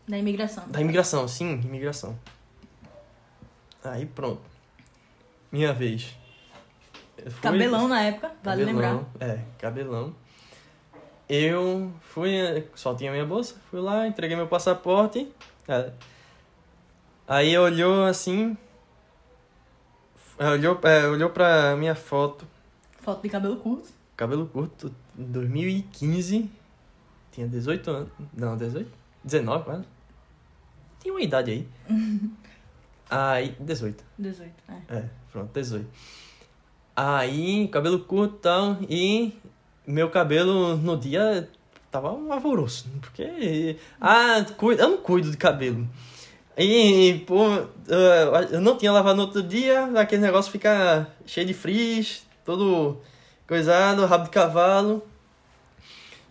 Da 0.07 0.17
imigração. 0.17 0.69
Da 0.69 0.81
imigração, 0.81 1.27
sim, 1.27 1.55
imigração. 1.65 2.17
Aí 3.85 4.07
pronto. 4.07 4.43
Minha 5.51 5.73
vez. 5.73 6.15
Fui- 7.17 7.33
Cabelão 7.43 7.89
na 7.89 8.01
época, 8.03 8.33
vale 8.43 8.65
Cabelão, 8.65 9.07
lembrar. 9.19 9.29
É, 9.29 9.41
cabelão. 9.59 10.15
Eu 11.29 11.93
fui, 12.01 12.31
só 12.75 12.95
tinha 12.95 13.11
minha 13.13 13.25
bolsa, 13.27 13.57
fui 13.71 13.81
lá, 13.81 14.07
entreguei 14.07 14.37
meu 14.37 14.47
passaporte. 14.49 15.31
é. 15.69 15.93
Aí 17.27 17.57
olhou 17.59 18.05
assim. 18.07 18.57
é, 20.39 20.49
Olhou, 20.51 20.79
é, 20.83 21.07
olhou 21.09 21.29
pra 21.31 21.77
minha 21.77 21.95
foto, 21.95 22.47
Foto 23.01 23.21
de 23.23 23.29
cabelo 23.29 23.57
curto. 23.57 23.89
cabelo 24.17 24.47
curto, 24.47 24.95
em 25.19 25.25
2015. 25.25 26.51
Tinha 27.33 27.47
18 27.47 27.91
anos. 27.91 28.09
Não, 28.33 28.57
18? 28.57 28.91
19 29.23 29.65
quase. 29.65 29.85
Tinha 31.01 31.13
uma 31.13 31.21
idade 31.21 31.51
aí. 31.51 31.69
Aí, 33.11 33.55
18. 33.59 34.05
18, 34.19 34.53
é. 34.69 34.97
É, 34.97 35.05
pronto, 35.33 35.51
18. 35.53 35.87
Aí, 36.95 37.69
cabelo 37.69 38.01
curto 38.01 38.35
e 38.35 38.41
tal, 38.41 38.77
e 38.89 39.33
meu 39.87 40.11
cabelo 40.11 40.77
no 40.77 40.97
dia 40.97 41.49
tava 41.91 42.13
um 42.13 42.33
alvoroço, 42.33 42.89
porque... 43.01 43.77
Ah, 44.01 44.45
cuida, 44.57 44.83
eu 44.83 44.91
não 44.91 44.97
cuido 44.99 45.31
de 45.31 45.37
cabelo. 45.37 45.89
E, 46.57 47.25
pô, 47.27 47.45
eu 48.51 48.61
não 48.61 48.77
tinha 48.77 48.91
lavado 48.91 49.17
no 49.17 49.23
outro 49.23 49.43
dia, 49.43 49.85
aquele 49.99 50.23
negócio 50.23 50.51
fica 50.51 51.07
cheio 51.25 51.47
de 51.47 51.55
frizz, 51.55 52.27
todo 52.45 53.01
coisado, 53.47 54.05
rabo 54.05 54.25
de 54.25 54.31
cavalo, 54.31 55.03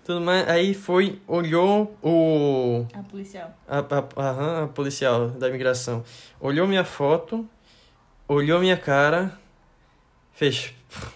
tudo 0.07 0.21
mais. 0.21 0.47
Aí 0.49 0.73
foi, 0.73 1.21
olhou 1.27 1.95
o... 2.01 2.85
A 2.93 3.03
policial. 3.03 3.53
A, 3.67 3.79
a, 3.79 4.29
aham, 4.29 4.63
a 4.63 4.67
policial 4.69 5.29
da 5.29 5.47
imigração 5.49 6.03
olhou 6.39 6.65
minha 6.67 6.83
foto, 6.83 7.47
olhou 8.27 8.59
minha 8.59 8.77
cara, 8.77 9.37
fez. 10.33 10.73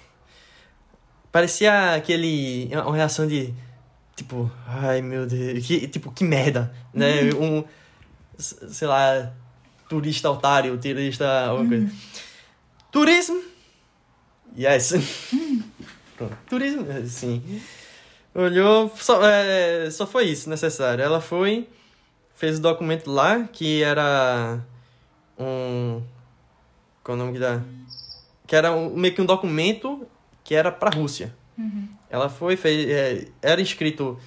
Parecia 1.31 1.95
aquele. 1.95 2.69
Uma 2.73 2.95
reação 2.95 3.25
de. 3.27 3.53
Tipo, 4.15 4.51
ai 4.67 5.01
meu 5.01 5.25
Deus, 5.25 5.65
que, 5.65 5.87
tipo, 5.87 6.11
que 6.11 6.23
merda, 6.23 6.73
né? 6.93 7.33
Um. 7.39 7.63
s- 8.37 8.57
Sei 8.73 8.87
lá, 8.87 9.31
turista 9.87 10.29
otário, 10.29 10.77
turista. 10.77 11.45
alguma 11.45 11.69
coisa. 11.69 11.91
Turismo! 12.91 13.41
Yes! 14.57 14.93
Pronto, 16.17 16.37
turismo, 16.49 16.85
sim. 17.07 17.41
Olhou, 18.33 18.89
só, 18.95 19.21
é, 19.25 19.89
só 19.91 20.07
foi 20.07 20.25
isso 20.25 20.49
necessário. 20.49 21.03
Ela 21.03 21.19
foi, 21.19 21.67
fez 22.33 22.59
o 22.59 22.61
documento 22.61 23.11
lá, 23.11 23.43
que 23.43 23.83
era 23.83 24.59
um. 25.37 26.01
Qual 27.03 27.17
é 27.17 27.21
o 27.21 27.23
nome 27.23 27.33
que 27.33 27.39
dá? 27.39 27.61
Que 28.47 28.55
era 28.55 28.71
um, 28.71 28.95
meio 28.95 29.13
que 29.13 29.21
um 29.21 29.25
documento 29.25 30.07
que 30.43 30.55
era 30.55 30.71
pra 30.71 30.89
Rússia. 30.89 31.35
Ela 32.09 32.29
foi, 32.29 32.55
fez. 32.55 32.89
é, 32.89 33.27
era 33.41 33.61
escrito 33.61 34.19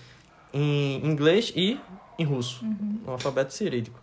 em 0.52 1.04
inglês 1.04 1.52
e 1.56 1.80
em 2.18 2.24
russo, 2.24 2.64
no 2.64 3.12
alfabeto 3.12 3.52
cirílico. 3.52 4.00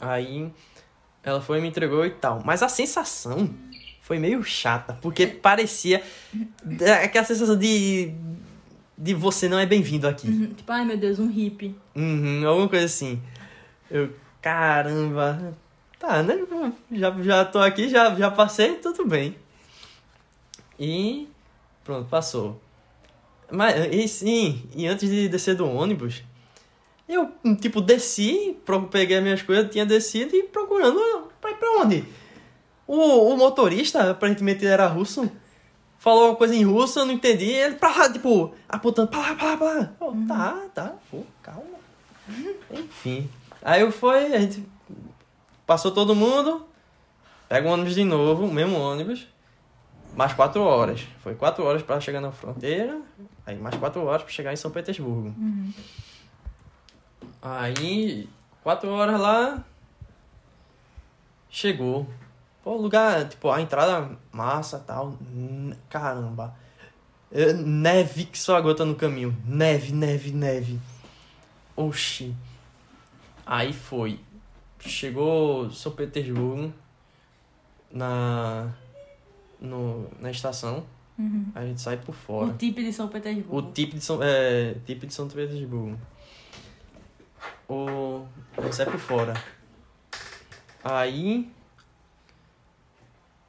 Aí 0.00 0.50
ela 1.22 1.40
foi 1.40 1.60
me 1.60 1.68
entregou 1.68 2.04
e 2.04 2.10
tal. 2.10 2.42
Mas 2.44 2.62
a 2.62 2.68
sensação 2.68 3.54
foi 4.00 4.18
meio 4.18 4.42
chata, 4.42 4.98
porque 5.00 5.26
parecia 5.26 6.02
é, 6.80 6.92
aquela 7.04 7.24
sensação 7.24 7.56
de. 7.56 8.14
De 8.96 9.14
você 9.14 9.48
não 9.48 9.58
é 9.58 9.66
bem-vindo 9.66 10.08
aqui. 10.08 10.28
Uhum. 10.28 10.54
Tipo, 10.54 10.72
ai 10.72 10.84
meu 10.84 10.96
Deus, 10.96 11.18
um 11.18 11.28
hippie. 11.28 11.74
Uhum, 11.94 12.46
alguma 12.46 12.68
coisa 12.68 12.86
assim. 12.86 13.20
Eu, 13.90 14.10
caramba. 14.40 15.56
Tá, 15.98 16.22
né? 16.22 16.36
Já, 16.92 17.10
já 17.22 17.44
tô 17.44 17.58
aqui, 17.58 17.88
já, 17.88 18.14
já 18.14 18.30
passei, 18.30 18.74
tudo 18.76 19.06
bem. 19.06 19.34
E 20.78 21.28
pronto, 21.84 22.08
passou. 22.08 22.60
Mas, 23.50 23.94
e 23.94 24.08
sim, 24.08 24.62
e 24.74 24.86
antes 24.86 25.08
de 25.08 25.28
descer 25.28 25.54
do 25.54 25.66
ônibus, 25.66 26.22
eu, 27.08 27.30
tipo, 27.60 27.80
desci, 27.80 28.56
peguei 28.90 29.16
as 29.16 29.22
minhas 29.22 29.42
coisas, 29.42 29.70
tinha 29.70 29.86
descido 29.86 30.34
e 30.34 30.42
procurando 30.42 31.00
pra 31.40 31.50
ir 31.50 31.56
pra 31.56 31.80
onde? 31.80 32.04
O, 32.86 33.32
o 33.32 33.36
motorista, 33.36 34.10
aparentemente 34.10 34.66
era 34.66 34.86
russo, 34.86 35.30
falou 36.06 36.28
uma 36.28 36.36
coisa 36.36 36.54
em 36.54 36.62
russo, 36.62 37.00
eu 37.00 37.04
não 37.04 37.14
entendi, 37.14 37.46
ele 37.46 37.74
pra 37.74 37.88
lá, 37.88 38.12
tipo, 38.12 38.54
apontando 38.68 39.08
pra 39.08 39.18
lá, 39.18 39.34
pra 39.34 39.46
lá, 39.48 39.56
pra 39.56 39.72
lá. 39.72 39.84
Pô, 39.98 40.14
tá, 40.28 40.62
tá, 40.72 40.94
pô, 41.10 41.24
calma. 41.42 41.80
Enfim. 42.70 43.28
Aí 43.60 43.80
eu 43.80 43.90
fui, 43.90 44.32
a 44.32 44.38
gente 44.38 44.64
passou 45.66 45.90
todo 45.90 46.14
mundo, 46.14 46.64
pega 47.48 47.68
o 47.68 47.72
ônibus 47.72 47.96
de 47.96 48.04
novo, 48.04 48.46
o 48.46 48.52
mesmo 48.52 48.78
ônibus, 48.78 49.26
mais 50.16 50.32
quatro 50.32 50.62
horas. 50.62 51.04
Foi 51.24 51.34
quatro 51.34 51.64
horas 51.64 51.82
para 51.82 52.00
chegar 52.00 52.20
na 52.20 52.30
fronteira, 52.30 53.00
aí 53.44 53.56
mais 53.56 53.74
quatro 53.74 54.00
horas 54.04 54.22
para 54.22 54.30
chegar 54.30 54.52
em 54.52 54.56
São 54.56 54.70
Petersburgo. 54.70 55.34
Uhum. 55.36 55.72
Aí, 57.42 58.28
quatro 58.62 58.90
horas 58.90 59.20
lá, 59.20 59.64
chegou. 61.50 62.06
Pô, 62.66 62.74
lugar, 62.74 63.28
tipo, 63.28 63.48
a 63.48 63.62
entrada 63.62 64.18
massa 64.32 64.80
tal. 64.80 65.16
Caramba. 65.88 66.52
É, 67.30 67.52
Neve 67.52 68.24
que 68.24 68.36
só 68.36 68.56
agota 68.56 68.84
no 68.84 68.96
caminho. 68.96 69.36
Neve, 69.46 69.92
neve, 69.92 70.32
neve. 70.32 70.80
Oxi. 71.76 72.34
Aí 73.46 73.72
foi. 73.72 74.18
Chegou 74.80 75.70
São 75.70 75.92
Petersburgo 75.92 76.72
na, 77.88 78.74
no, 79.60 80.10
na 80.18 80.32
estação. 80.32 80.84
Uhum. 81.16 81.46
A 81.54 81.64
gente 81.64 81.80
sai 81.80 81.98
por 81.98 82.16
fora. 82.16 82.48
O 82.48 82.54
tipo 82.54 82.80
de 82.80 82.92
São 82.92 83.06
Petersburgo. 83.06 83.56
O 83.58 83.62
tipo 83.70 83.94
de 83.94 84.00
São, 84.00 84.18
é, 84.20 84.74
tipo 84.84 85.06
de 85.06 85.14
São 85.14 85.28
Petersburgo. 85.28 85.96
O, 87.68 88.26
a 88.56 88.62
gente 88.62 88.74
sai 88.74 88.86
por 88.86 88.98
fora. 88.98 89.34
Aí. 90.82 91.54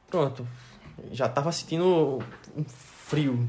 Pronto. 0.10 0.48
Já 1.12 1.28
tava 1.30 1.52
sentindo 1.52 2.20
um 2.56 2.64
frio. 2.64 3.48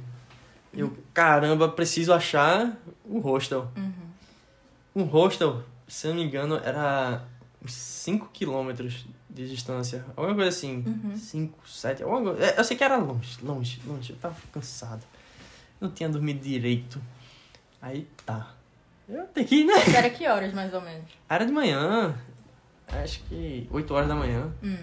Eu, 0.73 0.97
caramba, 1.15 1.69
preciso 1.69 2.13
achar 2.13 2.77
o 3.05 3.19
hostel. 3.21 3.69
Uhum. 3.77 3.93
Um 4.95 5.03
hostel, 5.05 5.63
se 5.87 6.07
eu 6.07 6.11
não 6.15 6.21
me 6.21 6.27
engano, 6.27 6.57
era 6.63 7.25
uns 7.65 7.73
5 7.73 8.29
quilômetros 8.33 9.07
de 9.31 9.49
distância. 9.49 10.05
Alguma 10.17 10.35
coisa 10.35 10.51
assim. 10.51 10.85
Uhum. 10.87 11.17
5, 11.17 11.69
7. 11.69 12.03
alguma 12.03 12.33
coisa- 12.35 12.45
é, 12.45 12.59
Eu 12.61 12.65
sei 12.65 12.77
que 12.77 12.85
era 12.85 12.97
longe, 12.97 13.39
longe, 13.43 13.81
longe. 13.87 14.13
Eu 14.13 14.19
tava 14.19 14.37
cansado. 14.53 15.05
Não 15.81 15.91
tinha 15.91 16.09
dormido 16.09 16.41
direito. 16.41 17.01
Aí 17.81 18.07
tá. 18.27 18.53
Eu 19.09 19.25
tenho 19.29 19.47
que 19.47 19.55
ir, 19.61 19.65
né? 19.65 19.73
Era 19.97 20.11
que 20.11 20.27
horas, 20.29 20.53
mais 20.53 20.73
ou 20.75 20.81
menos? 20.83 21.11
Era 21.29 21.47
de 21.47 21.53
manhã. 21.53 22.15
Acho 22.89 23.21
que 23.25 23.67
8 23.71 23.95
horas 23.95 24.09
da 24.09 24.15
manhã. 24.15 24.53
Hum. 24.63 24.77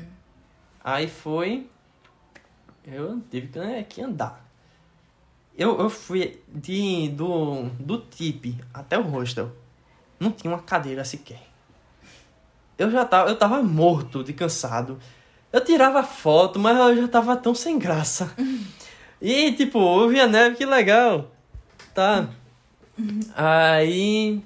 Aí 0.85 1.07
foi. 1.07 1.67
Eu 2.85 3.19
tive 3.31 3.47
que, 3.47 3.57
né, 3.57 3.83
que 3.89 4.03
andar. 4.03 4.45
Eu, 5.57 5.79
eu 5.79 5.89
fui 5.89 6.39
de, 6.47 7.09
do, 7.09 7.63
do 7.79 7.97
TIP 7.97 8.55
até 8.71 8.95
o 8.95 9.01
hostel. 9.01 9.51
Não 10.19 10.31
tinha 10.31 10.53
uma 10.53 10.61
cadeira 10.61 11.03
sequer. 11.03 11.41
Eu 12.77 12.91
já 12.91 13.03
tava, 13.03 13.29
eu 13.29 13.35
tava 13.35 13.63
morto 13.63 14.23
de 14.23 14.31
cansado. 14.31 14.99
Eu 15.51 15.63
tirava 15.65 16.03
foto, 16.03 16.59
mas 16.59 16.77
eu 16.77 16.97
já 16.97 17.07
tava 17.07 17.35
tão 17.35 17.55
sem 17.55 17.79
graça. 17.79 18.31
E, 19.19 19.53
tipo, 19.53 19.79
eu 19.79 20.09
vi 20.09 20.19
a 20.19 20.27
neve, 20.27 20.57
que 20.57 20.65
legal. 20.65 21.31
Tá. 21.95 22.29
Aí. 23.33 24.43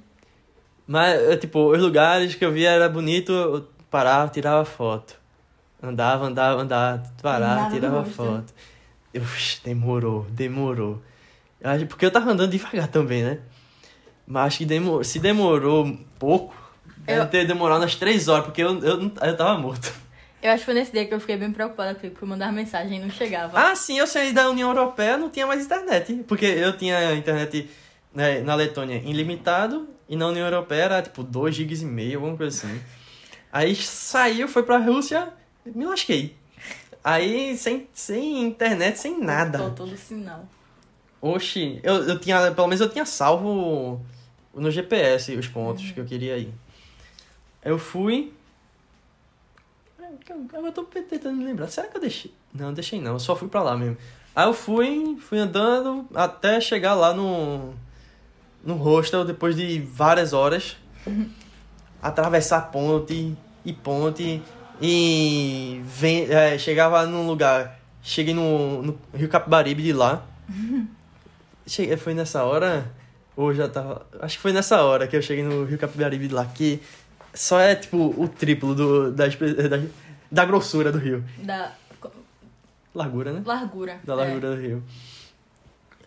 Mas, 0.88 1.40
tipo, 1.42 1.72
os 1.72 1.82
lugares 1.82 2.36
que 2.36 2.46
eu 2.46 2.52
via 2.52 2.70
era 2.70 2.88
bonito, 2.88 3.32
eu 3.34 3.68
parava, 3.90 4.32
tirava 4.32 4.64
foto. 4.64 5.19
Andava, 5.82 6.26
andava, 6.26 6.62
andava, 6.62 7.04
parava, 7.22 7.70
tirava 7.72 8.04
foto. 8.04 8.54
Eu, 9.14 9.22
"Ux, 9.22 9.62
demorou, 9.64 10.26
demorou. 10.30 11.02
Eu 11.62 11.88
Porque 11.88 12.06
eu 12.06 12.12
tava 12.12 12.32
andando 12.32 12.52
devagar 12.52 12.88
também, 12.88 13.24
né? 13.24 13.40
Mas 14.28 14.48
acho 14.48 14.58
que 14.60 14.66
demorou, 14.66 15.04
se 15.04 15.20
demorou 15.20 15.98
pouco, 16.20 16.54
deve 16.98 17.22
Eu- 17.22 17.28
ter 17.28 17.48
demorado 17.48 17.82
umas 17.82 17.96
três 17.96 18.28
horas, 18.28 18.46
porque 18.46 18.62
eu, 18.62 18.78
eu, 18.84 19.02
eu 19.22 19.38
tava 19.38 19.58
morto. 19.58 19.92
Eu 20.42 20.52
acho 20.52 20.60
que 20.60 20.66
foi 20.66 20.74
nesse 20.74 20.92
dia 20.92 21.06
que 21.06 21.14
eu 21.14 21.20
fiquei 21.20 21.36
bem 21.36 21.52
preocupada 21.52 21.94
porque 21.96 22.12
fui 22.12 22.28
mandar 22.28 22.52
mensagem 22.54 22.98
e 22.98 23.02
não 23.02 23.10
chegava. 23.10 23.60
Ah, 23.60 23.76
sim, 23.76 23.98
eu 24.00 24.08
saí 24.08 24.32
da 24.32 24.50
União 24.50 24.70
Europeia, 24.70 25.18
não 25.18 25.30
tinha 25.30 25.46
mais 25.46 25.66
internet. 25.66 26.24
Porque 26.28 26.46
eu 26.46 26.78
tinha 26.78 27.14
internet 27.14 27.70
né, 28.14 28.40
na 28.42 28.56
Letônia 28.56 29.02
ilimitado 29.04 29.90
e 30.08 30.16
na 30.16 30.28
União 30.28 30.46
Europeia 30.46 30.84
era 30.84 31.02
tipo 31.02 31.24
2 31.24 31.56
GB 31.56 31.74
e 31.82 31.86
meio, 31.86 32.20
alguma 32.20 32.38
coisa 32.38 32.56
assim. 32.68 32.80
Aí 33.52 33.76
saiu, 33.76 34.48
foi 34.48 34.64
pra 34.64 34.78
Rússia, 34.78 35.28
me 35.76 35.86
lasquei. 35.86 36.36
Aí 37.04 37.58
sem, 37.58 37.88
sem 37.94 38.44
internet, 38.44 39.00
sem 39.00 39.20
nada. 39.20 39.60
Faltou 39.60 39.88
todo 39.88 39.98
sinal. 39.98 40.46
Oxi, 41.22 41.80
eu, 41.84 41.96
eu 42.04 42.20
tinha, 42.20 42.52
pelo 42.52 42.68
menos 42.68 42.82
eu 42.82 42.90
tinha 42.90 43.06
salvo 43.06 44.02
no 44.54 44.72
GPS 44.72 45.36
os 45.36 45.48
pontos 45.48 45.92
que 45.92 46.00
eu 46.00 46.06
queria 46.06 46.38
ir. 46.38 46.54
Eu 47.64 47.78
fui. 47.78 48.34
Agora 50.30 50.68
eu 50.68 50.72
tô 50.72 50.84
tentando 50.84 51.36
me 51.36 51.46
lembrar. 51.46 51.68
Será 51.68 51.88
que 51.88 51.98
eu 51.98 52.02
deixei? 52.02 52.34
Não, 52.54 52.74
deixei 52.74 53.02
não, 53.02 53.14
eu 53.14 53.20
só 53.20 53.36
fui 53.36 53.48
pra 53.48 53.62
lá 53.62 53.78
mesmo. 53.78 53.98
Aí 54.36 54.48
eu 54.48 54.54
fui, 54.54 55.18
fui 55.20 55.40
andando 55.40 56.08
até 56.14 56.62
chegar 56.62 56.94
lá 56.94 57.14
no. 57.14 57.74
no 58.64 58.76
hostel 58.76 59.26
depois 59.26 59.56
de 59.56 59.80
várias 59.80 60.34
horas. 60.34 60.78
atravessar 62.02 62.72
ponte 62.72 63.36
e 63.66 63.74
ponte. 63.74 64.42
E 64.82 65.82
vem, 65.84 66.24
é, 66.30 66.58
chegava 66.58 67.06
num 67.06 67.28
lugar. 67.28 67.80
Cheguei 68.02 68.34
no, 68.34 68.82
no 68.82 69.00
Rio 69.14 69.28
Capibaribe 69.28 69.84
de 69.84 69.94
lá. 69.94 70.26
Cheguei, 71.68 71.98
foi 71.98 72.14
nessa 72.14 72.44
hora. 72.44 72.92
Ou 73.36 73.54
já 73.54 73.68
tava. 73.68 74.06
Acho 74.22 74.38
que 74.38 74.42
foi 74.42 74.54
nessa 74.54 74.82
hora 74.82 75.08
que 75.08 75.16
eu 75.16 75.22
cheguei 75.22 75.44
no 75.44 75.64
Rio 75.64 75.78
Capibaribe 75.78 76.28
de 76.28 76.34
lá, 76.34 76.46
que 76.46 76.82
só 77.34 77.60
é 77.60 77.76
tipo 77.76 78.14
o 78.18 78.28
triplo 78.28 78.74
do, 78.74 79.12
da, 79.12 79.28
da, 79.28 79.88
da 80.32 80.46
grossura 80.46 80.92
do 80.92 80.98
rio. 80.98 81.24
Da 81.38 81.74
Largura, 82.94 83.32
né? 83.32 83.42
largura. 83.46 84.00
Da 84.04 84.16
largura 84.16 84.56
do 84.56 84.62
rio. 84.62 84.84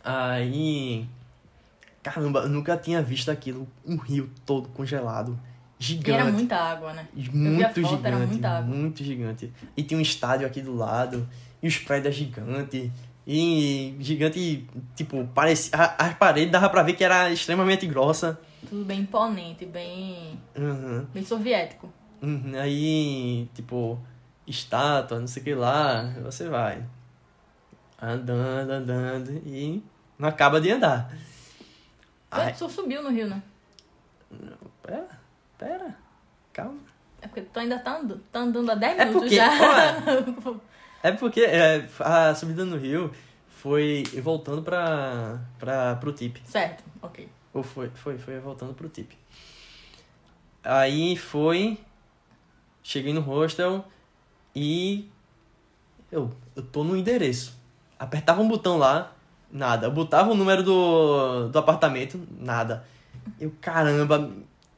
Aí. 0.05 1.07
Caramba, 2.03 2.41
eu 2.41 2.49
nunca 2.49 2.77
tinha 2.77 3.01
visto 3.01 3.31
aquilo. 3.31 3.69
Um 3.87 3.97
rio 3.97 4.29
todo 4.45 4.69
congelado. 4.71 5.39
E 5.83 5.85
Gigante. 5.85 6.11
era 6.13 6.25
muita 6.31 6.57
água, 6.57 6.93
né? 6.93 7.09
Muito 7.13 7.61
foto, 7.67 7.75
gigante. 7.75 8.07
era 8.07 8.17
muita 8.19 8.49
água. 8.51 8.75
Muito 8.77 9.03
gigante. 9.03 9.53
E 9.77 9.83
tinha 9.83 9.99
um 9.99 10.01
estádio 10.03 10.47
aqui 10.47 10.61
do 10.61 10.75
lado. 10.77 11.29
E 11.61 11.67
os 11.67 11.77
prédios 11.79 12.15
gigantes. 12.15 12.89
E 13.27 13.97
gigante, 13.99 14.65
tipo, 14.95 15.27
parecia. 15.35 15.73
As 15.99 16.15
paredes 16.15 16.53
dava 16.53 16.69
pra 16.71 16.83
ver 16.85 16.93
que 16.93 17.03
era 17.03 17.31
extremamente 17.31 17.85
grossa. 17.87 18.39
Tudo 18.69 18.85
bem 18.85 19.01
imponente, 19.01 19.67
bem, 19.67 20.39
Uhum. 20.57 21.05
bem 21.13 21.25
soviético. 21.25 21.93
Uhum. 22.23 22.53
Aí, 22.57 23.49
tipo, 23.55 23.99
estátua, 24.47 25.19
não 25.19 25.27
sei 25.27 25.43
o 25.43 25.45
que 25.45 25.55
lá. 25.55 26.13
Você 26.23 26.49
vai. 26.49 26.85
Andando, 28.01 28.71
andando. 28.71 29.31
E 29.47 29.83
não 30.19 30.29
acaba 30.29 30.61
de 30.61 30.71
andar. 30.71 31.13
Tu 32.31 32.59
só 32.59 32.69
subiu 32.69 33.03
no 33.03 33.11
rio, 33.11 33.29
né? 33.29 33.43
pera, 34.83 35.07
pera. 35.63 35.97
Calma. 36.53 36.79
É 37.21 37.27
porque 37.29 37.43
tu 37.43 37.59
ainda 37.61 37.79
tá 37.79 37.99
andando, 37.99 38.23
tá 38.33 38.41
andando 38.41 38.71
há 38.71 38.75
10 38.75 38.93
É 38.99 39.05
minutos 39.05 39.21
porque, 39.21 39.37
já. 39.37 39.51
É 41.05 41.11
porque 41.11 41.41
é, 41.41 41.89
a 41.99 42.33
subida 42.33 42.65
no 42.65 42.77
rio 42.77 43.13
foi 43.49 44.05
voltando 44.23 44.63
pra, 44.63 45.41
pra, 45.59 45.97
pro 45.97 46.13
tip. 46.13 46.37
certo, 46.45 46.85
ok. 47.01 47.29
Ou 47.53 47.63
foi, 47.63 47.91
foi, 47.95 48.19
foi 48.19 48.39
voltando 48.39 48.73
pro 48.73 48.89
tip. 48.89 49.13
Aí 50.63 51.17
foi. 51.17 51.79
Cheguei 52.83 53.13
no 53.13 53.21
hostel 53.21 53.85
e. 54.55 55.11
Eu, 56.11 56.31
eu 56.55 56.63
tô 56.63 56.85
no 56.85 56.97
endereço. 56.97 57.59
Apertava 57.99 58.41
um 58.41 58.49
botão 58.49 58.79
lá, 58.79 59.13
nada. 59.51 59.87
Eu 59.87 59.91
botava 59.91 60.31
o 60.31 60.35
número 60.35 60.63
do, 60.63 61.49
do 61.49 61.59
apartamento, 61.59 62.21
nada. 62.39 62.85
Eu, 63.41 63.53
caramba, 63.61 64.31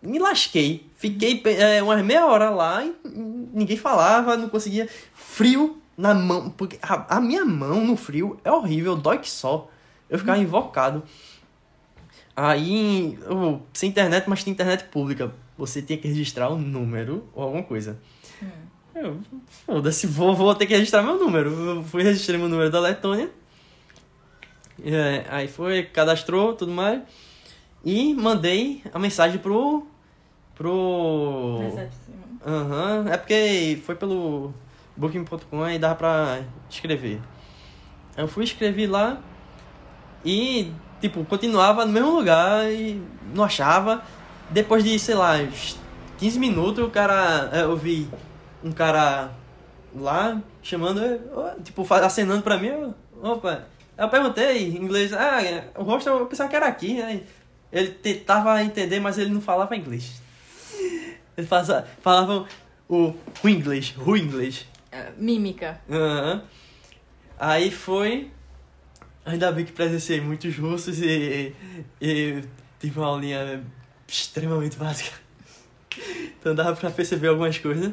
me 0.04 0.18
lasquei. 0.18 0.86
Fiquei 0.94 1.42
é, 1.46 1.82
umas 1.82 2.04
meia 2.04 2.26
hora 2.26 2.50
lá 2.50 2.84
e 2.84 2.94
ninguém 3.04 3.76
falava, 3.76 4.36
não 4.36 4.48
conseguia. 4.48 4.88
Frio 5.14 5.80
na 5.96 6.14
mão, 6.14 6.50
porque 6.50 6.78
a, 6.82 7.16
a 7.16 7.20
minha 7.20 7.44
mão 7.44 7.84
no 7.84 7.96
frio 7.96 8.38
é 8.44 8.50
horrível, 8.50 8.96
dói 8.96 9.18
que 9.18 9.30
só. 9.30 9.68
Eu 10.08 10.18
ficava 10.18 10.38
invocado. 10.38 11.02
Aí, 12.36 13.18
sem 13.72 13.90
internet, 13.90 14.28
mas 14.28 14.42
tem 14.42 14.52
internet 14.52 14.84
pública. 14.84 15.32
Você 15.56 15.80
tem 15.80 15.96
que 15.96 16.08
registrar 16.08 16.48
o 16.48 16.58
número 16.58 17.28
ou 17.32 17.44
alguma 17.44 17.62
coisa. 17.62 17.98
Hum. 18.42 18.48
Eu, 18.94 19.20
foda-se, 19.66 20.06
vou, 20.06 20.34
vou 20.34 20.54
ter 20.54 20.66
que 20.66 20.74
registrar 20.74 21.02
meu 21.02 21.18
número. 21.18 21.50
Eu 21.50 21.82
fui 21.84 22.02
registrei 22.02 22.38
meu 22.38 22.48
número 22.48 22.70
da 22.70 22.80
Letônia. 22.80 23.30
É, 24.84 25.24
aí 25.28 25.48
foi, 25.48 25.84
cadastrou, 25.84 26.54
tudo 26.54 26.72
mais. 26.72 27.02
E 27.84 28.14
mandei 28.14 28.82
a 28.92 28.98
mensagem 28.98 29.38
pro. 29.38 29.86
Pro. 30.54 31.58
Aham, 32.46 33.06
é 33.10 33.16
porque 33.16 33.80
foi 33.84 33.94
pelo 33.94 34.52
booking.com 34.96 35.68
e 35.68 35.78
dava 35.78 35.94
pra 35.94 36.40
escrever. 36.68 37.20
Eu 38.16 38.28
fui 38.28 38.44
escrever 38.44 38.86
lá 38.86 39.18
e, 40.24 40.70
tipo, 41.00 41.24
continuava 41.24 41.84
no 41.84 41.92
mesmo 41.92 42.14
lugar 42.16 42.70
e 42.70 43.02
não 43.34 43.44
achava. 43.44 44.02
Depois 44.50 44.84
de, 44.84 44.98
sei 44.98 45.14
lá, 45.14 45.36
uns 45.36 45.78
15 46.18 46.38
minutos, 46.38 46.84
o 46.84 46.90
cara. 46.90 47.50
é, 47.52 47.62
Eu 47.62 47.76
vi 47.76 48.08
um 48.62 48.70
cara 48.72 49.30
lá, 49.94 50.40
chamando, 50.62 51.00
tipo, 51.62 51.86
acenando 51.94 52.42
pra 52.42 52.58
mim, 52.58 52.68
eu, 52.68 52.94
opa. 53.22 53.64
Eu 53.96 54.08
perguntei 54.08 54.68
em 54.68 54.76
inglês, 54.76 55.12
ah, 55.12 55.38
o 55.78 55.82
rosto 55.84 56.08
eu 56.08 56.26
pensava 56.26 56.50
que 56.50 56.56
era 56.56 56.66
aqui, 56.66 56.94
né? 56.94 57.22
Ele 57.72 57.88
tentava 57.88 58.62
entender, 58.62 59.00
mas 59.00 59.18
ele 59.18 59.30
não 59.30 59.40
falava 59.40 59.76
inglês. 59.76 60.20
Ele 61.36 61.46
fazia, 61.46 61.84
falava 62.00 62.46
o, 62.88 63.12
o 63.42 63.48
inglês, 63.48 63.94
o 64.04 64.16
inglês. 64.16 64.66
É, 64.92 65.10
mímica. 65.18 65.80
Aham. 65.90 66.42
Aí 67.38 67.70
foi. 67.70 68.30
Ainda 69.26 69.50
bem 69.50 69.64
que 69.64 69.72
presenciei 69.72 70.20
muitos 70.20 70.56
russos 70.56 71.00
e, 71.00 71.54
e 72.00 72.42
tive 72.78 72.98
uma 73.00 73.08
aulinha 73.08 73.64
extremamente 74.06 74.76
básica. 74.76 75.10
Então 76.40 76.54
dava 76.56 76.74
pra 76.74 76.90
perceber 76.90 77.28
algumas 77.28 77.56
coisas. 77.56 77.92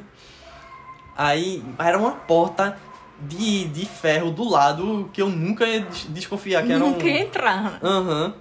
Aí 1.15 1.63
era 1.77 1.97
uma 1.97 2.11
porta 2.11 2.77
de, 3.21 3.65
de 3.65 3.85
ferro 3.85 4.31
do 4.31 4.43
lado 4.49 5.09
que 5.13 5.21
eu 5.21 5.29
nunca 5.29 5.65
ia 5.67 5.81
des- 5.81 6.05
desconfiar 6.09 6.65
que 6.65 6.71
era 6.73 6.83
um. 6.83 6.91
Nunca 6.91 7.05
ia 7.05 7.19
entrar. 7.21 7.79
Aham. 7.83 8.33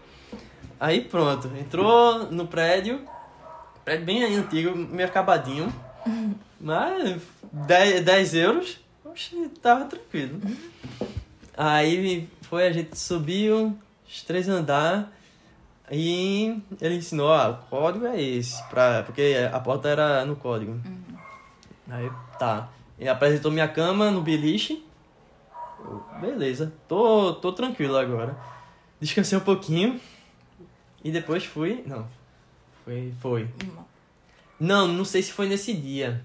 Aí 0.81 1.03
pronto, 1.03 1.49
entrou 1.59 2.31
no 2.33 2.47
prédio, 2.47 3.03
prédio 3.85 4.07
bem 4.07 4.23
antigo, 4.37 4.77
meio 4.77 5.09
acabadinho. 5.09 5.73
Mas 6.61 7.21
10, 7.53 8.05
10 8.05 8.35
euros, 8.35 8.81
oxe, 9.05 9.49
tava 9.63 9.85
tranquilo. 9.87 10.41
Aí 11.57 12.29
foi, 12.43 12.67
a 12.67 12.73
gente 12.73 12.99
subiu 12.99 13.79
os 14.07 14.23
três 14.23 14.49
andares 14.49 15.07
e 15.91 16.63
ele 16.81 16.97
ensinou, 16.97 17.33
ah, 17.33 17.51
o 17.51 17.69
código 17.69 18.07
é 18.07 18.21
esse, 18.21 18.63
pra, 18.69 19.03
porque 19.03 19.37
a 19.53 19.59
porta 19.59 19.89
era 19.89 20.25
no 20.25 20.37
código. 20.37 20.81
Aí 21.89 22.11
tá. 22.39 22.69
Ele 22.99 23.09
apresentou 23.09 23.51
minha 23.51 23.67
cama 23.67 24.11
no 24.11 24.21
beliche. 24.21 24.85
Eu, 25.81 26.05
Beleza, 26.21 26.73
tô, 26.87 27.35
tô 27.35 27.53
tranquilo 27.53 27.97
agora. 27.97 28.37
Descansei 29.01 29.37
um 29.37 29.41
pouquinho. 29.41 29.99
E 31.03 31.11
depois 31.11 31.45
fui. 31.45 31.83
Não. 31.87 32.07
Foi. 32.91 33.15
Foi. 33.21 33.49
Não, 34.59 34.89
não 34.89 35.05
sei 35.05 35.23
se 35.23 35.33
foi 35.33 35.49
nesse 35.49 35.73
dia. 35.73 36.25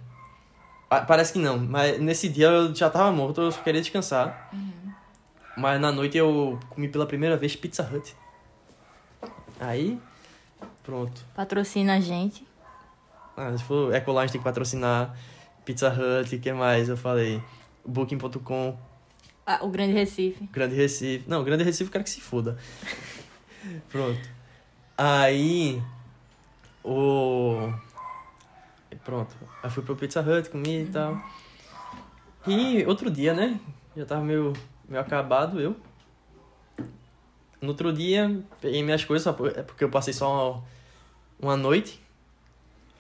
Pa- 0.90 1.02
Parece 1.02 1.34
que 1.34 1.40
não, 1.40 1.58
mas 1.60 2.00
nesse 2.00 2.28
dia 2.28 2.48
eu 2.48 2.74
já 2.76 2.90
tava 2.90 3.12
morto, 3.12 3.42
eu 3.42 3.52
só 3.52 3.62
queria 3.62 3.82
descansar. 3.82 4.52
Mas 5.56 5.80
na 5.80 5.92
noite 5.92 6.18
eu 6.18 6.60
comi 6.70 6.88
pela 6.88 7.06
primeira 7.06 7.38
vez 7.38 7.56
Pizza 7.56 7.84
Hut. 7.84 8.16
Aí, 9.60 10.00
pronto. 10.84 11.24
Patrocina 11.36 11.96
a 11.96 12.00
gente. 12.00 12.46
Ah, 13.38 13.56
se 13.58 13.64
for 13.64 13.94
Ecoline 13.94 14.32
tem 14.32 14.40
que 14.40 14.44
patrocinar 14.46 15.16
Pizza 15.64 15.90
Hut, 15.90 16.36
o 16.36 16.40
que 16.40 16.52
mais? 16.52 16.90
Eu 16.90 16.98
falei. 16.98 17.42
Booking.com, 17.86 18.76
Ah, 19.46 19.60
o 19.62 19.70
Grande 19.70 19.94
Recife. 19.94 20.50
Grande 20.52 20.76
Recife. 20.76 21.24
Não, 21.28 21.44
Grande 21.44 21.64
Recife 21.64 21.84
eu 21.90 21.92
quero 21.92 22.04
que 22.04 22.10
se 22.10 22.20
foda. 22.20 22.58
Pronto. 23.92 24.20
Aí. 24.98 25.82
O. 26.86 27.74
Pronto. 29.04 29.36
Aí 29.62 29.70
fui 29.70 29.84
pro 29.84 29.96
Pizza 29.96 30.22
Hut, 30.22 30.50
comi 30.50 30.84
e 30.84 30.86
tal. 30.88 31.20
E 32.48 32.86
outro 32.86 33.10
dia, 33.10 33.34
né? 33.34 33.60
Já 33.96 34.06
tava 34.06 34.22
meio, 34.22 34.54
meio 34.88 35.02
acabado 35.02 35.60
eu. 35.60 35.76
No 37.62 37.70
outro 37.70 37.92
dia, 37.92 38.42
peguei 38.62 38.84
minhas 38.84 39.04
coisas, 39.04 39.28
é 39.56 39.64
porque 39.64 39.84
eu 39.84 39.90
passei 39.90 40.14
só 40.14 40.64
uma, 41.40 41.50
uma 41.52 41.58
noite. 41.58 42.02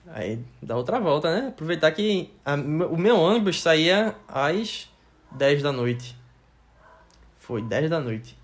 Aí 0.08 0.40
dá 0.62 0.76
outra 0.76 1.00
volta, 1.00 1.34
né? 1.42 1.48
Aproveitar 1.50 1.92
que 1.92 2.32
a- 2.46 2.54
o 2.56 2.98
meu 2.98 3.18
ônibus 3.18 3.62
saía 3.62 4.16
às 4.28 4.90
10 5.32 5.62
da 5.64 5.72
noite. 5.72 6.16
Foi 7.40 7.62
10 7.62 7.90
da 7.90 8.00
noite. 8.00 8.38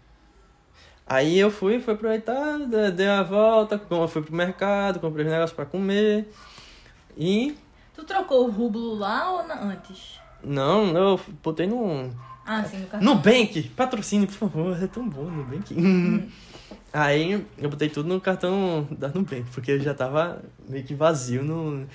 Aí 1.12 1.38
eu 1.38 1.52
fui, 1.52 1.78
fui 1.82 1.94
aproveitar, 1.94 2.58
de- 2.60 2.92
dei 2.92 3.08
a 3.10 3.22
volta, 3.22 3.78
fui 4.08 4.22
pro 4.22 4.34
mercado, 4.34 4.98
comprei 5.02 5.26
os 5.26 5.32
negócios 5.32 5.54
pra 5.56 5.66
comer. 5.66 6.32
E. 7.18 7.54
Tu 7.94 8.04
trocou 8.06 8.48
o 8.48 8.50
rublo 8.50 8.96
lá 8.96 9.30
ou 9.32 9.46
na- 9.46 9.62
antes? 9.62 10.20
Não, 10.42 10.96
eu 10.96 11.20
botei 11.44 11.68
no. 11.68 12.10
Ah, 12.46 12.64
sim, 12.64 12.78
no 12.78 12.88
cartão. 12.88 13.14
Nubank! 13.14 13.64
Patrocínio, 13.76 14.26
por 14.28 14.36
favor, 14.36 14.82
é 14.82 14.88
tão 14.88 15.08
bom 15.08 15.24
Nubank. 15.26 15.76
Aí 16.94 17.46
eu 17.58 17.70
botei 17.70 17.90
tudo 17.90 18.08
no 18.08 18.22
cartão 18.22 18.88
da 18.92 19.10
Nubank, 19.10 19.44
porque 19.54 19.72
eu 19.72 19.80
já 19.82 19.94
tava 19.94 20.42
meio 20.70 20.86
que 20.86 20.96
vazio 20.96 21.44
no. 21.44 21.86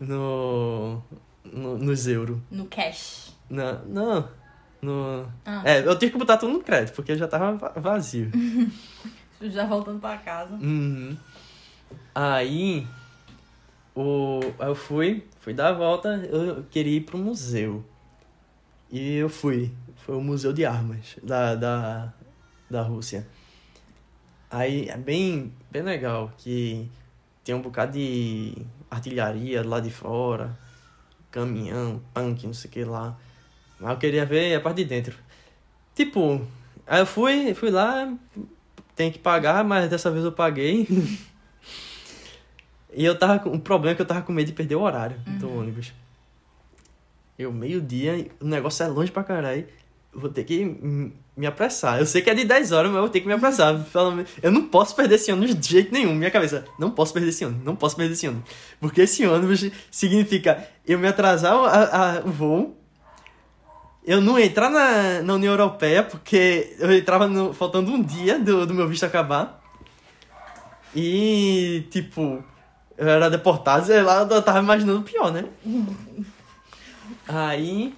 no. 0.00 1.02
no 1.44 1.76
nos 1.78 2.06
euros. 2.06 2.38
No 2.50 2.64
cash. 2.66 3.34
Não, 3.50 3.84
não. 3.86 4.28
No. 4.82 5.26
Ah, 5.44 5.62
É, 5.64 5.80
eu 5.86 5.98
tive 5.98 6.12
que 6.12 6.18
botar 6.18 6.36
tudo 6.36 6.52
no 6.52 6.62
crédito, 6.62 6.94
porque 6.94 7.16
já 7.16 7.26
tava 7.26 7.52
va- 7.56 7.72
vazio. 7.76 8.30
já 9.40 9.66
voltando 9.66 10.00
pra 10.00 10.16
casa. 10.18 10.54
Uhum. 10.54 11.16
Aí, 12.14 12.86
o, 13.94 14.40
eu 14.60 14.74
fui, 14.74 15.26
fui 15.40 15.54
dar 15.54 15.68
a 15.68 15.72
volta, 15.72 16.08
eu 16.30 16.64
queria 16.70 16.96
ir 16.96 17.00
pro 17.02 17.18
museu. 17.18 17.84
E 18.90 19.14
eu 19.16 19.28
fui. 19.28 19.72
Foi 20.04 20.14
o 20.16 20.20
Museu 20.20 20.52
de 20.52 20.64
Armas 20.64 21.16
da, 21.22 21.54
da, 21.56 22.12
da 22.70 22.82
Rússia. 22.82 23.26
Aí 24.48 24.88
é 24.88 24.96
bem, 24.96 25.52
bem 25.70 25.82
legal 25.82 26.32
que 26.38 26.88
tem 27.42 27.54
um 27.54 27.60
bocado 27.60 27.92
de 27.92 28.54
artilharia 28.88 29.66
lá 29.66 29.80
de 29.80 29.90
fora, 29.90 30.56
caminhão, 31.32 32.00
tanque, 32.14 32.46
não 32.46 32.54
sei 32.54 32.70
o 32.70 32.72
que 32.72 32.84
lá. 32.84 33.18
Mas 33.78 33.90
eu 33.90 33.96
queria 33.98 34.24
ver 34.24 34.54
a 34.54 34.60
parte 34.60 34.78
de 34.78 34.84
dentro. 34.84 35.16
Tipo, 35.94 36.40
aí 36.86 37.00
eu 37.00 37.06
fui, 37.06 37.52
fui 37.54 37.70
lá, 37.70 38.12
tem 38.94 39.10
que 39.10 39.18
pagar, 39.18 39.64
mas 39.64 39.88
dessa 39.90 40.10
vez 40.10 40.24
eu 40.24 40.32
paguei. 40.32 40.86
e 42.92 43.04
eu 43.04 43.18
tava 43.18 43.38
com. 43.38 43.50
O 43.50 43.60
problema 43.60 43.92
é 43.92 43.94
que 43.94 44.02
eu 44.02 44.06
tava 44.06 44.22
com 44.22 44.32
medo 44.32 44.46
de 44.46 44.52
perder 44.52 44.76
o 44.76 44.80
horário 44.82 45.16
do 45.38 45.58
ônibus. 45.58 45.92
Eu, 47.38 47.52
meio-dia, 47.52 48.28
o 48.40 48.46
negócio 48.46 48.82
é 48.82 48.88
longe 48.88 49.12
pra 49.12 49.22
caralho. 49.22 49.66
Vou 50.14 50.30
ter 50.30 50.44
que 50.44 50.64
me 51.36 51.46
apressar. 51.46 51.98
Eu 51.98 52.06
sei 52.06 52.22
que 52.22 52.30
é 52.30 52.34
de 52.34 52.46
10 52.46 52.72
horas, 52.72 52.86
mas 52.90 52.96
eu 52.96 53.02
vou 53.02 53.10
ter 53.10 53.20
que 53.20 53.26
me 53.26 53.34
apressar. 53.34 53.74
Eu 54.42 54.50
não 54.50 54.68
posso 54.68 54.96
perder 54.96 55.16
esse 55.16 55.30
ônibus 55.30 55.54
de 55.54 55.68
jeito 55.68 55.92
nenhum. 55.92 56.14
Minha 56.14 56.30
cabeça, 56.30 56.64
não 56.78 56.90
posso 56.90 57.12
perder 57.12 57.28
esse 57.28 57.44
ônibus, 57.44 57.62
não 57.66 57.76
posso 57.76 57.94
perder 57.94 58.14
esse 58.14 58.26
ônibus. 58.26 58.50
Porque 58.80 59.02
esse 59.02 59.26
ônibus 59.26 59.70
significa 59.90 60.66
eu 60.86 60.98
me 60.98 61.06
atrasar 61.06 61.54
o, 61.54 61.66
a- 61.66 61.84
a- 61.84 62.20
o 62.24 62.30
voo, 62.30 62.75
eu 64.06 64.20
não 64.20 64.38
entrar 64.38 64.70
na, 64.70 65.20
na 65.22 65.34
União 65.34 65.52
Europeia, 65.52 66.02
porque 66.02 66.76
eu 66.78 66.96
entrava 66.96 67.26
no- 67.26 67.52
faltando 67.52 67.90
um 67.92 68.00
dia 68.02 68.38
do, 68.38 68.66
do 68.66 68.72
meu 68.72 68.88
visto 68.88 69.04
acabar. 69.04 69.60
E, 70.94 71.86
tipo, 71.90 72.42
eu 72.96 73.08
era 73.08 73.28
deportado, 73.28 73.84
sei 73.86 74.00
lá, 74.02 74.22
eu 74.30 74.42
tava 74.42 74.60
imaginando 74.60 75.02
pior, 75.02 75.30
né? 75.32 75.44
Aí, 77.28 77.94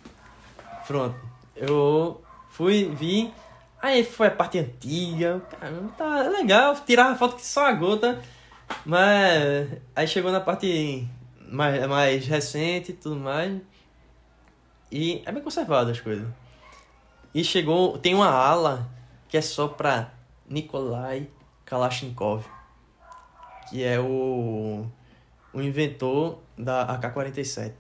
pronto. 0.87 1.15
Eu 1.55 2.21
fui, 2.51 2.91
vi. 2.99 3.33
Aí 3.81 4.03
foi 4.05 4.27
a 4.29 4.31
parte 4.31 4.59
antiga. 4.59 5.41
Caramba, 5.61 5.93
tá 5.97 6.23
legal. 6.29 6.75
Tirava 6.87 7.17
foto 7.17 7.37
que 7.37 7.47
só 7.47 7.67
a 7.67 7.73
gota. 7.73 8.21
Mas 8.85 9.69
aí 9.95 10.07
chegou 10.09 10.33
na 10.33 10.41
parte 10.41 11.07
mais, 11.51 11.87
mais 11.87 12.27
recente 12.27 12.93
e 12.93 12.95
tudo 12.95 13.17
mais. 13.17 13.61
E 14.91 15.23
é 15.27 15.33
bem 15.33 15.43
conservado 15.43 15.91
as 15.91 16.01
coisas. 16.01 16.29
E 17.35 17.45
chegou. 17.45 17.99
Tem 17.99 18.15
uma 18.15 18.29
ala 18.29 18.89
que 19.29 19.37
é 19.37 19.41
só 19.41 19.69
pra 19.69 20.13
Nikolai 20.49 21.29
Kalashnikov. 21.65 22.45
Que 23.69 23.85
é 23.85 24.01
o, 24.01 24.87
o 25.53 25.61
inventor 25.61 26.39
da 26.57 26.87
AK-47. 26.95 27.73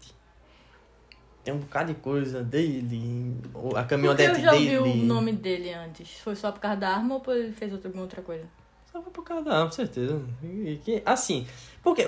Tem 1.43 1.55
um 1.55 1.61
bocado 1.61 1.95
de 1.95 2.01
coisa 2.01 2.43
dele, 2.45 3.35
a 3.75 3.83
caminhonete 3.83 4.39
eu 4.39 4.45
já 4.45 4.51
dele. 4.51 4.79
ouvi 4.79 4.91
o 4.91 4.97
nome 5.03 5.33
dele 5.33 5.73
antes? 5.73 6.21
Foi 6.21 6.37
só 6.37 6.53
por 6.53 6.61
causa 6.61 6.77
da 6.77 6.91
arma 6.91 7.15
ou 7.15 7.35
ele 7.35 7.55
fez 7.55 7.73
alguma 7.73 8.03
outra 8.03 8.21
coisa? 8.21 8.45
Só 8.93 9.01
foi 9.01 9.11
por 9.11 9.25
causa 9.25 9.45
da 9.45 9.55
arma, 9.55 9.67
com 9.67 9.73
certeza. 9.73 10.23
E 10.43 10.79
que, 10.85 11.03
assim, 11.07 11.47
porque 11.83 12.05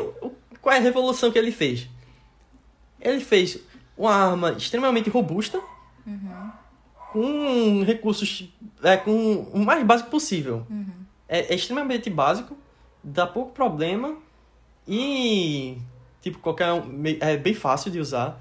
qual 0.60 0.74
é 0.74 0.78
a 0.78 0.82
revolução 0.82 1.32
que 1.32 1.38
ele 1.38 1.52
fez? 1.52 1.88
Ele 3.00 3.20
fez 3.20 3.58
uma 4.00 4.14
arma 4.14 4.52
extremamente 4.52 5.10
robusta, 5.10 5.60
com 7.12 7.82
recursos, 7.84 8.48
é, 8.82 8.96
com 8.96 9.42
o 9.52 9.58
mais 9.58 9.84
básico 9.84 10.08
possível. 10.08 10.66
É, 11.28 11.52
é 11.52 11.54
extremamente 11.54 12.08
básico, 12.08 12.56
dá 13.04 13.26
pouco 13.26 13.52
problema 13.52 14.16
e, 14.88 15.76
tipo, 16.22 16.38
qualquer 16.38 16.72
um, 16.72 17.02
é 17.20 17.36
bem 17.36 17.52
fácil 17.52 17.90
de 17.90 18.00
usar, 18.00 18.40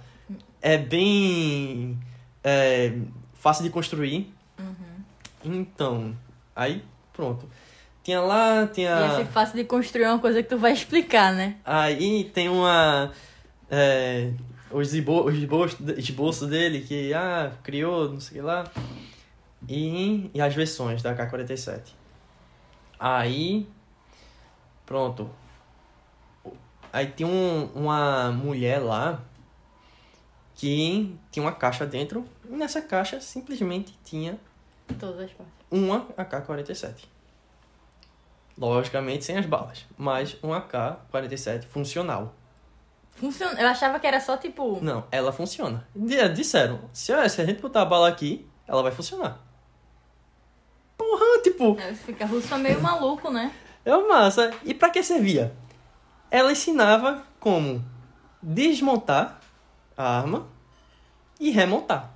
é 0.61 0.77
bem 0.77 1.99
é, 2.41 2.97
fácil 3.33 3.65
de 3.65 3.69
construir. 3.69 4.33
Então, 5.43 6.15
aí 6.55 6.83
pronto. 7.11 7.47
Tinha 8.01 8.21
lá, 8.21 8.65
tinha. 8.67 8.89
Ia 8.91 9.15
ser 9.17 9.25
fácil 9.25 9.55
de 9.57 9.65
construir 9.65 10.05
uma 10.05 10.19
coisa 10.19 10.41
que 10.41 10.49
tu 10.49 10.57
vai 10.57 10.71
explicar, 10.71 11.33
né? 11.33 11.57
Aí 11.65 12.23
tem 12.33 12.47
uma. 12.47 13.11
é, 13.69 14.31
os, 14.71 14.93
esbo 14.93 15.25
os 15.25 15.35
esboços, 15.35 15.79
esboços 15.97 16.49
dele, 16.49 16.81
que 16.81 17.13
ah, 17.13 17.51
criou, 17.63 18.09
não 18.09 18.19
sei 18.19 18.41
lá. 18.41 18.65
E, 19.67 20.29
e 20.33 20.41
as 20.41 20.53
versões 20.53 21.01
da 21.01 21.13
K-47. 21.13 21.93
Aí, 22.99 23.67
pronto. 24.85 25.29
Aí 26.91 27.07
tem 27.07 27.25
um, 27.25 27.65
uma 27.75 28.31
mulher 28.31 28.79
lá 28.79 29.21
que 30.55 31.15
tinha 31.31 31.43
uma 31.43 31.51
caixa 31.51 31.85
dentro. 31.85 32.25
E 32.49 32.55
nessa 32.55 32.81
caixa 32.81 33.21
simplesmente 33.21 33.97
tinha 34.03 34.39
Todas 34.99 35.21
as 35.21 35.31
partes. 35.31 35.53
uma 35.69 36.07
AK-47. 36.17 37.05
Logicamente 38.57 39.23
sem 39.23 39.37
as 39.37 39.45
balas, 39.45 39.85
mas 39.97 40.35
um 40.43 40.53
AK-47 40.53 41.65
funcional. 41.65 42.35
Funciona. 43.19 43.59
Eu 43.59 43.67
achava 43.67 43.99
que 43.99 44.07
era 44.07 44.19
só 44.19 44.37
tipo. 44.37 44.79
Não, 44.81 45.03
ela 45.11 45.31
funciona. 45.31 45.85
D- 45.95 46.29
Disseram, 46.29 46.79
se 46.93 47.11
a, 47.11 47.27
se 47.27 47.41
a 47.41 47.45
gente 47.45 47.61
botar 47.61 47.81
a 47.81 47.85
bala 47.85 48.07
aqui, 48.07 48.47
ela 48.67 48.81
vai 48.81 48.91
funcionar. 48.91 49.39
Porra, 50.97 51.41
tipo, 51.43 51.77
É, 51.79 51.93
Fica 51.93 52.25
russo 52.25 52.53
é 52.53 52.57
meio 52.57 52.81
maluco, 52.81 53.29
né? 53.31 53.51
é 53.85 53.97
massa. 53.97 54.51
E 54.63 54.73
pra 54.73 54.89
que 54.89 55.01
servia? 55.01 55.53
Ela 56.29 56.51
ensinava 56.51 57.23
como 57.39 57.83
desmontar 58.41 59.39
a 59.97 60.17
arma 60.19 60.47
e 61.39 61.49
remontar. 61.49 62.11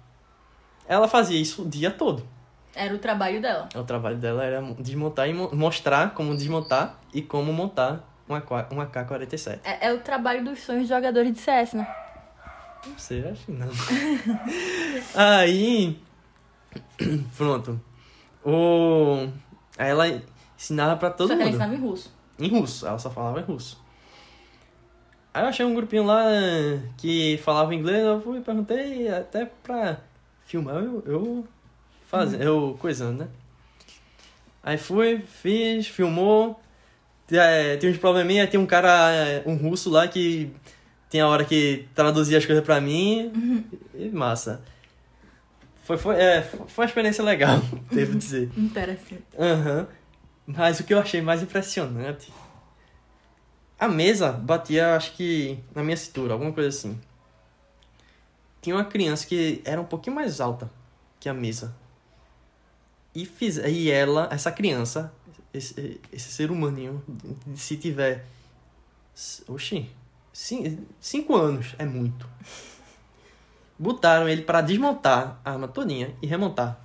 Ela 0.87 1.07
fazia 1.07 1.39
isso 1.39 1.63
o 1.63 1.69
dia 1.69 1.89
todo. 1.89 2.27
Era 2.75 2.93
o 2.93 2.99
trabalho 2.99 3.41
dela. 3.41 3.69
O 3.75 3.83
trabalho 3.83 4.17
dela 4.17 4.43
era 4.43 4.61
desmontar 4.79 5.29
e 5.29 5.33
mo- 5.33 5.49
mostrar 5.53 6.13
como 6.13 6.35
desmontar 6.35 6.99
e 7.13 7.21
como 7.21 7.51
montar 7.53 8.03
uma, 8.33 8.67
uma 8.71 8.85
K-47. 8.85 9.59
É, 9.63 9.87
é 9.87 9.93
o 9.93 9.99
trabalho 9.99 10.43
dos 10.43 10.59
sonhos 10.59 10.83
de 10.83 10.89
jogadores 10.89 11.31
de 11.31 11.39
CS, 11.39 11.73
né? 11.73 11.87
Não 12.85 12.97
sei, 12.97 13.27
acho 13.27 13.45
que 13.45 13.51
não. 13.51 13.69
Aí. 15.15 15.99
Pronto. 17.37 17.79
O... 18.43 19.27
Aí 19.77 19.89
ela 19.89 20.21
ensinava 20.57 20.97
pra 20.97 21.09
todo 21.09 21.29
Só 21.29 21.35
que 21.35 21.41
ela 21.41 21.51
mundo. 21.51 21.55
ensinava 21.55 21.75
em 21.75 21.79
russo. 21.79 22.13
Em 22.39 22.49
russo, 22.49 22.85
ela 22.85 22.99
só 22.99 23.09
falava 23.09 23.39
em 23.39 23.43
russo. 23.43 23.81
Aí 25.33 25.43
eu 25.43 25.47
achei 25.47 25.65
um 25.65 25.73
grupinho 25.73 26.03
lá 26.03 26.25
que 26.97 27.37
falava 27.37 27.73
inglês, 27.73 28.03
eu 28.03 28.21
fui 28.21 28.41
perguntei 28.41 29.07
até 29.09 29.45
pra 29.45 29.97
filmar 30.45 30.75
eu, 30.75 31.03
eu 31.07 31.47
fazendo, 32.05 32.43
eu 32.43 32.77
coisando, 32.79 33.23
né? 33.23 33.29
Aí 34.61 34.77
fui, 34.77 35.19
fiz, 35.19 35.87
filmou. 35.87 36.61
É, 37.31 37.77
tem 37.77 37.89
uns 37.89 37.97
probleminha, 37.97 38.47
tem 38.47 38.59
um 38.59 38.65
cara, 38.65 39.11
é, 39.11 39.43
um 39.45 39.55
russo 39.55 39.89
lá 39.89 40.07
que 40.07 40.51
tem 41.09 41.21
a 41.21 41.27
hora 41.27 41.45
que 41.45 41.87
traduzia 41.95 42.37
as 42.37 42.45
coisas 42.45 42.63
pra 42.63 42.81
mim. 42.81 43.65
E 43.93 44.09
massa. 44.09 44.61
Foi, 45.83 45.97
foi, 45.97 46.15
é, 46.15 46.41
foi 46.41 46.83
uma 46.83 46.87
experiência 46.87 47.23
legal, 47.23 47.59
devo 47.91 48.17
dizer. 48.17 48.49
Interessante. 48.57 49.23
Aham. 49.37 49.87
Mas 50.45 50.79
o 50.79 50.83
que 50.83 50.93
eu 50.93 50.99
achei 50.99 51.21
mais 51.21 51.41
impressionante. 51.41 52.31
A 53.79 53.87
mesa 53.87 54.31
batia, 54.31 54.95
acho 54.95 55.13
que, 55.13 55.59
na 55.75 55.83
minha 55.83 55.97
cintura, 55.97 56.33
alguma 56.33 56.51
coisa 56.51 56.69
assim. 56.69 56.99
Tinha 58.61 58.75
uma 58.75 58.85
criança 58.85 59.27
que 59.27 59.61
era 59.65 59.79
um 59.79 59.85
pouquinho 59.85 60.15
mais 60.15 60.39
alta 60.39 60.71
que 61.19 61.27
a 61.27 61.33
mesa. 61.33 61.75
E, 63.13 63.25
fiz, 63.25 63.57
e 63.57 63.91
ela, 63.91 64.27
essa 64.31 64.51
criança, 64.51 65.13
esse, 65.53 66.01
esse 66.11 66.31
ser 66.31 66.51
humaninho, 66.51 67.03
se 67.55 67.77
tiver. 67.77 68.25
Oxi, 69.47 69.89
cin- 70.31 70.85
cinco 70.99 71.35
anos 71.35 71.75
é 71.77 71.85
muito. 71.85 72.27
Botaram 73.77 74.27
ele 74.29 74.43
para 74.43 74.61
desmontar 74.61 75.39
a 75.43 75.51
arma 75.51 75.67
todinha 75.67 76.13
e 76.21 76.27
remontar 76.27 76.79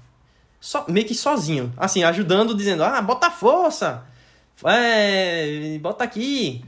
só, 0.61 0.85
meio 0.89 1.07
que 1.07 1.15
sozinho, 1.15 1.73
assim, 1.77 2.03
ajudando, 2.03 2.55
dizendo, 2.55 2.83
ah, 2.83 3.01
bota 3.01 3.31
força, 3.31 4.05
é, 4.65 5.79
bota 5.81 6.03
aqui, 6.03 6.65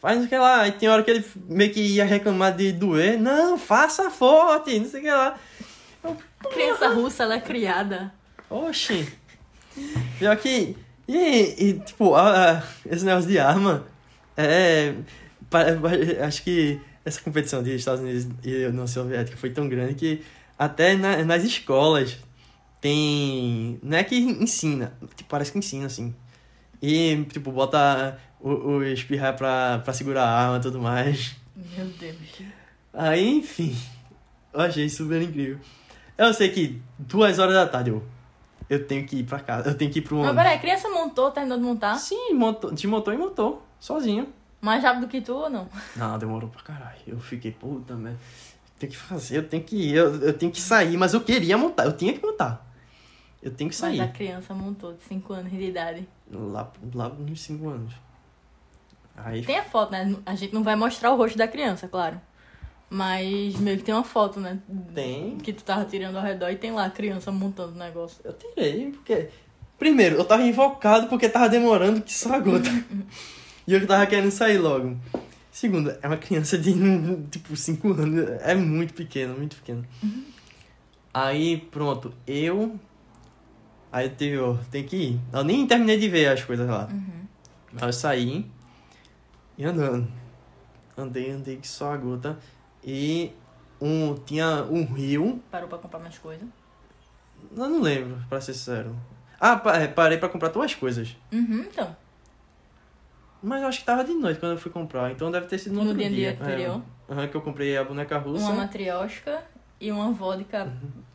faz 0.00 0.24
o 0.24 0.28
que 0.28 0.36
lá. 0.38 0.62
Aí 0.62 0.72
tem 0.72 0.88
hora 0.88 1.02
que 1.02 1.10
ele 1.10 1.24
meio 1.46 1.70
que 1.72 1.80
ia 1.80 2.04
reclamar 2.06 2.56
de 2.56 2.72
doer, 2.72 3.18
não, 3.20 3.58
faça 3.58 4.10
forte, 4.10 4.78
não 4.78 4.88
sei 4.88 5.00
o 5.00 5.02
que 5.04 5.10
lá. 5.10 5.38
A 6.40 6.48
criança 6.48 6.88
russa, 6.88 7.24
ela 7.24 7.34
é 7.34 7.40
criada. 7.40 8.12
Oxi. 8.48 9.06
Pior 10.18 10.36
que. 10.38 10.76
E, 11.08 11.68
e 11.68 11.72
tipo, 11.80 12.14
a- 12.14 12.58
a- 12.58 12.62
esse 12.86 13.04
negócio 13.04 13.28
de 13.30 13.38
arma. 13.38 13.86
É. 14.36 14.94
Acho 16.26 16.42
que 16.42 16.80
essa 17.04 17.20
competição 17.20 17.62
de 17.62 17.74
Estados 17.74 18.00
Unidos 18.00 18.26
e 18.44 18.66
União 18.66 18.86
Soviética 18.86 19.36
foi 19.36 19.50
tão 19.50 19.68
grande 19.68 19.94
que 19.94 20.22
até 20.58 20.94
na- 20.96 21.24
nas 21.24 21.44
escolas 21.44 22.18
tem. 22.80 23.78
Não 23.82 23.96
é 23.98 24.04
que 24.04 24.16
ensina, 24.16 24.92
tipo, 25.14 25.28
parece 25.30 25.52
que 25.52 25.58
ensina 25.58 25.86
assim. 25.86 26.14
E, 26.82 27.24
tipo, 27.32 27.50
bota 27.52 28.18
o, 28.40 28.50
o 28.50 28.84
espirrar 28.84 29.36
pra, 29.36 29.78
pra 29.84 29.92
segurar 29.94 30.24
a 30.24 30.38
arma 30.46 30.58
e 30.58 30.60
tudo 30.60 30.78
mais. 30.80 31.36
Meu 31.76 31.86
Deus. 31.86 32.16
Aí, 32.92 33.28
enfim, 33.38 33.76
eu 34.52 34.60
achei 34.60 34.88
super 34.88 35.22
incrível. 35.22 35.58
Eu 36.18 36.32
sei 36.34 36.48
que 36.50 36.80
duas 36.98 37.38
horas 37.38 37.54
da 37.54 37.66
tarde 37.66 37.90
eu, 37.90 38.02
eu 38.68 38.86
tenho 38.86 39.06
que 39.06 39.16
ir 39.16 39.24
pra 39.24 39.38
casa, 39.40 39.70
eu 39.70 39.74
tenho 39.76 39.90
que 39.90 39.98
ir 40.00 40.02
pro 40.02 40.16
Mas 40.16 40.26
ônibus. 40.26 40.42
peraí, 40.42 40.56
a 40.56 40.60
criança 40.60 40.88
montou, 40.88 41.30
terminou 41.30 41.58
de 41.58 41.64
montar? 41.64 41.94
Sim, 41.96 42.32
montou, 42.34 42.70
desmontou 42.72 43.12
e 43.14 43.16
montou, 43.18 43.62
sozinho. 43.80 44.28
Mais 44.60 44.82
rápido 44.82 45.06
que 45.08 45.20
tu 45.20 45.34
ou 45.34 45.50
não? 45.50 45.68
Não, 45.94 46.18
demorou 46.18 46.48
pra 46.48 46.62
caralho. 46.62 46.98
Eu 47.06 47.20
fiquei, 47.20 47.52
puta 47.52 47.94
merda, 47.94 48.18
tem 48.78 48.88
que 48.88 48.96
fazer, 48.96 49.38
eu 49.38 49.48
tenho 49.48 49.62
que 49.62 49.76
ir, 49.76 49.94
eu, 49.94 50.14
eu 50.22 50.32
tenho 50.32 50.50
que 50.50 50.60
sair, 50.60 50.96
mas 50.96 51.14
eu 51.14 51.20
queria 51.20 51.56
montar, 51.56 51.84
eu 51.84 51.92
tinha 51.96 52.12
que 52.12 52.20
montar. 52.24 52.64
Eu 53.42 53.50
tenho 53.52 53.70
que 53.70 53.76
Mas 53.80 53.96
sair. 53.96 54.00
a 54.00 54.08
criança 54.08 54.52
montou 54.54 54.92
de 54.94 55.02
5 55.02 55.32
anos 55.32 55.52
de 55.52 55.62
idade. 55.62 56.08
Lá, 56.32 56.68
lá 56.92 57.08
nos 57.10 57.40
5 57.42 57.68
anos. 57.68 57.92
Aí, 59.16 59.44
Tem 59.44 59.58
a 59.58 59.64
foto, 59.64 59.92
né? 59.92 60.16
A 60.26 60.34
gente 60.34 60.52
não 60.52 60.64
vai 60.64 60.74
mostrar 60.74 61.12
o 61.12 61.16
rosto 61.16 61.38
da 61.38 61.46
criança, 61.46 61.86
claro. 61.86 62.20
Mas 62.88 63.56
meio 63.56 63.78
que 63.78 63.84
tem 63.84 63.94
uma 63.94 64.04
foto, 64.04 64.38
né? 64.38 64.58
tem. 64.94 65.38
Que 65.38 65.52
tu 65.52 65.64
tava 65.64 65.84
tirando 65.84 66.16
ao 66.16 66.22
redor 66.22 66.50
e 66.50 66.56
tem 66.56 66.70
lá 66.70 66.86
a 66.86 66.90
criança 66.90 67.32
montando 67.32 67.74
o 67.74 67.78
negócio. 67.78 68.20
Eu 68.24 68.32
tirei, 68.32 68.92
porque. 68.92 69.28
Primeiro, 69.78 70.16
eu 70.16 70.24
tava 70.24 70.42
invocado 70.42 71.06
porque 71.08 71.28
tava 71.28 71.48
demorando 71.48 72.00
que 72.00 72.12
só 72.12 72.34
a 72.34 72.38
gota. 72.38 72.70
e 73.66 73.74
eu 73.74 73.86
tava 73.86 74.06
querendo 74.06 74.30
sair 74.30 74.58
logo. 74.58 74.96
Segundo, 75.50 75.94
é 76.02 76.06
uma 76.06 76.16
criança 76.16 76.56
de 76.56 76.72
tipo 77.30 77.56
5 77.56 77.92
anos. 77.92 78.28
É 78.42 78.54
muito 78.54 78.94
pequena, 78.94 79.34
muito 79.34 79.56
pequena. 79.56 79.84
Aí, 81.12 81.56
pronto, 81.56 82.12
eu. 82.26 82.78
Aí 83.90 84.12
eu 84.20 84.58
tem 84.70 84.84
que 84.84 84.96
ir. 84.96 85.20
Eu 85.32 85.42
nem 85.42 85.66
terminei 85.66 85.98
de 85.98 86.08
ver 86.08 86.28
as 86.28 86.44
coisas 86.44 86.68
lá. 86.68 86.88
Aí 87.80 87.88
eu 87.88 87.92
saí 87.92 88.46
e 89.58 89.64
andando. 89.64 90.06
Andei, 90.96 91.30
andei 91.30 91.56
que 91.56 91.66
só 91.66 91.92
a 91.92 91.96
gota. 91.96 92.38
E 92.86 93.32
um, 93.80 94.14
tinha 94.14 94.62
um 94.70 94.84
rio 94.84 95.42
Parou 95.50 95.68
pra 95.68 95.78
comprar 95.78 95.98
mais 95.98 96.16
coisa. 96.18 96.46
eu 97.56 97.68
não 97.68 97.80
lembro, 97.82 98.18
pra 98.28 98.40
ser 98.40 98.54
sincero. 98.54 98.94
Ah, 99.40 99.60
é, 99.74 99.86
parei 99.88 100.16
pra 100.18 100.28
comprar 100.28 100.48
duas 100.50 100.74
coisas. 100.74 101.16
Uhum, 101.32 101.66
então. 101.70 101.94
Mas 103.42 103.60
eu 103.62 103.68
acho 103.68 103.80
que 103.80 103.84
tava 103.84 104.02
de 104.04 104.14
noite 104.14 104.40
quando 104.40 104.52
eu 104.52 104.58
fui 104.58 104.70
comprar, 104.70 105.10
então 105.10 105.30
deve 105.30 105.46
ter 105.46 105.58
sido 105.58 105.74
no, 105.74 105.82
No 105.82 105.88
outro 105.90 105.98
dia 105.98 106.10
dia. 106.10 106.38
anterior. 106.40 106.82
É, 107.08 107.26
que 107.26 107.36
eu 107.36 107.42
comprei 107.42 107.76
a 107.76 107.84
boneca 107.84 108.18
russa. 108.18 108.44
Uma 108.46 108.54
matriosca 108.54 109.42
e 109.80 109.92
uma 109.92 110.10
vodka, 110.12 110.72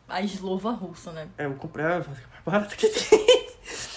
a 0.08 0.22
eslova 0.22 0.70
russa, 0.70 1.10
né? 1.12 1.28
É, 1.36 1.46
eu 1.46 1.54
comprei 1.54 1.84
a 1.84 1.98
vodka 1.98 2.22
mais 2.32 2.44
barata 2.44 2.76
que 2.76 2.88
tem. 2.88 3.42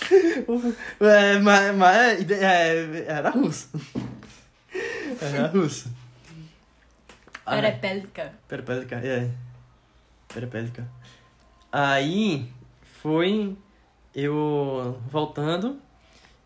é, 1.02 1.40
mas 1.40 1.76
mas 1.76 2.32
é, 2.32 3.06
era 3.08 3.30
russo. 3.30 3.70
Era 5.22 5.48
russo. 5.48 5.90
Perepélica. 7.46 8.34
Perepélica, 8.48 8.96
é. 8.96 9.30
Perepélica. 10.34 10.88
Aí 11.72 12.52
foi 13.02 13.56
eu 14.14 15.00
voltando. 15.10 15.80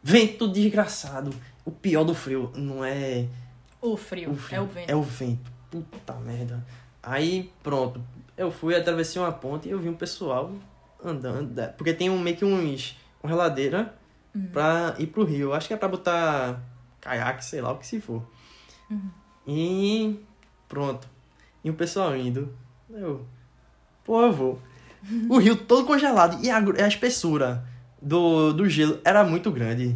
Vento 0.01 0.47
desgraçado. 0.47 1.33
O 1.65 1.71
pior 1.71 2.03
do 2.03 2.13
frio 2.15 2.51
não 2.55 2.83
é 2.83 3.27
O 3.81 3.95
frio, 3.97 4.31
o 4.31 4.35
frio, 4.35 4.57
é 4.57 4.61
o 4.61 4.65
vento. 4.67 4.89
É 4.91 4.95
o 4.95 5.01
vento. 5.03 5.51
Puta 5.69 6.13
merda. 6.15 6.65
Aí 7.03 7.51
pronto. 7.61 8.01
Eu 8.37 8.49
fui, 8.51 8.75
atravessei 8.75 9.21
uma 9.21 9.31
ponte 9.31 9.67
e 9.67 9.71
eu 9.71 9.79
vi 9.79 9.89
um 9.89 9.93
pessoal 9.95 10.51
andando. 11.03 11.53
Porque 11.77 11.93
tem 11.93 12.09
um, 12.09 12.17
meio 12.19 12.35
que 12.37 12.45
uns. 12.45 12.97
Uma 13.21 13.29
reladeira 13.29 13.93
Uhum. 14.33 14.47
pra 14.53 14.95
ir 14.99 15.07
pro 15.07 15.23
rio. 15.25 15.53
Acho 15.53 15.67
que 15.67 15.73
é 15.73 15.77
pra 15.77 15.87
botar 15.87 16.61
caiaque, 17.01 17.43
sei 17.43 17.61
lá 17.61 17.71
o 17.71 17.77
que 17.77 17.87
se 17.87 17.99
for. 17.99 18.23
Uhum. 18.89 19.09
E 19.47 20.19
pronto. 20.69 21.07
E 21.63 21.69
o 21.69 21.73
pessoal 21.73 22.15
indo. 22.15 22.53
Eu. 22.89 23.25
Pô, 24.05 24.21
eu 24.21 24.31
vou. 24.31 24.61
O 25.27 25.37
rio 25.37 25.55
todo 25.55 25.85
congelado. 25.85 26.37
E 26.43 26.49
a, 26.49 26.57
a 26.57 26.87
espessura 26.87 27.65
do, 28.01 28.53
do 28.53 28.69
gelo 28.69 28.99
era 29.03 29.23
muito 29.23 29.51
grande. 29.51 29.95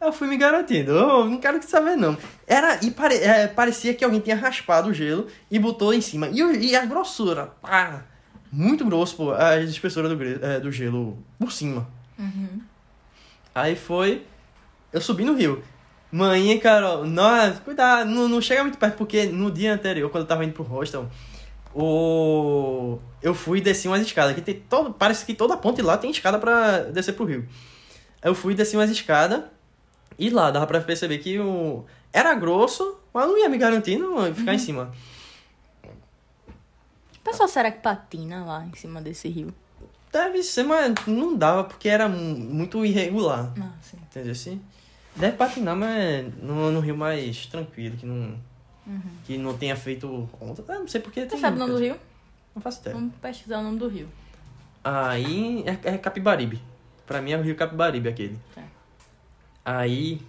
Eu 0.00 0.12
fui 0.12 0.28
me 0.28 0.36
garantindo, 0.36 0.92
eu 0.92 1.24
não 1.24 1.38
quero 1.38 1.58
que 1.58 1.66
saber 1.66 1.96
não. 1.96 2.16
Era, 2.46 2.78
e 2.84 2.90
pare, 2.90 3.16
é, 3.16 3.48
parecia 3.48 3.92
que 3.94 4.04
alguém 4.04 4.20
tinha 4.20 4.36
raspado 4.36 4.90
o 4.90 4.94
gelo 4.94 5.26
e 5.50 5.58
botou 5.58 5.92
em 5.92 6.00
cima. 6.00 6.28
E, 6.28 6.40
e 6.68 6.76
a 6.76 6.86
grossura, 6.86 7.46
pá, 7.60 8.04
muito 8.50 8.84
grosso, 8.84 9.16
pô, 9.16 9.32
a 9.32 9.60
espessura 9.60 10.08
do, 10.08 10.22
é, 10.22 10.60
do 10.60 10.70
gelo 10.70 11.18
por 11.36 11.50
cima. 11.50 11.88
Uhum. 12.16 12.60
Aí 13.52 13.74
foi, 13.74 14.24
eu 14.92 15.00
subi 15.00 15.24
no 15.24 15.34
rio. 15.34 15.64
E 16.12 16.58
Carol, 16.58 17.04
nossa, 17.04 17.60
cuidado, 17.60 18.08
não, 18.10 18.28
não 18.28 18.40
chega 18.40 18.62
muito 18.62 18.78
perto, 18.78 18.96
porque 18.96 19.26
no 19.26 19.50
dia 19.50 19.74
anterior, 19.74 20.10
quando 20.10 20.22
eu 20.22 20.28
tava 20.28 20.44
indo 20.44 20.54
pro 20.54 20.62
hostel, 20.62 21.08
o... 21.74 22.98
eu 23.22 23.34
fui 23.34 23.58
e 23.58 23.60
desci 23.60 23.88
umas 23.88 24.00
escadas, 24.00 24.34
que 24.34 24.40
tem 24.40 24.54
todo, 24.68 24.92
parece 24.92 25.24
que 25.26 25.34
toda 25.34 25.56
ponte 25.56 25.82
lá 25.82 25.98
tem 25.98 26.10
escada 26.10 26.38
pra 26.38 26.80
descer 26.84 27.12
pro 27.12 27.24
rio. 27.26 27.46
Eu 28.22 28.34
fui 28.34 28.52
e 28.54 28.56
desci 28.56 28.76
umas 28.76 28.90
escadas, 28.90 29.42
e 30.18 30.30
lá 30.30 30.50
dava 30.50 30.66
pra 30.66 30.80
perceber 30.80 31.18
que 31.18 31.38
o... 31.38 31.84
era 32.12 32.34
grosso, 32.34 32.98
mas 33.12 33.26
não 33.26 33.38
ia 33.38 33.48
me 33.48 33.58
ia 34.26 34.34
ficar 34.34 34.54
em 34.54 34.58
cima. 34.58 34.92
O 35.84 37.20
pessoal, 37.30 37.48
será 37.48 37.70
que 37.70 37.80
patina 37.80 38.44
lá 38.44 38.64
em 38.64 38.74
cima 38.74 39.02
desse 39.02 39.28
rio? 39.28 39.54
Deve 40.10 40.42
ser, 40.42 40.62
mas 40.62 40.94
não 41.06 41.36
dava, 41.36 41.64
porque 41.64 41.86
era 41.88 42.08
mu- 42.08 42.34
muito 42.38 42.82
irregular. 42.84 43.52
Ah, 43.60 43.72
sim. 43.82 43.98
Entendeu 44.10 44.32
assim? 44.32 44.60
Deve 45.18 45.36
patinar, 45.36 45.76
mas 45.76 46.32
no, 46.42 46.70
no 46.70 46.80
rio 46.80 46.96
mais 46.96 47.46
tranquilo, 47.46 47.96
que 47.96 48.06
não. 48.06 48.36
Que 49.26 49.36
não 49.36 49.56
tenha 49.56 49.76
feito 49.76 50.28
onda. 50.40 50.64
Eu 50.66 50.80
não 50.80 50.88
sei 50.88 51.00
porque 51.00 51.20
Você 51.20 51.26
tem. 51.26 51.38
sabe 51.40 51.56
o 51.56 51.58
nome 51.58 51.72
do 51.74 51.78
rio? 51.78 51.96
Não 52.54 52.62
faço 52.62 52.80
ideia. 52.80 52.96
Vamos 52.96 53.14
pesquisar 53.20 53.58
o 53.58 53.62
nome 53.62 53.78
do 53.78 53.86
rio. 53.88 54.08
Aí 54.82 55.62
é, 55.66 55.94
é 55.94 55.98
Capibaribe. 55.98 56.62
Pra 57.06 57.20
mim 57.20 57.32
é 57.32 57.36
o 57.38 57.42
rio 57.42 57.54
Capibaribe 57.54 58.08
aquele. 58.08 58.38
Tá. 58.54 58.62
Aí. 59.64 60.22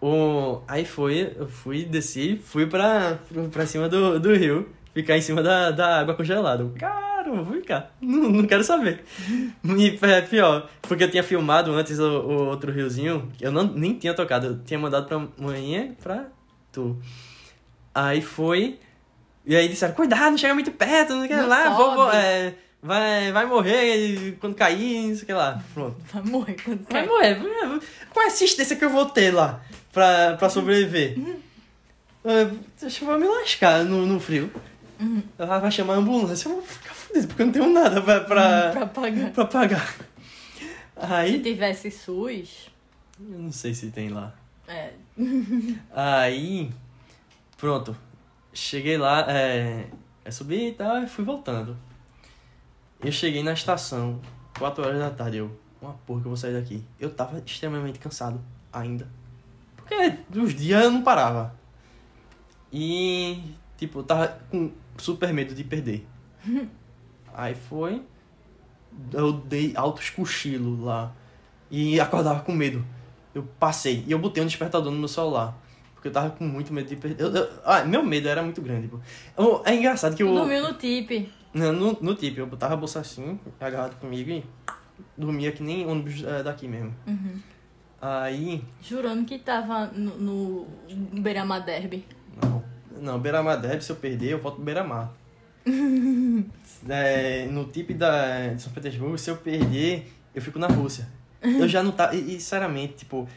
O, 0.00 0.60
aí 0.68 0.84
foi, 0.84 1.34
eu 1.36 1.48
fui, 1.48 1.84
desci, 1.84 2.36
fui 2.44 2.66
pra, 2.66 3.18
pra 3.50 3.66
cima 3.66 3.88
do, 3.88 4.20
do 4.20 4.32
rio, 4.32 4.68
ficar 4.94 5.16
em 5.16 5.20
cima 5.20 5.42
da, 5.42 5.70
da 5.70 6.00
água 6.00 6.14
congelada. 6.14 6.62
Eu, 6.62 6.70
Cara, 6.78 7.28
eu 7.28 7.44
vou 7.44 7.54
ficar. 7.54 7.94
Não, 8.00 8.30
não 8.30 8.44
quero 8.46 8.64
saber. 8.64 9.04
E 9.64 9.98
é 10.02 10.20
pior, 10.22 10.68
porque 10.82 11.04
eu 11.04 11.10
tinha 11.10 11.22
filmado 11.22 11.72
antes 11.74 11.98
o, 11.98 12.04
o 12.08 12.46
outro 12.48 12.72
riozinho, 12.72 13.30
eu 13.40 13.50
não, 13.52 13.64
nem 13.64 13.94
tinha 13.94 14.14
tocado, 14.14 14.46
eu 14.46 14.58
tinha 14.64 14.78
mandado 14.78 15.06
pra 15.06 15.26
manhã 15.36 15.94
pra 16.02 16.26
tu. 16.72 16.96
Aí 17.94 18.22
foi, 18.22 18.78
e 19.44 19.56
aí 19.56 19.68
disseram, 19.68 19.94
cuidado, 19.94 20.30
não 20.30 20.38
chega 20.38 20.54
muito 20.54 20.70
perto, 20.70 21.10
não 21.14 21.18
sei 21.20 21.26
o 21.26 21.28
que 21.28 21.36
Não 21.36 21.48
lá, 21.48 21.70
vou, 21.70 21.94
vou, 21.96 22.12
é, 22.12 22.54
vai, 22.82 23.32
vai 23.32 23.44
morrer 23.46 24.36
quando 24.40 24.54
cair, 24.54 25.08
não 25.08 25.14
sei 25.14 25.24
o 25.24 25.26
que 25.26 25.32
lá. 25.32 25.60
Pronto. 25.74 25.96
Vai 26.12 26.22
morrer 26.22 26.56
quando 26.64 26.84
Vai 26.88 27.04
cai. 27.04 27.06
morrer. 27.06 27.34
vai- 27.34 27.80
Qual 28.12 28.22
é 28.24 28.28
a 28.28 28.32
assistência 28.32 28.76
que 28.76 28.84
eu 28.84 28.90
vou 28.90 29.06
ter 29.06 29.32
lá 29.34 29.60
pra, 29.92 30.36
pra 30.36 30.48
sobreviver? 30.48 31.16
Ah, 32.24 32.50
Deixa 32.80 33.04
eu 33.04 33.18
me 33.18 33.26
lascar 33.26 33.84
no, 33.84 34.06
no 34.06 34.20
frio. 34.20 34.50
Ela 35.38 35.58
vai 35.60 35.70
chamar 35.70 35.94
a 35.94 35.96
ambulância, 35.98 36.48
eu 36.48 36.54
vou 36.54 36.62
ficar 36.62 36.92
fudido, 36.94 37.28
porque 37.28 37.42
eu 37.42 37.46
não 37.46 37.52
tenho 37.52 37.72
nada 37.72 38.02
pra, 38.02 38.20
pra, 38.20 38.70
Pra 38.74 38.86
pagar. 38.86 39.32
pra 39.32 39.44
pagar. 39.44 39.94
Se 39.96 40.66
Aí. 40.96 41.40
tivesse 41.42 41.90
SUS, 41.90 42.68
Eu 43.20 43.38
não 43.38 43.52
sei 43.52 43.72
se 43.74 43.90
tem 43.90 44.08
lá. 44.08 44.34
é, 44.66 44.92
Aí. 45.94 46.70
Pronto. 47.56 47.96
Cheguei 48.52 48.96
lá, 48.98 49.24
é. 49.30 49.86
é 50.24 50.30
subi 50.30 50.68
e 50.68 50.72
tal, 50.72 51.02
e 51.02 51.06
fui 51.06 51.24
voltando. 51.24 51.76
Eu 53.00 53.12
cheguei 53.12 53.42
na 53.44 53.52
estação, 53.52 54.20
4 54.58 54.84
horas 54.84 54.98
da 54.98 55.10
tarde, 55.10 55.36
eu. 55.38 55.56
Uma 55.80 55.92
porra 55.94 56.20
que 56.22 56.26
eu 56.26 56.30
vou 56.30 56.36
sair 56.36 56.54
daqui. 56.54 56.82
Eu 56.98 57.08
tava 57.10 57.40
extremamente 57.46 58.00
cansado 58.00 58.40
ainda. 58.72 59.06
Porque 59.76 59.94
os 60.36 60.52
dias 60.52 60.82
eu 60.82 60.90
não 60.90 61.02
parava. 61.04 61.54
E. 62.72 63.54
Tipo, 63.76 64.00
eu 64.00 64.02
tava 64.02 64.26
com 64.50 64.72
super 64.98 65.32
medo 65.32 65.54
de 65.54 65.64
perder. 65.64 66.06
Aí 67.34 67.54
foi. 67.54 68.02
Eu 69.12 69.32
dei 69.32 69.72
altos 69.76 70.10
cochilos 70.10 70.80
lá. 70.80 71.12
E 71.70 72.00
acordava 72.00 72.40
com 72.40 72.52
medo. 72.52 72.84
Eu 73.34 73.42
passei. 73.58 74.04
E 74.06 74.12
eu 74.12 74.18
botei 74.18 74.42
um 74.42 74.46
despertador 74.46 74.90
no 74.92 74.98
meu 74.98 75.08
celular. 75.08 75.56
Porque 75.94 76.08
eu 76.08 76.12
tava 76.12 76.30
com 76.30 76.44
muito 76.44 76.72
medo 76.72 76.88
de 76.88 76.96
perder. 76.96 77.22
Eu- 77.22 77.34
eu- 77.34 77.50
ah, 77.64 77.84
meu 77.84 78.02
medo 78.02 78.28
era 78.28 78.42
muito 78.42 78.60
grande. 78.62 78.90
Eu- 79.36 79.62
é 79.64 79.74
engraçado 79.74 80.16
que 80.16 80.22
eu. 80.22 80.32
dormiu 80.34 80.62
no 80.62 80.74
tip. 80.74 81.28
Não, 81.52 81.72
No, 81.72 81.98
no 82.00 82.14
tipo, 82.14 82.40
eu 82.40 82.46
botava 82.46 82.74
a 82.74 82.76
bolsa 82.76 83.00
assim, 83.00 83.38
agarrado 83.60 83.98
comigo 83.98 84.30
e 84.30 84.44
dormia 85.16 85.50
que 85.50 85.62
nem 85.62 85.86
ônibus 85.86 86.22
é, 86.22 86.42
daqui 86.42 86.68
mesmo. 86.68 86.94
Uhum. 87.06 87.40
Aí. 88.00 88.62
Jurando 88.80 89.24
que 89.24 89.38
tava 89.38 89.86
no, 89.86 90.16
no 90.18 90.66
Derby. 91.64 92.06
Não, 92.40 92.62
não 93.00 93.18
Beira-Mar 93.18 93.56
Derby, 93.60 93.82
se 93.82 93.90
eu 93.90 93.96
perder, 93.96 94.32
eu 94.32 94.38
volto 94.40 94.56
pro 94.56 94.64
Beira-Mar. 94.64 95.12
É, 96.88 97.46
no 97.46 97.64
tipo 97.64 97.92
da, 97.92 98.48
de 98.54 98.62
São 98.62 98.72
Petersburgo, 98.72 99.18
se 99.18 99.28
eu 99.28 99.36
perder, 99.36 100.10
eu 100.32 100.40
fico 100.40 100.58
na 100.58 100.68
Rússia. 100.68 101.08
Eu 101.42 101.66
já 101.68 101.82
não 101.82 101.90
tá. 101.90 102.14
E, 102.14 102.36
e, 102.36 102.40
sinceramente, 102.40 102.94
tipo. 102.98 103.28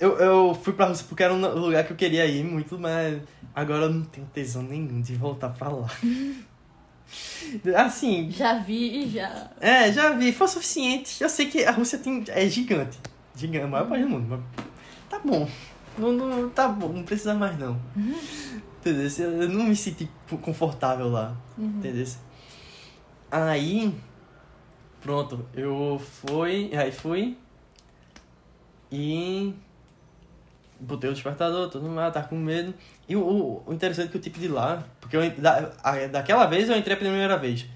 Eu, 0.00 0.16
eu 0.18 0.54
fui 0.54 0.72
pra 0.72 0.86
Rússia 0.86 1.04
porque 1.08 1.22
era 1.22 1.34
um 1.34 1.38
lugar 1.58 1.84
que 1.84 1.92
eu 1.92 1.96
queria 1.96 2.24
ir 2.24 2.42
muito, 2.42 2.78
mas 2.78 3.20
agora 3.54 3.84
eu 3.84 3.90
não 3.90 4.02
tenho 4.04 4.26
tesão 4.28 4.62
nenhum 4.62 5.00
de 5.02 5.14
voltar 5.14 5.50
pra 5.50 5.68
lá. 5.68 5.90
Assim, 7.76 8.30
Já 8.30 8.58
vi 8.58 9.04
e 9.04 9.08
já. 9.10 9.50
é, 9.60 9.90
já 9.92 10.12
vi, 10.12 10.32
foi 10.32 10.46
o 10.46 10.50
suficiente. 10.50 11.22
Eu 11.22 11.28
sei 11.28 11.46
que 11.46 11.64
a 11.64 11.70
Rússia 11.70 11.98
tem, 11.98 12.24
é 12.28 12.46
gigante. 12.48 12.98
Gigante, 13.34 13.64
a 13.64 13.68
maior 13.68 13.88
país 13.88 14.04
do 14.04 14.10
mundo. 14.10 14.26
Mas 14.28 14.64
tá 15.08 15.18
bom. 15.18 15.48
Não, 15.98 16.12
não, 16.12 16.48
tá 16.50 16.68
bom, 16.68 16.88
não 16.92 17.02
precisa 17.02 17.34
mais 17.34 17.58
não. 17.58 17.78
Entendeu? 18.80 19.08
Eu 19.42 19.48
não 19.48 19.64
me 19.64 19.74
senti 19.76 20.08
confortável 20.42 21.08
lá. 21.08 21.36
Entendeu? 21.58 22.06
Aí, 23.30 23.94
pronto, 25.02 25.44
eu 25.54 26.00
fui, 26.00 26.70
aí 26.74 26.90
fui 26.92 27.36
e 28.90 29.54
botei 30.80 31.10
o 31.10 31.12
despertador, 31.12 31.68
todo 31.68 31.82
mundo 31.82 31.96
tava 32.12 32.28
com 32.28 32.36
medo. 32.36 32.72
E 33.08 33.16
o, 33.16 33.20
o, 33.20 33.62
o 33.66 33.72
interessante 33.74 34.08
é 34.08 34.10
que 34.12 34.16
o 34.16 34.20
tipo 34.20 34.38
de 34.38 34.48
lá, 34.48 34.84
porque 35.00 35.16
eu, 35.16 35.30
da, 35.40 35.72
a- 35.82 36.06
daquela 36.06 36.46
vez 36.46 36.68
eu 36.70 36.76
entrei 36.76 36.94
a 36.94 36.98
primeira 36.98 37.36
vez, 37.36 37.66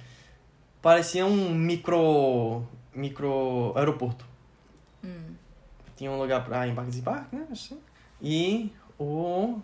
parecia 0.80 1.26
um 1.26 1.50
micro, 1.52 2.62
micro 2.94 3.72
aeroporto. 3.76 4.24
Hum. 5.04 5.34
Tinha 5.96 6.10
um 6.10 6.18
lugar 6.18 6.44
pra 6.44 6.66
embarque 6.66 6.88
e 6.88 6.92
desembarque, 6.92 7.36
né? 7.36 7.46
Assim. 7.50 7.78
E 8.22 8.72
o, 8.98 9.58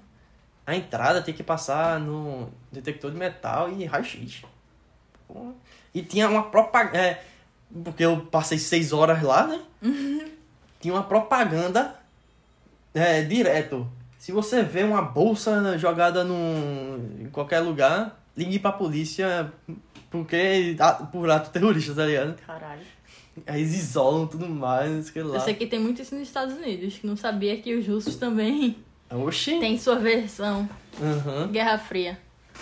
a 0.66 0.74
entrada 0.74 1.22
tinha 1.22 1.34
que 1.36 1.42
passar 1.42 2.00
no 2.00 2.50
detector 2.72 3.10
de 3.10 3.16
metal 3.16 3.70
e 3.70 3.84
raio-x. 3.84 4.42
E 5.94 6.02
tinha 6.02 6.28
uma 6.28 6.50
propaganda. 6.50 6.98
É, 6.98 7.24
porque 7.84 8.04
eu 8.04 8.26
passei 8.26 8.58
seis 8.58 8.92
horas 8.92 9.22
lá, 9.22 9.46
né? 9.46 9.60
Tinha 10.80 10.94
uma 10.94 11.04
propaganda 11.04 11.94
é, 12.92 13.22
direto. 13.22 13.88
Se 14.18 14.32
você 14.32 14.62
vê 14.62 14.82
uma 14.82 15.02
bolsa 15.02 15.78
jogada 15.78 16.24
num, 16.24 17.16
em 17.20 17.30
qualquer 17.30 17.60
lugar, 17.60 18.20
ligue 18.36 18.58
pra 18.58 18.72
polícia 18.72 19.52
porque 20.10 20.76
por 21.12 21.30
ato 21.30 21.50
terrorista, 21.50 21.94
tá 21.94 22.06
ligado? 22.06 22.36
Caralho. 22.46 22.82
Aí 23.46 23.60
eles 23.60 23.74
isolam 23.74 24.26
tudo 24.26 24.48
mais, 24.48 24.90
não 24.90 25.02
sei 25.02 25.22
lá. 25.22 25.36
Eu 25.36 25.40
sei 25.40 25.54
que 25.54 25.66
tem 25.66 25.78
muito 25.78 26.02
isso 26.02 26.14
nos 26.14 26.26
Estados 26.28 26.54
Unidos, 26.56 26.98
que 26.98 27.06
não 27.06 27.16
sabia 27.16 27.60
que 27.60 27.74
os 27.74 27.86
russos 27.86 28.16
também 28.16 28.76
Oxi! 29.10 29.58
têm 29.60 29.78
sua 29.78 29.96
versão 29.96 30.68
Aham. 31.00 31.48
Guerra 31.52 31.78
Fria. 31.78 32.18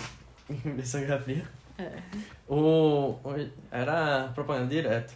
Versão 0.49 1.01
Guerra 1.01 1.19
Fria. 1.19 1.45
É. 1.77 1.91
O, 2.47 3.15
o- 3.23 3.49
era 3.71 4.31
propaganda 4.33 4.67
direto. 4.67 5.13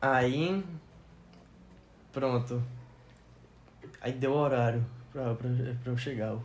Aí. 0.00 0.62
Pronto. 2.12 2.62
Aí 4.00 4.12
deu 4.12 4.32
horário 4.32 4.84
pra, 5.12 5.34
pra, 5.34 5.48
pra 5.82 5.92
eu 5.92 5.96
chegar. 5.98 6.36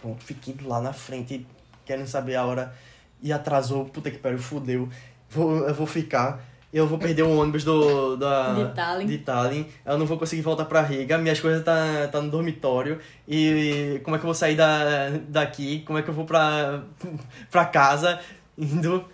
Pronto, 0.00 0.22
fiquei 0.24 0.56
lá 0.62 0.80
na 0.80 0.92
frente, 0.92 1.46
querendo 1.84 2.06
saber 2.06 2.36
a 2.36 2.44
hora. 2.44 2.74
E 3.20 3.32
atrasou, 3.32 3.84
puta 3.84 4.10
que 4.10 4.18
pariu, 4.18 4.38
fudeu. 4.38 4.88
Vou, 5.30 5.56
eu 5.66 5.74
vou 5.74 5.86
ficar. 5.86 6.42
Eu 6.72 6.86
vou 6.86 6.98
perder 6.98 7.22
o 7.22 7.36
ônibus 7.36 7.64
do, 7.64 8.16
da, 8.16 8.54
De 8.54 8.74
Tallinn. 8.74 9.06
de 9.06 9.18
Tallinn. 9.18 9.66
Eu 9.84 9.98
não 9.98 10.06
vou 10.06 10.18
conseguir 10.18 10.40
voltar 10.40 10.64
pra 10.64 10.80
Riga. 10.80 11.18
Minhas 11.18 11.38
coisas 11.38 11.62
tá, 11.62 12.08
tá 12.10 12.20
no 12.22 12.30
dormitório. 12.30 12.98
E 13.28 14.00
como 14.02 14.16
é 14.16 14.18
que 14.18 14.24
eu 14.24 14.28
vou 14.28 14.34
sair 14.34 14.56
da, 14.56 15.10
daqui? 15.28 15.80
Como 15.80 15.98
é 15.98 16.02
que 16.02 16.08
eu 16.08 16.14
vou 16.14 16.24
pra, 16.24 16.82
pra 17.50 17.66
casa? 17.66 18.18
Indo. 18.56 19.04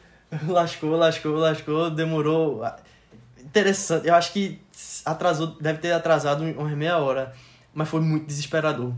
Lascou, 0.46 0.90
lascou, 0.96 1.34
lascou. 1.36 1.90
Demorou. 1.90 2.62
Interessante. 3.40 4.06
Eu 4.06 4.14
acho 4.14 4.32
que 4.32 4.60
atrasou, 5.04 5.48
deve 5.60 5.80
ter 5.80 5.90
atrasado 5.90 6.44
umas 6.44 6.72
meia 6.76 6.98
hora. 6.98 7.34
Mas 7.74 7.88
foi 7.88 8.00
muito 8.00 8.26
desesperador. 8.26 8.92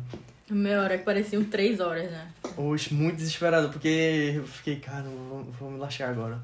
Meia 0.50 0.82
hora 0.82 0.98
que 0.98 1.04
pareciam 1.04 1.44
três 1.44 1.80
horas, 1.80 2.10
né? 2.10 2.28
Hoje, 2.56 2.92
muito 2.92 3.16
desesperador, 3.16 3.70
porque 3.70 4.34
eu 4.36 4.44
fiquei, 4.46 4.76
cara, 4.76 5.04
vou, 5.04 5.44
vou 5.58 5.70
me 5.70 5.78
lascar 5.78 6.10
agora. 6.10 6.40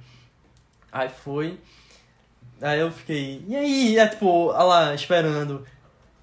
Aí 0.93 1.09
foi. 1.09 1.59
Aí 2.61 2.81
eu 2.81 2.91
fiquei, 2.91 3.45
e 3.47 3.55
aí? 3.55 3.99
É 3.99 4.07
tipo, 4.07 4.47
olha 4.47 4.63
lá, 4.65 4.95
esperando. 4.95 5.67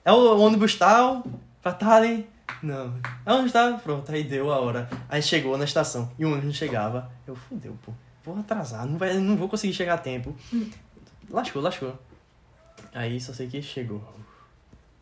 É 0.03 0.11
o 0.11 0.39
ônibus 0.39 0.75
tal, 0.75 1.23
pra 1.61 1.71
tá 1.71 1.95
ali. 1.95 2.27
Não. 2.61 2.93
É 3.25 3.31
o 3.31 3.35
ônibus 3.35 3.51
tal, 3.51 3.77
pronto, 3.79 4.11
aí 4.11 4.23
deu 4.23 4.51
a 4.51 4.59
hora. 4.59 4.89
Aí 5.07 5.21
chegou 5.21 5.57
na 5.57 5.65
estação 5.65 6.11
e 6.17 6.25
o 6.25 6.29
ônibus 6.29 6.45
não 6.45 6.53
chegava. 6.53 7.11
Eu 7.27 7.35
fudeu, 7.35 7.77
pô. 7.85 7.91
Vou 8.23 8.39
atrasar, 8.39 8.85
não, 8.85 8.97
vai, 8.97 9.13
não 9.15 9.35
vou 9.35 9.49
conseguir 9.49 9.73
chegar 9.73 9.95
a 9.95 9.97
tempo. 9.97 10.35
Lascou, 11.29 11.61
lascou. 11.61 11.97
Aí 12.93 13.19
só 13.19 13.33
sei 13.33 13.47
que 13.47 13.61
chegou. 13.61 14.01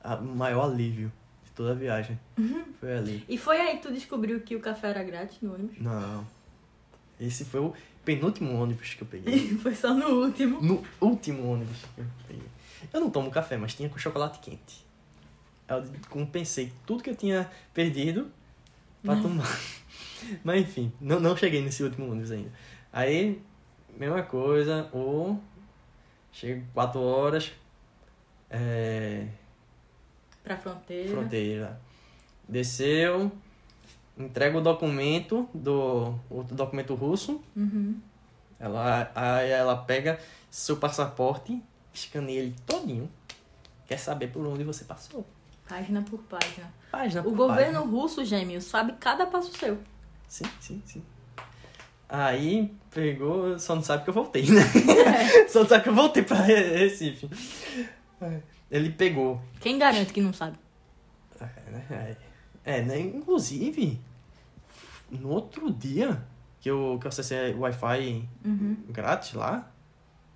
O 0.04 0.24
maior 0.24 0.72
alívio 0.72 1.12
de 1.44 1.52
toda 1.52 1.72
a 1.72 1.76
viagem. 1.76 2.20
Foi 2.80 2.98
ali. 2.98 3.26
E 3.30 3.38
foi 3.38 3.60
aí 3.62 3.78
que 3.78 3.84
tu 3.84 3.94
descobriu 3.94 4.40
que 4.42 4.56
o 4.56 4.60
café 4.60 4.90
era 4.90 5.04
grátis 5.04 5.38
no 5.42 5.54
ônibus? 5.54 5.80
Não. 5.80 6.26
Esse 7.20 7.46
foi 7.46 7.60
o 7.60 7.74
penúltimo 8.04 8.62
ônibus 8.62 8.94
que 8.94 9.04
eu 9.04 9.08
peguei. 9.08 9.58
foi 9.58 9.76
só 9.76 9.94
no 9.94 10.24
último. 10.26 10.62
No 10.62 10.84
último 11.00 11.52
ônibus 11.52 11.78
que 11.96 12.02
eu 12.02 12.06
peguei. 12.28 12.48
Eu 12.92 13.00
não 13.00 13.10
tomo 13.10 13.30
café, 13.30 13.58
mas 13.58 13.74
tinha 13.74 13.90
com 13.90 13.98
chocolate 13.98 14.40
quente. 14.40 14.86
Eu 15.68 15.84
compensei 16.10 16.74
tudo 16.86 17.04
que 17.04 17.10
eu 17.10 17.16
tinha 17.16 17.50
perdido 17.74 18.32
pra 19.04 19.16
tomar. 19.16 19.48
Mas 20.44 20.62
enfim, 20.62 20.92
não, 21.02 21.20
não 21.20 21.36
cheguei 21.36 21.62
nesse 21.64 21.82
último 21.84 22.12
ônibus 22.12 22.32
ainda. 22.32 22.52
Aí, 22.94 23.42
mesma 23.98 24.22
coisa, 24.22 24.90
o. 24.94 25.40
Chego 26.32 26.64
4 26.74 27.00
horas. 27.00 27.52
É. 28.50 29.28
Pra 30.44 30.58
fronteira. 30.58 31.10
Fronteira. 31.10 31.82
Desceu. 32.48 33.32
Entrega 34.18 34.58
o 34.58 34.62
documento 34.62 35.50
do. 35.54 36.14
O 36.30 36.44
documento 36.44 36.94
russo. 36.96 37.42
Uhum. 37.56 38.00
Ela, 38.60 39.12
aí 39.16 39.50
ela 39.50 39.76
pega 39.78 40.20
seu 40.50 40.78
passaporte, 40.78 41.60
escaneia 41.94 42.40
ele 42.42 42.56
todinho. 42.66 43.10
Quer 43.88 43.98
saber 43.98 44.28
por 44.28 44.46
onde 44.46 44.64
você 44.64 44.84
passou. 44.86 45.26
Página 45.68 46.02
por 46.04 46.20
página. 46.24 46.72
Página 46.92 47.22
O 47.22 47.26
por 47.26 47.36
governo 47.36 47.80
página. 47.80 47.92
russo, 48.00 48.24
gêmeo, 48.26 48.62
sabe 48.62 48.94
cada 49.00 49.26
passo 49.26 49.58
seu. 49.58 49.80
Sim, 50.28 50.46
sim, 50.60 50.82
sim. 50.86 51.04
Aí 52.08 52.74
pegou, 52.94 53.58
só 53.58 53.74
não 53.74 53.82
sabe 53.82 54.04
que 54.04 54.10
eu 54.10 54.14
voltei, 54.14 54.44
né? 54.44 54.62
só 55.50 55.62
não 55.62 55.68
sabe 55.70 55.84
que 55.84 55.90
eu 55.90 55.96
voltei 55.96 56.22
pra 56.24 56.38
Re- 56.42 56.78
Recife. 56.78 57.30
Ele 58.70 58.92
pegou. 58.92 59.42
Quem 59.62 59.78
garante 59.80 60.12
que 60.14 60.22
não 60.22 60.34
sabe? 60.34 60.58
É, 61.40 61.72
né? 61.72 61.86
É, 61.90 62.16
né? 62.66 63.00
Inclusive, 63.00 64.00
no 65.10 65.30
outro 65.30 65.72
dia 65.72 66.24
que 66.60 66.70
eu, 66.70 66.98
que 67.00 67.08
eu 67.08 67.10
acessei 67.10 67.54
Wi-Fi 67.56 68.28
Uhum. 68.46 68.78
grátis 68.90 69.34
lá, 69.34 69.72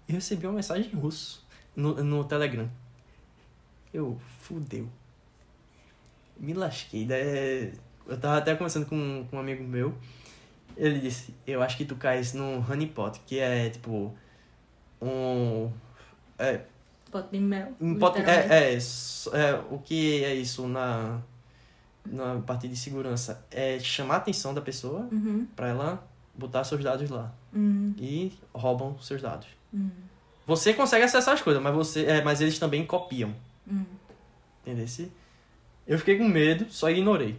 eu 0.07 0.15
recebi 0.15 0.45
uma 0.47 0.53
mensagem 0.53 0.91
em 0.91 0.95
russo 0.95 1.45
no, 1.75 2.03
no 2.03 2.23
Telegram. 2.23 2.69
Eu, 3.93 4.19
fudeu. 4.39 4.89
Me 6.37 6.53
lasquei. 6.53 7.05
Daí, 7.05 7.73
eu 8.07 8.19
tava 8.19 8.37
até 8.37 8.53
conversando 8.55 8.85
com, 8.85 9.25
com 9.29 9.37
um 9.37 9.39
amigo 9.39 9.63
meu. 9.63 9.95
Ele 10.75 10.99
disse, 10.99 11.33
eu 11.47 11.61
acho 11.61 11.77
que 11.77 11.85
tu 11.85 11.95
cais 11.95 12.33
no 12.33 12.59
honeypot, 12.69 13.19
que 13.25 13.39
é 13.39 13.69
tipo 13.69 14.13
um... 15.01 15.71
É, 16.37 16.61
Pote 17.09 17.29
de 17.31 17.39
mel. 17.39 17.71
um 17.79 17.97
pote, 17.97 18.19
é, 18.19 18.47
é, 18.71 18.73
s- 18.73 19.29
é, 19.33 19.53
o 19.71 19.79
que 19.79 20.21
é 20.25 20.35
isso 20.35 20.67
na, 20.67 21.21
na 22.05 22.39
parte 22.41 22.67
de 22.67 22.75
segurança? 22.75 23.45
É 23.51 23.79
chamar 23.79 24.15
a 24.15 24.17
atenção 24.17 24.53
da 24.53 24.61
pessoa 24.61 25.07
Uhum. 25.11 25.47
pra 25.55 25.67
ela 25.69 26.07
botar 26.33 26.63
seus 26.63 26.83
dados 26.83 27.09
lá. 27.09 27.31
Uhum. 27.53 27.93
E 27.97 28.33
roubam 28.53 28.97
seus 28.99 29.21
dados. 29.21 29.47
Uhum. 29.73 29.89
Você 30.45 30.73
consegue 30.73 31.03
acessar 31.03 31.33
as 31.33 31.41
coisas, 31.41 31.61
mas 31.61 31.73
você, 31.73 32.05
é, 32.05 32.21
mas 32.23 32.39
eles 32.41 32.59
também 32.59 32.85
copiam. 32.85 33.33
Uhum. 33.65 33.85
Entendeu? 34.61 34.87
Se- 34.87 35.11
Eu 35.87 35.97
fiquei 35.99 36.17
com 36.17 36.27
medo, 36.27 36.65
só 36.69 36.89
ignorei. 36.89 37.37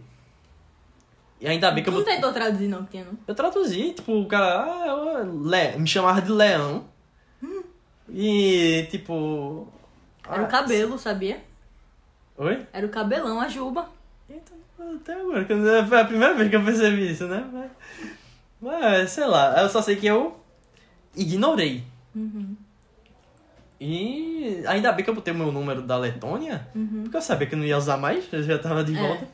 E 1.39 1.47
ainda 1.47 1.69
bem 1.69 1.83
que 1.83 1.89
Tu 1.89 1.93
eu 1.93 1.97
não 1.97 1.99
botei- 2.01 2.15
tentou 2.15 2.33
traduzir, 2.33 2.67
não, 2.67 2.83
tinha, 2.85 3.03
não? 3.05 3.13
Eu 3.27 3.35
traduzi, 3.35 3.93
tipo, 3.93 4.11
o 4.21 4.25
cara 4.27 4.63
ah, 4.65 4.87
eu- 4.87 5.43
le... 5.43 5.77
me 5.77 5.85
chamava 5.87 6.21
de 6.21 6.31
leão. 6.31 6.85
E 8.09 8.87
tipo. 8.89 9.67
Era 10.27 10.41
o 10.41 10.45
ah, 10.45 10.47
cabelo, 10.47 10.97
sabia? 10.97 11.43
Oi? 12.37 12.65
Era 12.71 12.85
o 12.85 12.89
cabelão, 12.89 13.39
a 13.41 13.47
juba. 13.49 13.89
Eita, 14.29 14.53
até 14.97 15.13
agora, 15.13 15.45
foi 15.87 15.99
a 16.01 16.05
primeira 16.05 16.33
vez 16.35 16.49
que 16.49 16.55
eu 16.55 16.63
percebi 16.63 17.11
isso, 17.11 17.27
né? 17.27 17.47
Mas, 17.51 17.71
mas, 18.61 19.11
sei 19.11 19.25
lá, 19.25 19.61
eu 19.61 19.69
só 19.69 19.81
sei 19.81 19.95
que 19.95 20.05
eu 20.07 20.37
ignorei. 21.15 21.83
Uhum. 22.15 22.55
E 23.79 24.63
ainda 24.67 24.91
bem 24.91 25.03
que 25.03 25.09
eu 25.09 25.15
botei 25.15 25.33
o 25.33 25.37
meu 25.37 25.51
número 25.51 25.81
da 25.83 25.97
Letônia, 25.97 26.67
Uhum. 26.75 27.03
porque 27.03 27.17
eu 27.17 27.21
sabia 27.21 27.47
que 27.47 27.53
eu 27.55 27.59
não 27.59 27.65
ia 27.65 27.77
usar 27.77 27.97
mais, 27.97 28.25
eu 28.33 28.41
já 28.43 28.57
tava 28.57 28.83
de 28.83 28.95
É. 28.97 28.99
volta. 28.99 29.27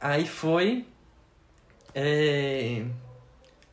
Aí 0.00 0.26
foi. 0.26 0.86
é, 1.94 2.84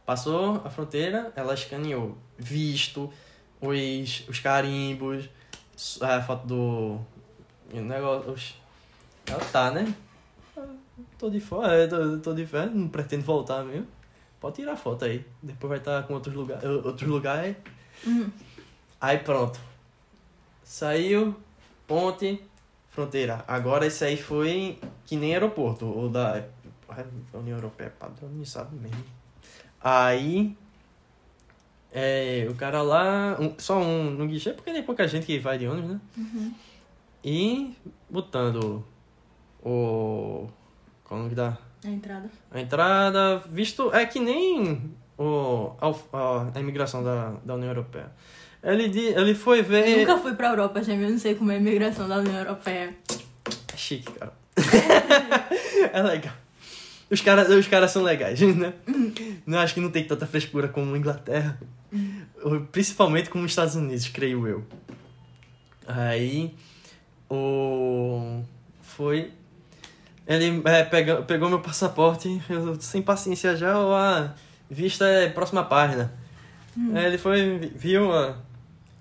passou 0.05 0.61
a 0.63 0.69
fronteira, 0.69 1.31
ela 1.35 1.53
escaneou 1.55 2.15
visto, 2.37 3.11
os, 3.59 4.27
os 4.27 4.39
carimbos, 4.39 5.27
a 6.01 6.21
foto 6.21 6.45
do. 6.47 6.99
o 7.73 7.81
negócio. 7.81 8.31
os- 8.31 8.60
Ela 9.27 9.39
tá, 9.51 9.71
né? 9.71 9.93
Tô 11.17 11.29
de 11.29 11.39
fora, 11.39 11.87
tô, 11.87 12.17
tô 12.19 12.33
de 12.33 12.45
férias, 12.45 12.75
não 12.75 12.87
pretendo 12.87 13.23
voltar 13.23 13.63
mesmo. 13.63 13.87
Pode 14.39 14.55
tirar 14.55 14.75
foto 14.75 15.05
aí. 15.05 15.23
Depois 15.41 15.69
vai 15.69 15.77
estar 15.77 16.03
com 16.03 16.15
outros 16.15 16.33
lugares. 16.35 16.63
Outros 16.63 17.07
lugares. 17.09 17.55
Uhum. 18.05 18.29
Aí 18.99 19.19
pronto. 19.19 19.59
Saiu, 20.63 21.35
ponte, 21.87 22.41
fronteira. 22.89 23.43
Agora 23.47 23.85
esse 23.85 24.03
aí 24.03 24.17
foi 24.17 24.79
que 25.05 25.15
nem 25.15 25.33
aeroporto, 25.33 25.85
ou 25.85 26.09
da 26.09 26.43
Ai, 26.89 27.05
União 27.33 27.57
Europeia, 27.57 27.93
padronizado 27.97 28.75
mesmo. 28.75 29.03
Aí, 29.79 30.55
é, 31.91 32.47
o 32.49 32.55
cara 32.55 32.81
lá, 32.81 33.37
um- 33.39 33.55
só 33.57 33.77
um 33.79 34.11
no 34.11 34.27
guichê, 34.27 34.53
porque 34.53 34.71
tem 34.73 34.83
pouca 34.83 35.07
gente 35.07 35.25
que 35.25 35.39
vai 35.39 35.57
de 35.57 35.67
ônibus, 35.67 35.91
né? 35.91 36.01
E 37.23 37.73
botando 38.09 38.83
o... 39.63 40.49
Como 41.03 41.29
que 41.29 41.35
dá? 41.35 41.57
A 41.83 41.89
entrada. 41.89 42.29
A 42.51 42.61
entrada, 42.61 43.43
visto. 43.49 43.93
É 43.93 44.05
que 44.05 44.19
nem 44.19 44.91
o, 45.17 45.73
a, 45.81 46.47
a, 46.55 46.59
imigração 46.59 47.03
da, 47.03 47.33
da 47.43 47.55
União 47.55 47.69
Europeia. 47.69 48.11
Ele, 48.63 48.99
ele 48.99 49.33
foi 49.33 49.61
ver. 49.61 49.97
Nunca 49.99 50.17
fui 50.17 50.33
pra 50.33 50.49
Europa, 50.49 50.83
gêmeo. 50.83 51.07
Eu 51.07 51.11
não 51.11 51.19
sei 51.19 51.35
como 51.35 51.51
é 51.51 51.55
a 51.55 51.57
imigração 51.57 52.07
da 52.07 52.17
União 52.17 52.37
Europeia. 52.37 52.95
É 53.73 53.77
chique, 53.77 54.11
cara. 54.11 54.33
é 55.91 56.01
legal. 56.01 56.33
Os 57.09 57.19
caras 57.19 57.49
os 57.49 57.67
cara 57.67 57.87
são 57.87 58.03
legais, 58.03 58.39
né? 58.55 58.73
Não 59.45 59.59
acho 59.59 59.73
que 59.73 59.81
não 59.81 59.91
tem 59.91 60.03
tanta 60.03 60.25
frescura 60.25 60.67
como 60.67 60.93
a 60.93 60.97
Inglaterra. 60.97 61.59
Ou 62.43 62.61
Principalmente 62.61 63.29
como 63.29 63.43
os 63.43 63.51
Estados 63.51 63.75
Unidos, 63.75 64.07
creio 64.07 64.47
eu. 64.47 64.65
Aí. 65.87 66.55
O. 67.29 68.43
Foi. 68.81 69.31
Ele 70.31 70.61
é, 70.65 70.83
pega, 70.83 71.21
pegou 71.23 71.49
meu 71.49 71.59
passaporte, 71.59 72.41
eu 72.49 72.79
sem 72.79 73.01
paciência 73.01 73.55
já, 73.55 73.73
a 73.75 74.33
vista 74.69 75.05
é 75.05 75.29
próxima 75.29 75.63
página. 75.63 76.13
Aí 76.93 77.05
ele 77.05 77.17
foi, 77.17 77.71
viu, 77.75 78.09
ó, 78.09 78.33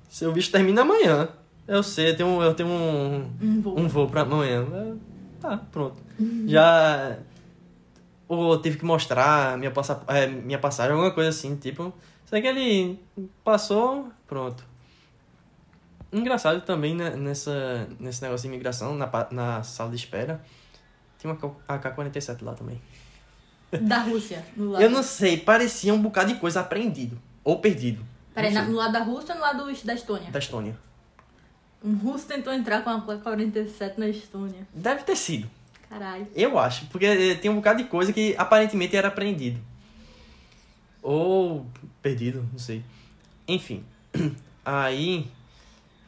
seu 0.09 0.33
visto 0.33 0.51
termina 0.51 0.83
amanhã. 0.83 1.29
Eu 1.69 1.83
sei, 1.85 2.11
eu 2.11 2.17
tenho, 2.17 2.43
eu 2.43 2.55
tenho 2.55 2.69
um, 2.69 3.31
Um 3.41 3.61
voo. 3.61 3.79
um 3.79 3.89
voo 3.89 4.09
pra 4.09 4.23
amanhã. 4.23 4.67
Eu, 4.73 4.99
Tá, 5.41 5.59
pronto. 5.73 5.97
Já. 6.47 7.17
Ou 8.29 8.61
tive 8.61 8.77
que 8.77 8.85
mostrar 8.85 9.57
minha, 9.57 9.71
passa, 9.71 10.03
é, 10.09 10.27
minha 10.27 10.59
passagem, 10.59 10.93
alguma 10.93 11.11
coisa 11.11 11.31
assim, 11.31 11.57
tipo. 11.57 11.93
Só 12.27 12.41
que 12.41 12.47
ele 12.47 13.01
passou, 13.43 14.09
pronto. 14.27 14.63
Engraçado 16.13 16.61
também 16.61 16.95
né, 16.95 17.11
nessa, 17.11 17.89
nesse 17.99 18.23
negócio 18.23 18.43
de 18.43 18.55
imigração, 18.55 18.95
na, 18.97 19.09
na 19.31 19.63
sala 19.63 19.91
de 19.91 19.97
espera. 19.97 20.41
Tinha 21.21 21.33
uma 21.33 21.57
AK-47 21.69 22.43
lá 22.43 22.55
também. 22.55 22.81
Da 23.83 23.99
Rússia, 23.99 24.45
no 24.57 24.71
lado. 24.71 24.83
Eu 24.83 24.91
não 24.91 25.03
sei, 25.03 25.37
parecia 25.37 25.95
um 25.95 26.01
bocado 26.01 26.33
de 26.33 26.41
coisa 26.41 26.61
apreendido. 26.61 27.21
Ou 27.45 27.61
perdido. 27.61 28.05
Peraí, 28.35 28.53
no 28.53 28.73
lado 28.73 28.93
da 28.93 29.03
Rússia 29.03 29.35
ou 29.35 29.41
no 29.41 29.43
lado 29.43 29.85
da 29.85 29.95
Estônia? 29.95 30.31
Da 30.31 30.39
Estônia. 30.39 30.77
Um 31.85 31.95
russo 31.95 32.27
tentou 32.27 32.53
entrar 32.53 32.83
com 32.83 32.91
a 32.91 33.01
placa 33.01 33.23
47 33.23 33.99
na 33.99 34.09
Estônia. 34.09 34.67
Deve 34.75 35.03
ter 35.03 35.17
sido. 35.17 35.49
Caralho. 35.89 36.27
Eu 36.35 36.59
acho, 36.59 36.87
porque 36.87 37.07
eh, 37.07 37.35
tem 37.35 37.51
um 37.51 37.57
bocado 37.57 37.83
de 37.83 37.89
coisa 37.89 38.13
que 38.13 38.35
aparentemente 38.37 38.97
era 38.97 39.09
apreendido. 39.09 39.61
Ou 41.03 41.67
perdido, 42.03 42.47
não 42.53 42.59
sei. 42.59 42.83
Enfim. 43.47 43.85
Aí 44.65 45.27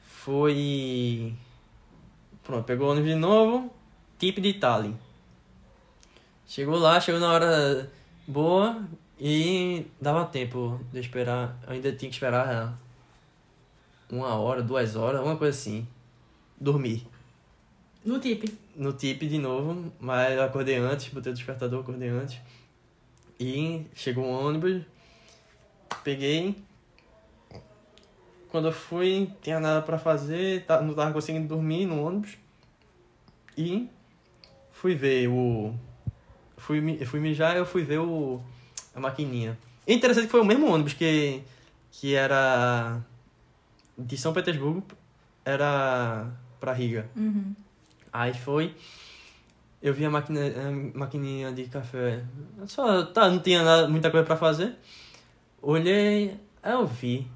foi. 0.05 1.35
Pronto, 2.45 2.65
pegou 2.65 2.89
o 2.89 2.91
ônibus 2.93 3.11
de 3.11 3.17
novo. 3.17 3.73
Tipo 4.23 4.41
de 4.41 4.53
Tallinn. 4.53 4.95
Chegou 6.47 6.79
lá, 6.79 7.01
chegou 7.01 7.21
na 7.21 7.33
hora 7.33 7.91
boa 8.25 8.89
e 9.19 9.85
dava 10.01 10.25
tempo 10.27 10.81
de 10.93 11.01
esperar. 11.01 11.59
Eu 11.67 11.73
ainda 11.73 11.91
tinha 11.91 12.09
que 12.09 12.15
esperar 12.15 12.79
uma 14.09 14.37
hora, 14.37 14.63
duas 14.63 14.95
horas, 14.95 15.21
uma 15.23 15.37
coisa 15.37 15.59
assim. 15.59 15.89
Dormir. 16.57 17.05
No 18.05 18.21
tip. 18.21 18.45
no 18.77 18.93
tip 18.93 19.27
de 19.27 19.39
novo, 19.39 19.93
mas 19.99 20.37
eu 20.37 20.45
acordei 20.45 20.77
antes, 20.77 21.13
botei 21.13 21.33
o 21.33 21.35
despertador, 21.35 21.81
acordei 21.81 22.09
antes. 22.09 22.39
E 23.41 23.85
chegou 23.93 24.25
um 24.25 24.47
ônibus, 24.47 24.85
peguei. 26.05 26.63
Quando 28.53 28.69
eu 28.69 28.73
fui, 28.73 29.33
tinha 29.43 29.59
nada 29.59 29.83
pra 29.83 29.99
fazer, 29.99 30.65
tá- 30.65 30.81
não 30.81 30.95
tava 30.95 31.13
conseguindo 31.13 31.49
dormir 31.49 31.87
no 31.87 32.07
ônibus. 32.07 32.37
E 33.59 33.89
fui 34.83 34.97
ver 34.97 35.29
o. 35.29 35.73
Fui, 36.57 37.05
fui 37.07 37.21
mijar 37.21 37.57
eu 37.57 37.65
fui 37.65 37.85
ver 37.85 38.01
o. 38.01 38.43
a 38.93 38.99
maquininha. 38.99 39.57
E 39.87 39.95
interessante 39.95 40.27
que 40.27 40.33
foi 40.33 40.41
o 40.41 40.45
mesmo 40.45 40.67
ônibus 40.67 40.93
que. 40.93 41.41
que 41.93 42.15
era. 42.17 43.01
de 43.97 44.17
São 44.19 44.33
Petersburgo, 44.33 44.83
era 45.45 46.27
pra 46.59 46.73
Riga. 46.73 47.09
Uhum. 47.15 47.55
Aí 48.13 48.35
foi. 48.35 48.75
Eu 49.81 49.95
vi 49.95 50.05
a, 50.05 50.11
maquina, 50.11 50.41
a 50.41 50.99
maquininha 50.99 51.53
de 51.53 51.65
café. 51.65 52.25
Só 52.67 53.05
tá, 53.05 53.29
não 53.29 53.39
tinha 53.39 53.63
nada, 53.63 53.89
muita 53.89 54.11
coisa 54.11 54.27
pra 54.27 54.37
fazer. 54.37 54.75
Olhei, 55.61 56.37
aí 56.61 56.73
eu 56.73 56.87
vi 56.87 57.29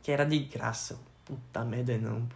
que 0.00 0.12
era 0.12 0.24
de 0.24 0.38
graça. 0.38 0.98
Puta 1.24 1.64
merda, 1.64 1.98
não. 1.98 2.28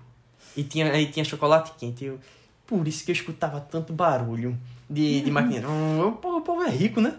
E 0.57 0.65
tinha, 0.65 0.91
aí 0.93 1.07
tinha 1.11 1.25
chocolate 1.25 1.73
quente. 1.77 2.05
Eu, 2.05 2.21
por 2.67 2.87
isso 2.89 3.05
que 3.05 3.11
eu 3.11 3.15
escutava 3.15 3.61
tanto 3.61 3.93
barulho 3.93 4.57
de, 4.89 5.21
de 5.23 5.31
maquininha. 5.31 5.63
Vum, 5.63 6.13
Pô, 6.21 6.37
o 6.39 6.41
povo 6.41 6.63
é 6.63 6.71
rico, 6.71 7.01
né? 7.01 7.17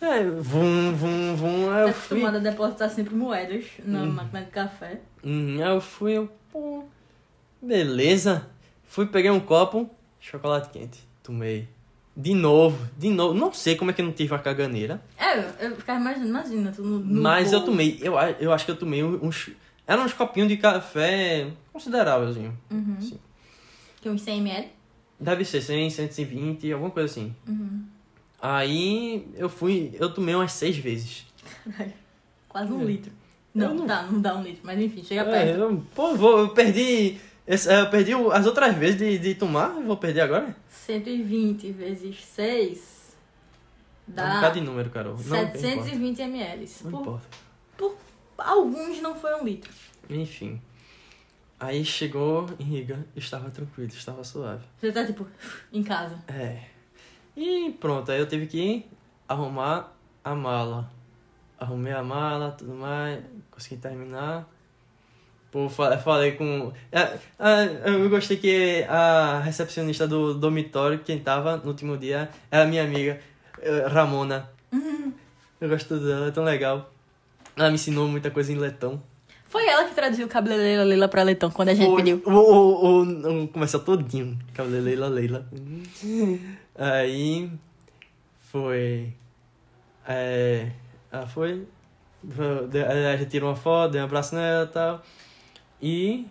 É, 0.00 0.22
vum, 0.24 0.92
vum, 0.94 1.34
vum. 1.36 1.66
Tá 1.66 1.80
eu 1.80 1.92
fui. 1.94 2.24
a 2.24 2.30
depositar 2.38 2.90
sempre 2.90 3.14
moedas 3.14 3.64
na 3.84 4.02
Hum. 4.02 4.12
máquina 4.12 4.42
de 4.42 4.50
café. 4.50 5.00
Uhum, 5.24 5.56
aí 5.64 5.70
eu 5.74 5.80
fui, 5.80 6.12
eu, 6.12 6.30
pô, 6.52 6.84
beleza. 7.60 8.46
Fui, 8.84 9.06
peguei 9.06 9.30
um 9.30 9.40
copo, 9.40 9.88
chocolate 10.20 10.70
quente, 10.70 11.00
tomei. 11.22 11.68
De 12.16 12.32
novo, 12.34 12.88
de 12.96 13.10
novo. 13.10 13.34
Não 13.34 13.52
sei 13.52 13.74
como 13.76 13.90
é 13.90 13.94
que 13.94 14.00
eu 14.00 14.06
não 14.06 14.12
tive 14.12 14.34
a 14.34 14.38
caganeira, 14.38 15.02
É, 15.18 15.38
eu, 15.38 15.70
eu 15.70 15.76
ficava 15.76 16.00
imaginando, 16.00 16.28
imagina, 16.30 16.72
tu 16.72 16.82
no, 16.82 16.98
no 16.98 17.22
mas 17.22 17.52
eu 17.52 17.58
voo. 17.58 17.66
tomei. 17.68 17.98
Eu, 18.00 18.18
a- 18.18 18.30
eu 18.32 18.52
acho 18.52 18.64
que 18.64 18.70
eu 18.70 18.76
tomei 18.76 19.02
uns. 19.04 19.50
Eram 19.86 20.04
uns 20.04 20.12
copinhos 20.14 20.48
de 20.48 20.56
café 20.56 21.48
considerávelzinho. 21.72 22.56
Uhum. 22.70 22.96
Sim. 23.00 23.18
Que 24.06 24.10
uns 24.10 24.22
100 24.22 24.38
ml. 24.38 24.68
Deve 25.18 25.44
ser 25.44 25.60
100, 25.60 25.90
120, 25.90 26.72
alguma 26.72 26.92
coisa 26.92 27.10
assim. 27.10 27.34
Uhum. 27.48 27.82
Aí 28.40 29.26
eu 29.34 29.48
fui, 29.48 29.90
eu 29.98 30.14
tomei 30.14 30.32
umas 30.32 30.52
seis 30.52 30.76
vezes. 30.76 31.26
Caralho. 31.64 31.92
Quase 32.48 32.72
um 32.72 32.82
É. 32.82 32.84
litro. 32.84 33.10
Não, 33.52 33.74
não- 33.74 33.84
tá, 33.86 34.02
não 34.04 34.20
dá 34.20 34.36
um 34.36 34.44
litro, 34.44 34.60
mas 34.62 34.78
enfim, 34.80 35.02
chega 35.02 35.22
É, 35.22 35.24
perto. 35.24 35.58
eu, 35.60 35.82
pô, 35.92 36.14
vou, 36.14 36.38
eu 36.38 36.48
perdi. 36.50 37.18
eu 37.48 37.90
perdi 37.90 38.12
as 38.32 38.46
outras 38.46 38.76
vezes 38.76 38.96
de, 38.96 39.18
de 39.18 39.34
tomar, 39.34 39.70
vou 39.70 39.96
perder 39.96 40.20
agora? 40.20 40.54
120 40.68 41.72
vezes 41.72 42.24
6 42.24 43.16
Dá 44.06 44.22
um 44.22 44.26
dá 44.28 44.34
bocado 44.36 44.60
de 44.60 44.64
número, 44.66 44.88
Carol. 44.90 45.16
Não, 45.16 45.24
não 45.36 45.38
importa. 45.42 45.58
720 45.58 46.20
ml. 46.22 46.68
Não 46.84 46.90
Por, 46.92 47.00
importa. 47.00 47.26
por 47.76 47.96
alguns 48.38 49.00
não 49.02 49.16
foi 49.16 49.34
um 49.34 49.44
litro. 49.44 49.72
Enfim. 50.08 50.60
Aí 51.58 51.84
chegou 51.84 52.46
em 52.58 52.64
Riga, 52.64 52.98
estava 53.14 53.48
tranquilo, 53.50 53.88
estava 53.88 54.22
suave. 54.22 54.62
Você 54.78 54.92
tá 54.92 55.04
tipo 55.06 55.26
em 55.72 55.82
casa. 55.82 56.18
É. 56.28 56.60
E 57.36 57.70
pronto, 57.80 58.10
aí 58.12 58.18
eu 58.20 58.26
tive 58.28 58.46
que 58.46 58.84
arrumar 59.28 59.92
a 60.22 60.34
mala. 60.34 60.90
Arrumei 61.58 61.92
a 61.94 62.02
mala, 62.02 62.50
tudo 62.52 62.74
mais, 62.74 63.22
consegui 63.50 63.76
terminar. 63.80 64.46
Pô, 65.50 65.68
fa- 65.70 65.96
falei 65.96 66.32
com. 66.32 66.70
é, 66.92 67.18
é, 67.38 67.88
Eu 67.90 68.10
gostei 68.10 68.36
que 68.36 68.84
a 68.88 69.40
recepcionista 69.40 70.06
do 70.06 70.34
dormitório, 70.34 70.98
quem 70.98 71.18
tava 71.18 71.56
no 71.56 71.68
último 71.68 71.96
dia, 71.96 72.28
era 72.50 72.66
minha 72.66 72.82
amiga, 72.84 73.18
eh, 73.62 73.86
Ramona. 73.88 74.50
Eu 75.58 75.70
gosto 75.70 75.98
dela, 75.98 76.26
é 76.28 76.30
tão 76.30 76.44
legal. 76.44 76.92
Ela 77.56 77.68
me 77.68 77.76
ensinou 77.76 78.06
muita 78.06 78.30
coisa 78.30 78.52
em 78.52 78.56
letão. 78.56 79.02
Foi 79.48 79.66
ela 79.66 79.84
que 79.84 79.94
traduziu 79.94 80.26
o 80.26 80.28
cabeleireira 80.28 80.82
Leila 80.82 81.08
pra 81.08 81.22
Leitão 81.22 81.50
quando 81.50 81.68
a 81.68 81.74
gente 81.74 81.86
Foi. 81.86 81.96
pediu. 81.96 82.22
O, 82.26 82.30
o, 82.30 83.02
o, 83.02 83.44
o 83.44 83.48
começou 83.48 83.80
todinho. 83.80 84.38
Cabelo 84.52 84.84
Leila 84.84 85.08
Leila. 85.08 85.46
Aí 86.74 87.50
foi. 88.50 89.12
É, 90.06 90.70
ela 91.10 91.26
foi. 91.26 91.66
A 93.12 93.16
gente 93.16 93.30
tirou 93.30 93.48
uma 93.50 93.56
foto, 93.56 93.92
dei 93.92 94.00
um 94.00 94.04
abraço 94.04 94.34
nela 94.34 94.64
e 94.64 94.72
tal. 94.72 95.02
E. 95.80 96.26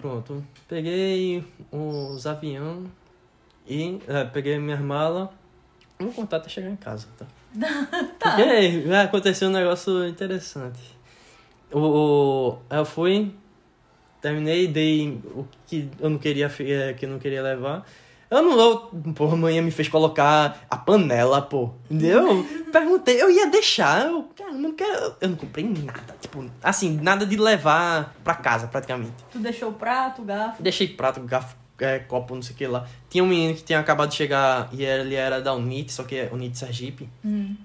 Pronto. 0.00 0.44
Peguei 0.68 1.44
os 1.72 2.26
aviões 2.26 2.88
e 3.66 3.98
é, 4.06 4.24
peguei 4.24 4.58
minhas 4.58 4.80
malas. 4.80 5.28
Vou 5.98 6.12
contar 6.12 6.36
até 6.36 6.48
chegar 6.48 6.70
em 6.70 6.76
casa, 6.76 7.08
tá? 7.18 7.26
Tá. 8.18 8.36
Porque 8.36 8.84
vai 8.86 9.04
acontecer 9.04 9.46
um 9.46 9.50
negócio 9.50 10.06
interessante. 10.06 10.97
O, 11.72 11.78
o- 11.78 12.58
eu 12.70 12.84
fui, 12.84 13.34
terminei, 14.20 14.66
dei 14.66 15.20
o 15.34 15.46
que 15.66 15.90
eu 16.00 16.10
não 16.10 16.18
queria, 16.18 16.50
eh, 16.60 16.92
que 16.94 17.04
eu 17.06 17.10
não 17.10 17.18
queria 17.18 17.42
levar. 17.42 17.86
Eu 18.30 18.42
não, 18.42 18.58
eu, 18.60 18.78
porra, 19.14 19.32
amanhã 19.34 19.62
me 19.62 19.70
fez 19.70 19.88
colocar 19.88 20.66
a 20.68 20.76
panela, 20.76 21.40
pô. 21.40 21.70
Entendeu? 21.90 22.44
Perguntei, 22.70 23.20
eu 23.22 23.30
ia 23.30 23.46
deixar, 23.48 24.04
eu, 24.06 24.24
cara, 24.36 24.52
não 24.52 24.74
quero, 24.74 25.14
eu 25.20 25.28
não 25.30 25.36
comprei 25.36 25.64
nada, 25.66 26.14
tipo, 26.20 26.44
assim, 26.62 26.98
nada 27.00 27.24
de 27.24 27.36
levar 27.38 28.14
pra 28.22 28.34
casa, 28.34 28.66
praticamente. 28.66 29.14
Tu 29.32 29.38
deixou 29.38 29.70
o 29.70 29.72
prato, 29.72 30.20
garfo. 30.22 30.62
Deixei 30.62 30.88
prato, 30.88 31.20
garfo, 31.22 31.56
é, 31.78 32.00
copo, 32.00 32.34
não 32.34 32.42
sei 32.42 32.54
o 32.54 32.58
que 32.58 32.66
lá. 32.66 32.86
Tinha 33.08 33.24
um 33.24 33.28
menino 33.28 33.54
que 33.54 33.62
tinha 33.62 33.80
acabado 33.80 34.10
de 34.10 34.16
chegar 34.16 34.68
e 34.72 34.84
ele 34.84 35.14
era 35.14 35.40
da 35.40 35.54
Unite, 35.54 35.90
só 35.92 36.02
que 36.02 36.16
é 36.16 36.28
Unite 36.30 36.58
Sergipe, 36.58 37.08
Hum. 37.24 37.56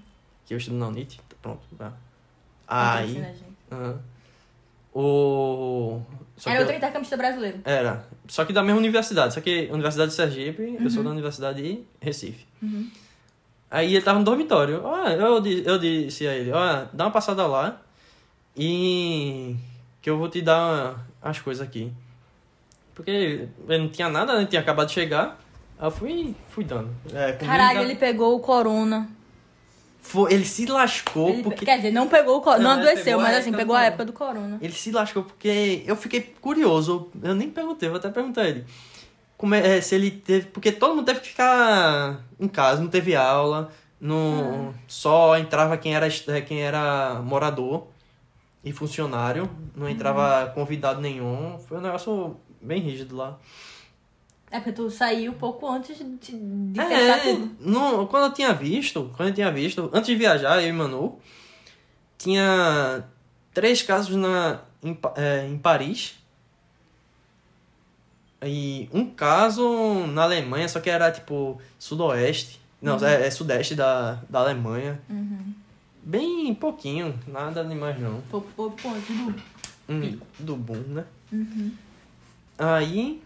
que 0.46 0.54
eu 0.54 0.58
estudo 0.58 0.76
na 0.78 0.88
Unite, 0.88 1.20
pronto. 1.42 1.60
tá. 1.76 1.92
Aí, 2.66 3.22
Aham. 3.70 3.98
o... 4.94 6.00
só 6.36 6.50
Era 6.50 6.58
que 6.58 6.62
outro 6.62 6.74
eu- 6.74 6.78
intercambista 6.78 7.16
brasileiro. 7.16 7.60
Era, 7.64 8.04
só 8.28 8.44
que 8.44 8.52
da 8.52 8.62
mesma 8.62 8.78
universidade, 8.78 9.34
só 9.34 9.40
que 9.40 9.68
Universidade 9.72 10.10
de 10.10 10.16
Sergipe, 10.16 10.76
eu 10.80 10.88
sou 10.90 10.98
Uhum. 11.00 11.04
da 11.06 11.10
Universidade 11.10 11.62
de 11.62 11.82
Recife. 12.00 12.46
Uhum. 12.62 12.90
Aí 13.70 13.94
ele 13.96 14.04
tava 14.04 14.18
no 14.20 14.24
dormitório. 14.24 14.82
Ó, 14.84 15.08
eu, 15.08 15.44
eu 15.44 15.78
disse 15.78 16.26
a 16.28 16.34
ele, 16.34 16.52
ó, 16.52 16.84
dá 16.92 17.06
uma 17.06 17.10
passada 17.10 17.44
lá 17.46 17.80
e 18.56 19.56
que 20.00 20.08
eu 20.08 20.16
vou 20.16 20.28
te 20.28 20.40
dar 20.40 21.04
as 21.20 21.40
coisas 21.40 21.66
aqui. 21.66 21.92
Porque 22.94 23.10
ele 23.10 23.78
não 23.78 23.88
tinha 23.88 24.08
nada, 24.08 24.38
né? 24.38 24.46
Tinha 24.46 24.60
acabado 24.60 24.86
de 24.86 24.94
chegar. 24.94 25.40
Aí 25.76 25.86
eu 25.86 25.90
fui, 25.90 26.36
fui 26.50 26.62
dando. 26.62 26.88
É, 27.12 27.32
Caralho, 27.32 27.80
ele 27.80 27.96
pegou 27.96 28.36
o 28.36 28.40
corona. 28.40 29.08
Foi- 30.04 30.34
ele 30.34 30.44
se 30.44 30.66
lascou 30.66 31.30
Ele- 31.30 31.42
porque... 31.42 31.64
Quer 31.64 31.78
dizer, 31.78 31.90
não 31.90 32.06
pegou 32.06 32.36
o 32.36 32.40
corona. 32.42 32.62
Não, 32.62 32.74
Não, 32.76 32.82
adoeceu, 32.82 33.18
mas 33.18 33.38
assim, 33.38 33.50
pegou 33.52 33.74
a 33.74 33.84
época 33.84 34.04
do 34.04 34.12
corona. 34.12 34.58
Ele 34.60 34.72
se 34.72 34.92
lascou 34.92 35.22
porque 35.22 35.82
eu 35.86 35.96
fiquei 35.96 36.20
curioso. 36.42 37.10
Eu 37.22 37.34
nem 37.34 37.48
perguntei, 37.48 37.88
vou 37.88 37.96
até 37.96 38.10
perguntar 38.10 38.42
a 38.42 38.48
ele. 38.48 38.66
Como 39.38 39.54
é, 39.54 39.78
é, 39.78 39.80
se 39.80 39.94
ele 39.94 40.10
teve. 40.10 40.46
Porque 40.48 40.70
todo 40.70 40.94
mundo 40.94 41.06
teve 41.06 41.20
que 41.20 41.28
ficar 41.30 42.20
em 42.38 42.46
casa, 42.46 42.82
não 42.82 42.88
teve 42.88 43.16
aula. 43.16 43.72
Não, 43.98 44.74
Só 44.86 45.38
entrava 45.38 45.78
quem 45.78 45.96
era, 45.96 46.06
quem 46.46 46.60
era 46.60 47.20
morador 47.22 47.86
e 48.62 48.72
funcionário. 48.72 49.50
Não 49.74 49.88
entrava 49.88 50.50
convidado 50.54 51.00
nenhum. 51.00 51.58
Foi 51.66 51.78
um 51.78 51.80
negócio 51.80 52.36
bem 52.60 52.78
rígido 52.80 53.16
lá. 53.16 53.38
É 54.54 54.58
porque 54.60 54.72
tu 54.72 54.88
saiu 54.88 55.32
pouco 55.32 55.68
antes 55.68 55.98
de, 55.98 56.04
de 56.04 56.78
É, 56.80 56.86
fechar 56.86 57.22
tudo. 57.22 57.56
no- 57.58 58.06
quando 58.06 58.26
eu 58.26 58.32
tinha 58.32 58.52
visto, 58.54 59.10
quando 59.16 59.30
eu 59.30 59.34
tinha 59.34 59.50
visto, 59.50 59.90
antes 59.92 60.06
de 60.06 60.14
viajar, 60.14 60.62
eu 60.62 60.68
e 60.68 60.72
Manu, 60.72 61.18
tinha 62.16 63.02
três 63.52 63.82
casos 63.82 64.14
na, 64.14 64.60
em, 64.80 64.96
é, 65.16 65.48
em 65.48 65.58
Paris. 65.58 66.14
E 68.42 68.88
um 68.92 69.06
caso 69.06 70.06
na 70.08 70.22
Alemanha, 70.22 70.68
só 70.68 70.78
que 70.78 70.88
era 70.90 71.10
tipo 71.10 71.60
sudoeste. 71.78 72.60
Não, 72.80 72.96
é, 73.04 73.26
é 73.26 73.30
sudeste 73.30 73.74
da, 73.74 74.20
da 74.28 74.40
Alemanha. 74.40 75.00
Uhum. 75.08 75.52
Bem 76.02 76.54
pouquinho, 76.54 77.18
nada 77.26 77.64
demais 77.64 77.98
não. 77.98 78.20
Pouco, 78.30 78.48
pouco 78.54 78.88
antes 78.88 79.16
do. 79.16 79.34
Hum, 79.88 80.18
do 80.38 80.54
boom, 80.56 80.76
né? 80.88 81.04
Uhum. 81.32 81.72
Aí, 82.58 83.20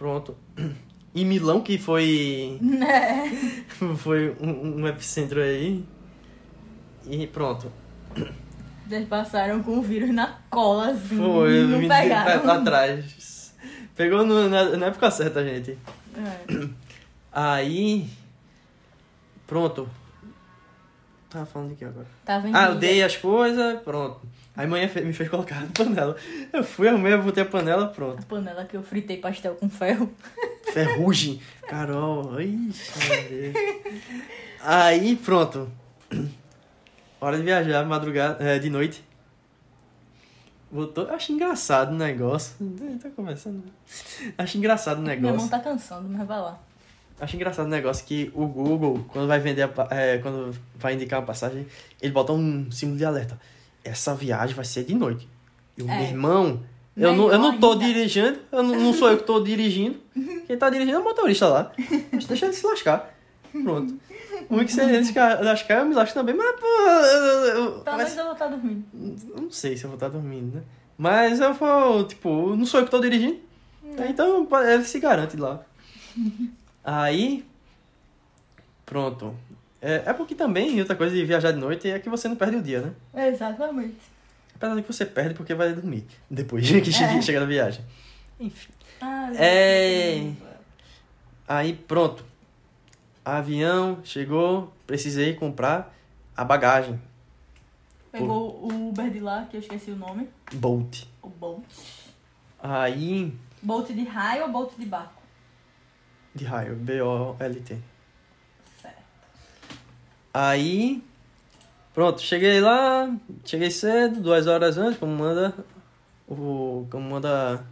pronto. 0.00 0.34
E 1.14 1.24
Milão, 1.26 1.60
que 1.60 1.76
foi 1.76 2.58
foi 3.98 4.34
um, 4.40 4.80
um 4.80 4.88
epicentro 4.88 5.42
aí. 5.42 5.84
E 7.06 7.26
pronto. 7.26 7.70
Eles 8.90 9.06
passaram 9.08 9.62
com 9.62 9.78
o 9.78 9.82
vírus 9.82 10.10
na 10.10 10.38
cola, 10.48 10.88
assim. 10.92 11.16
Foi, 11.18 11.64
não 11.66 11.86
pegaram. 11.86 12.40
pra 12.40 12.60
trás. 12.62 13.54
Pegou 13.94 14.24
no- 14.24 14.48
na, 14.48 14.76
na 14.76 14.86
época 14.86 15.10
certa, 15.10 15.44
gente. 15.44 15.76
É. 16.16 16.68
Aí. 17.30 18.08
Pronto. 19.46 19.86
Tava 21.28 21.44
falando 21.46 21.68
de 21.70 21.74
que 21.76 21.84
agora? 21.84 22.06
Tava 22.24 22.48
em 22.48 22.54
Ah, 22.54 22.70
eu 22.70 22.76
dei 22.76 23.02
as 23.02 23.16
coisas, 23.16 23.80
pronto. 23.82 24.20
Aí 24.56 24.66
manhã 24.66 24.90
me 25.04 25.12
fez 25.12 25.28
colocar 25.28 25.60
na 25.60 25.68
panela. 25.68 26.16
Eu 26.52 26.64
fui, 26.64 26.88
arrumei, 26.88 27.16
botei 27.16 27.42
a 27.42 27.46
panela, 27.46 27.88
pronto. 27.88 28.18
A 28.18 28.26
panela 28.26 28.64
que 28.64 28.76
eu 28.76 28.82
fritei 28.82 29.16
pastel 29.16 29.54
com 29.54 29.70
ferro. 29.70 30.12
Ferrugem. 30.72 31.40
Carol, 31.68 32.40
ixi. 32.40 33.52
Aí, 34.60 35.16
pronto. 35.16 35.70
Hora 37.20 37.36
de 37.36 37.42
viajar, 37.44 37.84
madrugada, 37.86 38.42
é, 38.42 38.58
de 38.58 38.68
noite. 38.70 39.04
Botou, 40.70 41.04
eu 41.04 41.14
acho 41.14 41.32
engraçado 41.32 41.90
o 41.90 41.96
negócio. 41.96 42.54
Tá 43.02 43.10
começando. 43.10 43.64
Acho 44.38 44.58
engraçado 44.58 44.98
o 44.98 45.02
Minha 45.02 45.16
mão 45.16 45.32
negócio. 45.32 45.50
tá 45.50 45.58
cansando, 45.58 46.08
mas 46.08 46.26
vai 46.26 46.40
lá. 46.40 46.60
Acho 47.20 47.36
engraçado 47.36 47.66
o 47.66 47.68
negócio 47.70 48.06
que 48.06 48.30
o 48.34 48.46
Google, 48.46 49.04
quando 49.08 49.26
vai 49.28 49.38
vender, 49.38 49.62
a 49.62 49.70
é, 49.90 50.18
quando 50.18 50.56
vai 50.76 50.94
indicar 50.94 51.20
uma 51.20 51.26
passagem, 51.26 51.66
ele 52.00 52.12
bota 52.12 52.32
um 52.32 52.70
símbolo 52.70 52.96
de 52.98 53.04
alerta. 53.04 53.38
Essa 53.84 54.14
viagem 54.14 54.54
vai 54.54 54.64
ser 54.64 54.84
de 54.84 54.94
noite. 54.94 55.28
E 55.76 55.82
o 55.82 55.90
É. 55.90 55.96
meu 55.98 56.06
irmão, 56.06 56.62
eu 56.96 57.14
não, 57.14 57.32
eu 57.32 57.38
não 57.38 57.58
tô 57.58 57.72
ainda. 57.72 57.84
dirigindo, 57.84 58.38
eu 58.52 58.62
não, 58.62 58.74
não 58.78 58.92
sou 58.92 59.08
eu 59.10 59.18
que 59.18 59.24
tô 59.24 59.40
dirigindo. 59.40 59.98
Quem 60.46 60.56
tá 60.58 60.68
dirigindo 60.68 60.96
é 60.98 61.00
o 61.00 61.04
motorista 61.04 61.48
lá. 61.48 61.72
Mas 62.12 62.26
deixa 62.26 62.46
ele 62.46 62.54
se 62.54 62.66
lascar. 62.66 63.14
Pronto. 63.50 63.98
O 64.48 64.58
que 64.64 64.72
se 64.72 64.80
ele 64.80 65.04
se 65.04 65.12
ca- 65.12 65.40
lascar, 65.40 65.78
eu 65.80 65.86
me 65.86 65.94
lasco 65.94 66.14
também, 66.14 66.34
mas 66.34 66.54
pô. 66.60 66.66
Eu, 66.66 67.84
menos 67.96 68.16
eu 68.16 68.24
vou 68.24 68.32
estar 68.32 68.46
dormindo. 68.48 68.84
eu 69.34 69.42
não 69.42 69.50
sei 69.50 69.76
se 69.76 69.84
eu 69.84 69.90
vou 69.90 69.96
estar 69.96 70.08
dormindo, 70.08 70.56
né? 70.56 70.62
Mas 70.96 71.40
eu 71.40 71.54
vou, 71.54 72.04
tipo, 72.04 72.54
não 72.56 72.64
sou 72.66 72.80
eu 72.80 72.84
que 72.84 72.90
tô 72.90 73.00
dirigindo. 73.00 73.38
Então 74.08 74.46
ele 74.68 74.84
se 74.84 74.98
garante 75.00 75.36
lá. 75.36 75.60
Aí. 76.84 77.44
Pronto. 78.86 79.34
É, 79.82 80.02
é 80.06 80.12
porque 80.12 80.34
também, 80.34 80.78
outra 80.80 80.94
coisa 80.94 81.14
de 81.14 81.24
viajar 81.24 81.52
de 81.52 81.58
noite 81.58 81.88
é 81.88 81.98
que 81.98 82.08
você 82.10 82.28
não 82.28 82.36
perde 82.36 82.56
o 82.56 82.62
dia, 82.62 82.80
né? 83.14 83.28
Exatamente. 83.28 83.96
Apesar 84.54 84.74
de 84.76 84.82
que 84.82 84.92
você 84.92 85.06
perde 85.06 85.34
porque 85.34 85.54
vai 85.54 85.72
dormir. 85.72 86.04
Depois 86.28 86.68
que 86.70 86.92
chega, 86.92 87.12
É. 87.12 87.22
chega 87.22 87.40
da 87.40 87.46
viagem. 87.46 87.82
Enfim. 88.38 88.72
Ah, 89.00 89.30
É. 89.34 90.32
Aí 91.48 91.72
pronto. 91.72 92.24
Avião 93.24 94.00
chegou, 94.04 94.72
precisei 94.86 95.34
comprar 95.34 95.94
a 96.36 96.44
bagagem. 96.44 97.00
Pegou 98.12 98.60
o 98.62 98.88
Uber 98.88 99.10
de 99.10 99.20
lá, 99.20 99.46
que 99.50 99.56
eu 99.56 99.60
esqueci 99.60 99.90
o 99.90 99.96
nome. 99.96 100.28
Bolt. 100.52 101.04
O 101.22 101.28
Bolt. 101.28 101.64
Aí. 102.62 103.32
Bolt 103.62 103.88
de 103.90 104.04
raio 104.04 104.42
ou 104.44 104.48
Bolt 104.50 104.72
de 104.76 104.84
barco? 104.86 105.22
De 106.34 106.44
raio, 106.44 106.74
B-O-L-T. 106.76 107.78
Aí, 110.32 111.02
pronto, 111.94 112.20
cheguei 112.20 112.60
lá, 112.60 113.12
cheguei 113.44 113.70
cedo, 113.70 114.20
duas 114.20 114.46
horas 114.46 114.78
antes, 114.78 114.98
como 114.98 115.12
manda 115.12 115.54
o 116.28 116.86
como 116.90 117.10
manda 117.10 117.64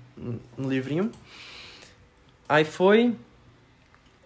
no 0.57 0.69
livrinho. 0.69 1.11
Aí 2.49 2.65
foi 2.65 3.15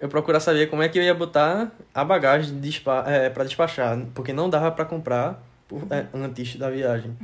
eu 0.01 0.09
procurar 0.09 0.41
saber 0.41 0.69
como 0.71 0.83
é 0.83 0.89
que 0.89 0.99
eu 0.99 1.03
ia 1.03 1.15
botar 1.15 1.71
a 1.95 2.05
bagagem 2.05 2.55
de 2.55 2.61
despa 2.61 3.05
é, 3.07 3.29
para 3.31 3.45
despachar, 3.45 3.99
porque 4.15 4.33
não 4.33 4.49
dava 4.49 4.71
para 4.73 4.85
comprar 4.85 5.43
por- 5.69 5.87
é, 5.91 6.07
antes 6.15 6.57
da 6.57 6.71
viagem, 6.71 7.15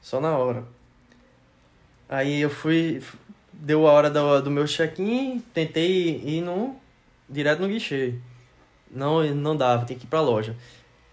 só 0.00 0.20
na 0.20 0.36
hora. 0.36 0.64
Aí 2.08 2.40
eu 2.40 2.48
fui, 2.48 3.02
deu 3.52 3.86
a 3.86 3.92
hora 3.92 4.08
do, 4.08 4.40
do 4.42 4.50
meu 4.50 4.66
check-in, 4.66 5.40
tentei 5.52 6.22
ir 6.24 6.40
no 6.40 6.76
direto 7.28 7.60
no 7.60 7.68
guichê. 7.68 8.14
Não, 8.90 9.22
não 9.34 9.56
dava, 9.56 9.84
tem 9.84 9.96
que 9.98 10.04
ir 10.04 10.08
pra 10.08 10.20
loja. 10.20 10.56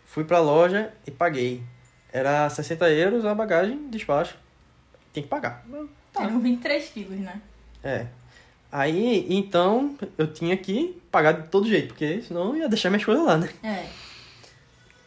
Fui 0.05 0.23
pra 0.23 0.39
loja 0.39 0.91
e 1.05 1.11
paguei. 1.11 1.61
Era 2.11 2.49
60 2.49 2.89
euros 2.91 3.25
a 3.25 3.35
bagagem, 3.35 3.89
despacho. 3.89 4.37
Tem 5.11 5.23
que 5.23 5.29
pagar. 5.29 5.65
Tá. 6.13 6.23
Eram 6.23 6.39
23 6.39 6.89
quilos, 6.89 7.19
né? 7.19 7.41
É. 7.83 8.07
Aí, 8.71 9.25
então, 9.29 9.97
eu 10.17 10.27
tinha 10.27 10.55
que 10.57 11.01
pagar 11.11 11.33
de 11.33 11.47
todo 11.49 11.67
jeito, 11.67 11.89
porque 11.89 12.21
senão 12.21 12.49
eu 12.49 12.57
ia 12.57 12.69
deixar 12.69 12.89
minhas 12.89 13.05
coisas 13.05 13.25
lá, 13.25 13.37
né? 13.37 13.49
É. 13.63 13.85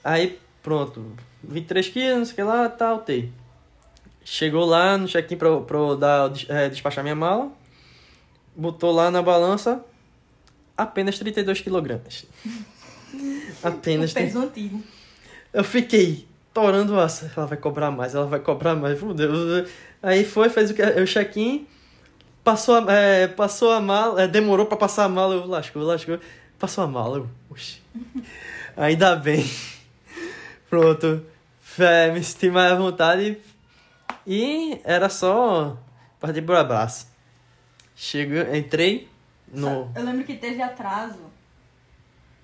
Aí, 0.05 0.39
pronto. 0.63 1.13
23 1.43 1.89
quilos, 1.89 2.19
não 2.19 2.25
sei 2.25 2.33
o 2.33 2.37
que 2.37 2.43
lá, 2.43 2.69
tal, 2.69 2.99
tei. 2.99 3.33
Chegou 4.25 4.65
lá 4.67 4.99
no 4.99 5.09
check-in 5.09 5.37
pra, 5.37 5.61
pra 5.61 5.95
dar, 5.95 6.31
é, 6.49 6.69
despachar 6.69 7.03
minha 7.03 7.17
mala. 7.17 7.51
Botou 8.55 8.93
lá 8.93 9.11
na 9.11 9.23
balança 9.23 9.83
apenas 10.79 11.19
32 11.19 11.61
quilogramas. 11.61 12.25
apenas 13.63 14.13
peso 14.13 14.39
antigo. 14.39 14.83
Eu 15.53 15.65
fiquei 15.65 16.27
torando 16.55 16.95
o 16.95 17.01
aço. 17.01 17.31
Ela 17.37 17.47
vai 17.47 17.59
cobrar 17.59 17.91
mais, 17.91 18.15
ela 18.15 18.27
vai 18.27 18.41
cobrar 18.41 18.75
mais. 18.75 19.01
Meu 19.03 19.13
Deus. 19.15 19.69
Aí 20.03 20.25
foi, 20.25 20.49
fez 20.49 20.71
o, 20.71 20.75
que- 20.75 20.83
o 20.83 21.07
check-in. 21.07 21.67
Passou 22.45 22.77
a, 22.77 22.93
é, 22.93 23.27
passou 23.29 23.73
a 23.73 23.81
mala. 23.81 24.23
é, 24.23 24.29
demorou 24.29 24.67
pra 24.67 24.77
passar 24.77 25.05
a 25.05 25.09
mala. 25.09 25.35
Eu 25.35 25.47
lascou, 25.47 25.83
lascou. 25.83 26.19
Passou 26.59 26.85
a 26.85 26.87
mala. 26.87 27.19
Eu, 27.19 27.31
oxi. 27.51 27.81
Ainda 28.77 29.17
bem. 29.17 29.45
Pronto. 30.71 31.23
É, 31.79 32.11
me 32.13 32.23
senti 32.23 32.51
mais 32.51 32.73
à 32.73 32.77
vontade. 32.77 33.39
E 34.27 34.81
era 34.85 35.09
só 35.09 35.77
partir 36.21 36.43
por 36.43 36.55
abraço. 36.57 37.07
Chegou, 37.95 38.55
entrei 38.55 39.09
no. 39.53 39.91
Eu 39.95 40.05
lembro 40.05 40.25
que 40.25 40.35
teve 40.37 40.61
atraso. 40.63 41.19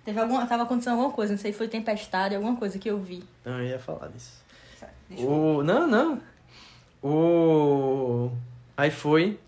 Teve 0.04 0.20
alguma, 0.20 0.46
tava 0.46 0.64
acontecendo 0.64 0.92
alguma 0.94 1.10
coisa, 1.12 1.32
não 1.32 1.40
sei 1.40 1.50
se 1.52 1.56
foi 1.58 1.66
tempestade, 1.68 2.34
alguma 2.34 2.56
coisa 2.56 2.78
que 2.78 2.88
eu 2.90 2.98
vi. 2.98 3.24
Não, 3.44 3.58
eu 3.60 3.66
ia 3.68 3.78
falar 3.78 4.08
disso. 4.08 4.32
Deixa 5.08 5.22
eu- 5.24 5.30
O... 5.30 5.62
Não, 5.62 5.86
não. 5.86 6.20
O... 7.02 8.30
Aí 8.76 8.90
foi. 8.90 9.38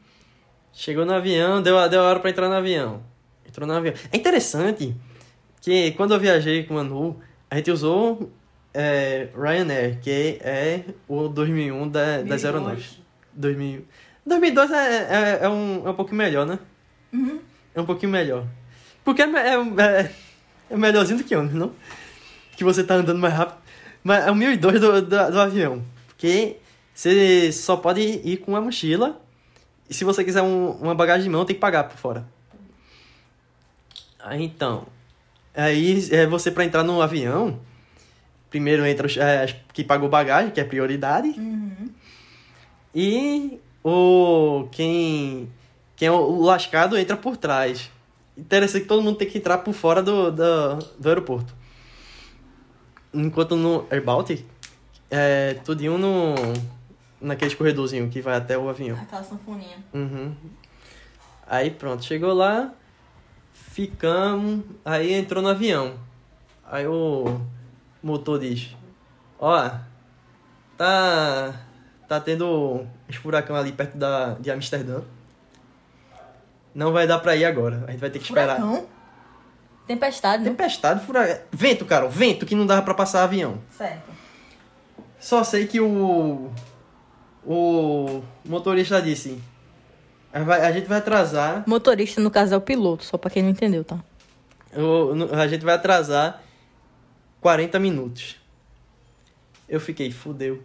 Chegou 0.73 1.05
no 1.07 1.13
avião, 1.15 1.63
deu, 1.63 1.79
a- 1.79 1.89
deu 1.89 2.01
a 2.03 2.05
hora 2.05 2.21
pra 2.21 2.31
entrar 2.31 2.49
no 2.49 2.55
avião. 2.55 3.03
Entrou 3.47 3.67
no 3.67 3.75
avião. 3.75 3.95
É 4.13 4.17
interessante 4.17 4.95
que 5.61 5.93
quando 5.93 6.15
eu 6.15 6.21
viajei 6.21 6.65
com 6.65 6.75
o 6.75 6.77
Manu, 6.77 7.19
a 7.51 7.57
gente 7.57 7.71
usou 7.71 8.31
é, 8.75 9.29
Ryanair, 9.35 9.99
que 10.01 10.39
é 10.43 10.85
o 11.09 11.29
2001 11.29 11.89
da, 11.89 12.01
das 12.19 12.43
2002. 12.43 12.45
aeronaves. 12.45 13.01
2000. 13.33 13.85
2002 14.27 14.71
é, 14.71 14.77
é, 14.77 15.39
é, 15.45 15.49
um, 15.49 15.87
é 15.87 15.91
um 15.91 15.95
pouquinho 15.95 16.19
melhor, 16.19 16.45
né? 16.47 16.59
Uhum. 17.13 17.41
É 17.75 17.81
um 17.81 17.87
pouquinho 17.87 18.13
melhor. 18.13 18.47
Porque 19.05 19.23
é, 19.23 19.27
é, 19.27 19.55
é, 19.55 20.13
é 20.71 20.77
melhorzinho 20.77 21.19
do 21.19 21.25
que 21.25 21.35
ônibus, 21.37 21.59
não? 21.59 21.73
Que 22.57 22.65
você 22.65 22.83
tá 22.83 22.95
andando 22.95 23.19
mais 23.19 23.35
rápido. 23.35 23.59
Mas 24.03 24.27
é 24.27 24.31
o 24.31 24.35
1002 24.35 24.81
do, 24.81 25.03
do, 25.03 25.31
do 25.31 25.41
avião. 25.41 25.85
Porque 26.09 26.57
você 26.95 27.51
só 27.53 27.77
pode 27.77 28.01
ir 28.01 28.39
com 28.39 28.53
uma 28.53 28.61
mochila. 28.61 29.21
E 29.89 29.95
se 29.95 30.05
você 30.05 30.25
quiser 30.25 30.43
um- 30.43 30.71
uma 30.73 30.95
bagagem 30.95 31.25
de 31.25 31.31
mão, 31.31 31.45
tem 31.45 31.55
que 31.55 31.61
pagar 31.61 31.85
por 31.85 31.97
fora. 31.97 32.27
Aí 34.19 34.43
então. 34.43 34.87
Aí 35.55 36.09
é 36.13 36.27
você 36.27 36.51
pra 36.51 36.65
entrar 36.65 36.83
no 36.83 37.01
avião. 37.01 37.61
Primeiro 38.51 38.85
entra 38.87 39.07
os 39.07 39.17
é, 39.17 39.47
que 39.73 39.85
pagou 39.85 40.09
bagagem, 40.09 40.51
que 40.51 40.61
é 40.61 40.65
prioridade. 40.65 41.29
Uhum. 41.29 41.91
E 42.95 43.61
o 43.85 44.69
quem 44.73 45.49
quem 45.97 46.09
é 46.09 46.13
o 46.13 46.43
lascado 46.43 46.97
entra 46.97 47.17
por 47.17 47.37
trás. 47.37 47.91
Interessante 48.37 48.83
que 48.83 48.89
todo 48.89 49.03
mundo 49.03 49.17
tem 49.17 49.29
que 49.29 49.39
entrar 49.39 49.59
por 49.59 49.73
fora 49.73 50.03
do, 50.03 50.31
do, 50.31 50.77
do 50.99 51.09
aeroporto. 51.09 51.55
Enquanto 53.15 53.57
no 53.57 53.87
Air 53.91 54.05
Baltic, 54.05 54.45
é 55.11 55.55
tudinho 55.65 55.97
no 55.97 56.35
naquele 57.19 57.55
corredorzinho 57.57 58.11
que 58.11 58.21
vai 58.21 58.37
até 58.37 58.59
o 58.59 58.69
avião. 58.69 58.99
Aquela 58.99 59.25
sanfoninha. 59.25 59.79
Uhum. 59.95 60.35
Aí 61.47 61.71
pronto, 61.71 62.05
chegou 62.05 62.35
lá, 62.35 62.75
ficamos, 63.53 64.65
aí 64.85 65.15
entrou 65.15 65.43
no 65.43 65.49
avião. 65.49 65.95
Aí 66.65 66.87
o 66.87 67.41
motor 68.03 68.39
diz, 68.39 68.77
ó, 69.39 69.71
tá 70.77 71.63
tá 72.07 72.21
tendo 72.21 72.85
esse 73.09 73.19
furacão 73.19 73.57
ali 73.57 73.73
perto 73.73 73.97
da, 73.97 74.35
de 74.35 74.51
Amsterdã. 74.51 75.01
Não 76.77 76.93
vai 76.93 77.07
dar 77.07 77.19
pra 77.21 77.35
ir 77.35 77.47
agora, 77.47 77.85
a 77.89 77.91
gente 77.91 78.01
vai 78.01 78.11
ter 78.11 78.19
que 78.19 78.27
esperar. 78.27 78.57
Furacão. 78.57 78.87
Tempestade, 79.87 80.43
né? 80.45 80.51
Tempestade, 80.51 81.07
furacão. 81.07 81.39
Vento, 81.51 81.87
cara, 81.87 82.07
vento 82.07 82.45
que 82.45 82.55
não 82.55 82.67
dava 82.67 82.83
pra 82.83 82.93
passar 82.93 83.23
avião. 83.25 83.59
Certo. 83.71 84.11
Só 85.19 85.43
sei 85.43 85.67
que 85.67 85.81
o. 85.81 86.51
O 87.47 88.23
motorista 88.45 89.01
disse: 89.01 89.41
a 90.35 90.71
gente 90.73 90.87
vai 90.87 90.99
atrasar 90.99 91.65
Motorista, 91.67 92.21
no 92.21 92.31
caso, 92.31 92.53
é 92.53 92.57
o 92.59 92.61
piloto, 92.61 93.05
só 93.05 93.17
pra 93.17 93.31
quem 93.31 93.43
não 93.43 93.49
entendeu, 93.51 93.83
tá? 93.83 93.99
O- 94.75 95.35
a 95.35 95.49
gente 95.49 95.65
vai 95.65 95.77
atrasar 95.77 96.43
40 97.41 97.79
minutos. 97.79 98.37
Eu 99.67 99.81
fiquei, 99.81 100.11
fudeu. 100.11 100.63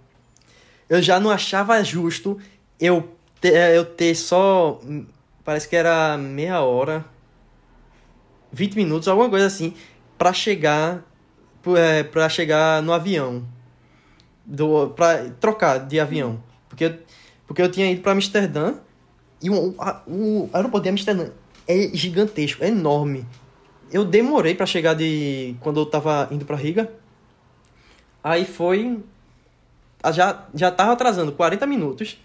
Eu 0.89 1.01
já 1.01 1.19
não 1.21 1.29
achava 1.29 1.81
justo 1.83 2.37
eu 2.79 3.15
ter, 3.39 3.53
eh, 3.53 3.77
eu 3.77 3.85
ter 3.85 4.13
só. 4.15 4.81
Parece 5.43 5.67
que 5.67 5.75
era 5.75 6.17
meia 6.17 6.61
hora. 6.61 7.05
20 8.51 8.75
minutos, 8.75 9.07
alguma 9.07 9.29
coisa 9.29 9.45
assim. 9.45 9.73
Pra 10.17 10.33
chegar 10.33 11.03
é, 11.77 12.03
pra 12.03 12.27
chegar 12.29 12.81
no 12.81 12.93
avião. 12.93 13.43
Do, 14.45 14.89
pra 14.89 15.29
trocar 15.39 15.77
de 15.79 15.99
avião. 15.99 16.43
Porque, 16.67 16.99
porque 17.47 17.61
eu 17.61 17.71
tinha 17.71 17.91
ido 17.91 18.01
pra 18.01 18.11
Amsterdã 18.11 18.75
e 19.41 19.49
o, 19.49 19.75
a- 19.79 20.01
o 20.07 20.49
aeroporto 20.53 20.83
de 20.83 20.89
Amsterdã 20.89 21.29
é 21.67 21.89
gigantesco, 21.93 22.63
é 22.63 22.67
enorme. 22.67 23.25
Eu 23.91 24.03
demorei 24.05 24.55
pra 24.55 24.65
chegar 24.65 24.93
de. 24.93 25.55
quando 25.59 25.79
eu 25.79 25.85
tava 25.85 26.27
indo 26.31 26.45
pra 26.45 26.55
Riga. 26.55 26.91
Aí 28.23 28.45
foi. 28.45 28.99
Já, 30.13 30.47
já 30.53 30.71
tava 30.71 30.93
atrasando 30.93 31.31
40 31.33 31.65
minutos. 31.67 32.17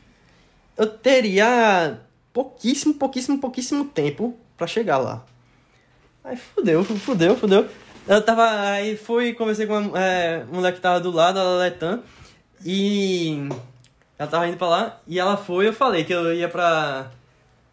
Eu 0.77 0.87
teria 0.87 2.01
pouquíssimo, 2.37 2.93
pouquíssimo, 2.93 3.39
pouquíssimo 3.39 3.87
tempo 3.87 4.37
pra 4.59 4.67
chegar 4.67 4.99
lá. 4.99 5.25
Aí 6.23 6.37
fudeu, 6.37 6.85
fudeu, 6.85 7.35
fudeu. 7.35 7.67
Eu 8.07 8.21
tava. 8.21 8.45
Aí 8.73 8.95
fui, 8.95 9.33
conversei 9.33 9.67
com 9.67 9.79
uma 9.79 9.99
é, 9.99 10.45
mulher 10.45 10.75
que 10.75 10.81
tava 10.81 11.01
do 11.01 11.11
lado, 11.11 11.41
a 11.41 11.57
Letan, 11.57 12.03
e 12.63 13.49
ela 14.19 14.31
tava 14.31 14.47
indo 14.47 14.59
pra 14.59 14.69
lá, 14.69 15.01
e 15.07 15.19
ela 15.19 15.39
foi, 15.39 15.69
eu 15.69 15.73
falei 15.73 16.05
que 16.05 16.13
eu 16.13 16.35
ia 16.35 16.47
pra, 16.47 17.11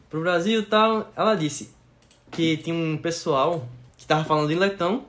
pro 0.09 0.21
Brasil 0.21 0.61
e 0.61 0.65
tal. 0.65 1.11
Ela 1.13 1.35
disse 1.35 1.73
que 2.31 2.55
tinha 2.55 2.73
um 2.73 2.95
pessoal 2.95 3.67
que 3.97 4.05
tava 4.05 4.23
falando 4.23 4.49
em 4.49 4.55
letão 4.55 5.03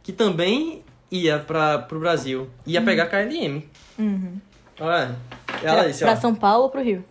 que 0.00 0.12
também 0.12 0.84
ia 1.10 1.40
pra, 1.40 1.80
pro 1.80 1.98
Brasil, 1.98 2.48
ia 2.64 2.80
pegar 2.80 3.06
KLM. 3.06 3.64
Uhum. 3.98 4.40
Olha, 4.78 5.16
ela 5.60 5.78
pra, 5.78 5.88
disse, 5.88 6.04
pra 6.04 6.12
ó, 6.12 6.16
São 6.16 6.36
Paulo 6.36 6.64
ou 6.64 6.70
pro 6.70 6.80
Rio? 6.80 7.04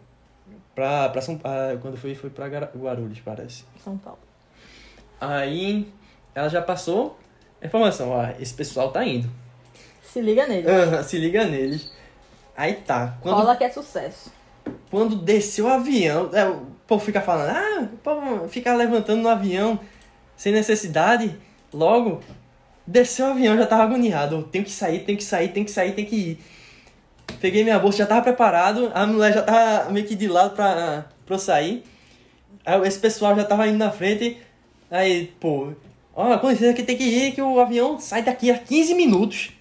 Pra, 0.75 1.09
pra 1.09 1.21
São 1.21 1.37
Paulo, 1.37 1.79
quando 1.81 1.97
foi, 1.97 2.13
foi 2.13 2.29
pra 2.29 2.47
Guarulhos, 2.47 3.19
parece. 3.23 3.63
São 3.83 3.97
Paulo. 3.97 4.19
Aí 5.19 5.91
ela 6.33 6.49
já 6.49 6.61
passou 6.61 7.17
a 7.61 7.65
informação, 7.65 8.09
ó, 8.09 8.27
esse 8.39 8.53
pessoal 8.53 8.91
tá 8.91 9.03
indo. 9.05 9.29
Se 10.03 10.21
liga 10.21 10.45
nele. 10.47 10.69
Aham, 10.69 11.03
Se 11.03 11.17
liga 11.17 11.45
neles. 11.45 11.91
Aí 12.55 12.73
tá. 12.75 13.17
Quando, 13.21 13.35
Rola 13.35 13.55
que 13.55 13.63
é 13.63 13.69
sucesso. 13.69 14.31
quando 14.89 15.15
desceu 15.15 15.65
o 15.65 15.69
avião, 15.69 16.29
é, 16.33 16.47
o 16.47 16.67
povo 16.87 17.03
fica 17.03 17.21
falando, 17.21 17.49
ah, 17.49 17.89
o 17.91 17.97
povo 17.97 18.47
fica 18.47 18.73
levantando 18.73 19.21
no 19.21 19.29
avião 19.29 19.79
sem 20.37 20.53
necessidade. 20.53 21.37
Logo, 21.73 22.21
desceu 22.87 23.27
o 23.27 23.31
avião, 23.31 23.57
já 23.57 23.65
tava 23.65 23.83
agoniado. 23.83 24.43
Tenho 24.43 24.63
que 24.63 24.71
sair, 24.71 24.99
tenho 24.99 25.17
que 25.17 25.23
sair, 25.23 25.49
tenho 25.49 25.65
que 25.65 25.71
sair, 25.71 25.93
tenho 25.93 26.07
que 26.07 26.15
ir. 26.15 26.39
Peguei 27.41 27.63
minha 27.63 27.77
bolsa, 27.79 27.99
já 27.99 28.05
tava 28.05 28.21
preparado, 28.21 28.91
a 28.93 29.05
mulher 29.05 29.33
já 29.33 29.41
tava 29.41 29.89
meio 29.91 30.05
que 30.05 30.15
de 30.15 30.27
lado 30.27 30.55
pra, 30.55 31.05
pra 31.25 31.35
eu 31.35 31.39
sair. 31.39 31.83
Aí 32.65 32.81
esse 32.87 32.99
pessoal 32.99 33.35
já 33.35 33.43
tava 33.43 33.67
indo 33.67 33.77
na 33.77 33.91
frente. 33.91 34.37
Aí, 34.89 35.31
pô, 35.39 35.73
ó, 36.15 36.37
com 36.37 36.49
licença 36.49 36.73
que 36.73 36.83
tem 36.83 36.97
que 36.97 37.03
ir, 37.03 37.31
que 37.33 37.41
o 37.41 37.59
avião 37.59 37.99
sai 37.99 38.23
daqui 38.23 38.49
a 38.51 38.57
15 38.57 38.93
minutos. 38.95 39.51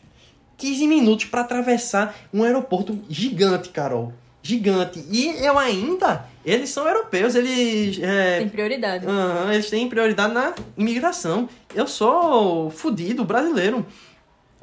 15 0.56 0.86
minutos 0.86 1.24
pra 1.26 1.40
atravessar 1.40 2.14
um 2.32 2.42
aeroporto 2.44 2.98
gigante, 3.08 3.68
Carol. 3.70 4.12
Gigante. 4.42 5.04
E 5.10 5.28
eu 5.44 5.58
ainda, 5.58 6.26
eles 6.44 6.70
são 6.70 6.86
europeus, 6.86 7.34
eles. 7.34 7.98
é, 8.02 8.38
Tem 8.38 8.48
prioridade. 8.48 9.06
Aham, 9.06 9.52
eles 9.52 9.68
têm 9.68 9.88
prioridade 9.88 10.32
na 10.32 10.54
imigração. 10.76 11.48
Eu 11.74 11.86
sou 11.86 12.70
fudido, 12.70 13.24
brasileiro. 13.24 13.84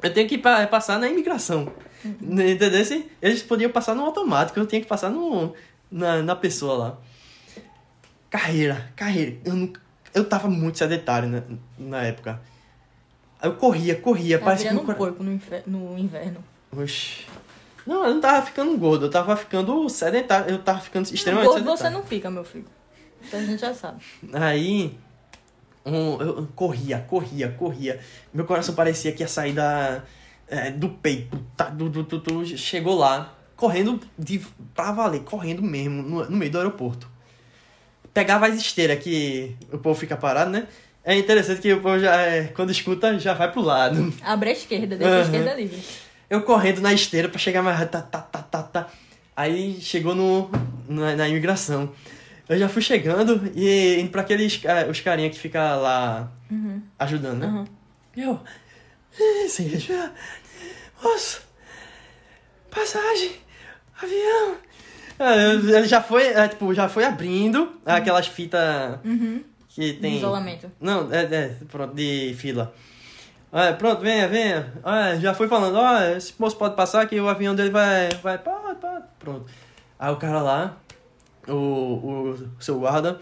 Eu 0.02 0.12
tenho 0.12 0.28
que 0.28 0.38
pa- 0.38 0.66
passar 0.66 0.98
na 0.98 1.08
imigração. 1.08 1.68
Entendeu? 2.04 2.84
Se 2.84 3.10
Eles 3.20 3.42
podiam 3.42 3.70
passar 3.70 3.94
no 3.94 4.04
automático, 4.04 4.58
eu 4.58 4.66
tinha 4.66 4.80
que 4.80 4.86
passar 4.86 5.10
no, 5.10 5.54
na, 5.90 6.22
na 6.22 6.36
pessoa 6.36 6.74
lá. 6.76 6.98
Carreira, 8.30 8.90
carreira. 8.96 9.36
Eu, 9.44 9.54
nunca, 9.54 9.80
eu 10.14 10.24
tava 10.24 10.48
muito 10.48 10.78
sedentário 10.78 11.28
na, 11.28 11.42
na 11.78 12.02
época. 12.04 12.40
Eu 13.42 13.54
corria, 13.56 13.94
corria. 13.96 14.38
Tá 14.38 14.44
parece 14.46 14.66
que 14.68 14.72
meu 14.74 14.84
porco 14.84 15.22
no, 15.22 15.32
infer- 15.32 15.64
no 15.66 15.98
inverno. 15.98 16.42
Oxi. 16.76 17.26
Não, 17.86 18.04
eu 18.06 18.14
não 18.14 18.20
tava 18.20 18.46
ficando 18.46 18.76
gordo, 18.78 19.06
eu 19.06 19.10
tava 19.10 19.36
ficando 19.36 19.88
sedentário. 19.88 20.50
Eu 20.50 20.58
tava 20.62 20.80
ficando 20.80 21.12
extremamente 21.12 21.48
Gordo 21.48 21.58
sedentário. 21.64 21.82
você 21.82 21.90
não 21.90 22.02
fica, 22.06 22.30
meu 22.30 22.44
filho. 22.44 22.66
Isso 23.20 23.36
a 23.36 23.42
gente 23.42 23.60
já 23.60 23.74
sabe. 23.74 24.02
Aí, 24.32 24.96
um, 25.84 26.20
eu 26.22 26.48
corria, 26.54 27.00
corria, 27.08 27.50
corria. 27.58 28.00
Meu 28.32 28.44
coração 28.46 28.74
parecia 28.74 29.12
que 29.12 29.22
ia 29.22 29.28
sair 29.28 29.52
da, 29.52 30.02
é, 30.52 30.70
do 30.70 30.88
peito. 30.88 31.38
Tá, 31.56 31.64
du, 31.68 31.88
du, 31.88 32.02
du, 32.02 32.46
chegou 32.56 32.96
lá, 32.98 33.34
correndo 33.56 33.98
de, 34.18 34.40
pra 34.74 34.92
valer, 34.92 35.20
correndo 35.22 35.62
mesmo, 35.62 36.02
no, 36.02 36.28
no 36.30 36.36
meio 36.36 36.50
do 36.50 36.58
aeroporto. 36.58 37.08
Pegava 38.12 38.46
as 38.46 38.56
esteiras 38.56 39.02
que 39.02 39.56
o 39.72 39.78
povo 39.78 39.98
fica 39.98 40.16
parado, 40.16 40.50
né? 40.50 40.66
É 41.04 41.16
interessante 41.16 41.60
que 41.62 41.72
o 41.72 41.80
povo 41.80 41.98
já, 41.98 42.14
é, 42.20 42.44
quando 42.48 42.70
escuta, 42.70 43.18
já 43.18 43.32
vai 43.34 43.50
pro 43.50 43.62
lado. 43.62 44.12
Abre 44.22 44.50
a 44.50 44.52
esquerda, 44.52 44.96
deixa 44.96 45.12
a 45.12 45.16
Aham. 45.16 45.24
esquerda 45.24 45.54
livre. 45.54 45.82
Eu 46.28 46.42
correndo 46.42 46.80
na 46.80 46.92
esteira 46.92 47.28
pra 47.28 47.38
chegar 47.38 47.62
mais 47.62 47.78
tá, 47.90 48.00
tá, 48.02 48.20
tá, 48.20 48.42
tá, 48.42 48.62
tá. 48.62 48.86
Aí 49.34 49.80
chegou 49.80 50.14
no, 50.14 50.50
na, 50.88 51.16
na 51.16 51.28
imigração. 51.28 51.90
Eu 52.48 52.58
já 52.58 52.68
fui 52.68 52.82
chegando 52.82 53.50
e 53.54 53.98
indo 54.00 54.10
pra 54.10 54.20
aqueles 54.20 54.58
ca- 54.58 54.86
os 54.90 55.00
carinha 55.00 55.30
que 55.30 55.38
fica 55.38 55.74
lá 55.76 56.30
Uhum. 56.50 56.82
ajudando, 56.98 57.38
né? 57.38 57.46
Uhum. 57.46 57.64
Eu, 58.14 58.40
"Eh, 59.18 59.48
sem 59.48 59.68
respirar, 59.68 60.12
moço, 61.02 61.42
passagem, 62.70 63.32
avião. 64.00 64.56
Eu- 65.18 65.76
Ele 65.76 65.86
já 65.86 66.02
foi, 66.02 66.26
é, 66.28 66.48
tipo, 66.48 66.72
já 66.74 66.88
foi 66.88 67.04
abrindo 67.04 67.72
aquelas 67.86 68.26
fitas 68.26 68.98
Uhum. 69.04 69.44
que 69.68 69.92
tem... 69.94 70.16
Isolamento. 70.16 70.70
Não, 70.80 71.12
é, 71.12 71.22
é, 71.22 71.56
pronto, 71.70 71.94
de 71.94 72.34
fila. 72.38 72.74
Olha, 73.52 73.74
pronto, 73.74 74.00
venha, 74.00 74.26
venha. 74.28 74.72
Olha, 74.82 75.20
já 75.20 75.34
foi 75.34 75.46
falando, 75.46 75.76
olha, 75.76 76.16
esse 76.16 76.34
moço 76.38 76.56
pode 76.56 76.74
passar 76.74 77.06
que 77.06 77.20
o 77.20 77.28
avião 77.28 77.54
dele 77.54 77.70
vai, 77.70 78.08
vai. 78.22 78.38
Pronto. 79.18 79.46
Aí 79.98 80.10
o 80.12 80.16
cara 80.16 80.40
lá, 80.40 80.76
o, 81.46 81.52
o 81.54 82.48
seu 82.58 82.78
guarda, 82.80 83.20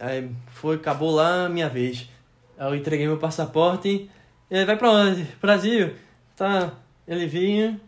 aí 0.00 0.30
foi, 0.54 0.76
acabou 0.76 1.10
lá 1.14 1.44
a 1.44 1.48
minha 1.48 1.68
vez. 1.68 2.08
Aí 2.58 2.66
eu 2.68 2.74
entreguei 2.74 3.06
meu 3.06 3.18
passaporte, 3.18 4.10
ele 4.50 4.64
vai 4.64 4.76
pra 4.76 4.90
onde? 4.90 5.22
Brasil. 5.40 5.94
Tá, 6.38 6.72
ele 7.08 7.26
vinha, 7.26 7.80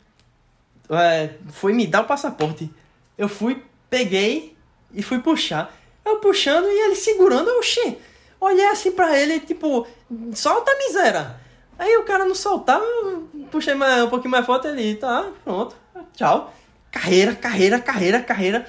é, 0.90 1.30
foi 1.52 1.72
me 1.72 1.86
dar 1.86 2.00
o 2.00 2.06
passaporte. 2.06 2.68
Eu 3.16 3.28
fui, 3.28 3.62
peguei 3.88 4.56
e 4.92 5.04
fui 5.04 5.20
puxar. 5.20 5.72
Eu 6.04 6.16
puxando 6.16 6.66
e 6.66 6.86
ele 6.86 6.96
segurando, 6.96 7.48
oxê. 7.58 7.96
Olhei 8.40 8.66
assim 8.66 8.90
pra 8.90 9.16
ele, 9.16 9.38
tipo, 9.38 9.86
solta 10.34 10.72
a 10.72 10.78
miséria. 10.78 11.36
Aí 11.78 11.96
o 11.96 12.02
cara 12.02 12.24
não 12.24 12.34
soltava, 12.34 12.84
eu 12.84 13.28
puxei 13.52 13.74
mais, 13.74 14.02
um 14.02 14.08
pouquinho 14.10 14.32
mais 14.32 14.44
forte 14.44 14.66
ele, 14.66 14.96
tá, 14.96 15.30
pronto, 15.44 15.76
tchau. 16.16 16.52
Carreira, 16.90 17.36
carreira, 17.36 17.78
carreira, 17.78 18.20
carreira. 18.20 18.66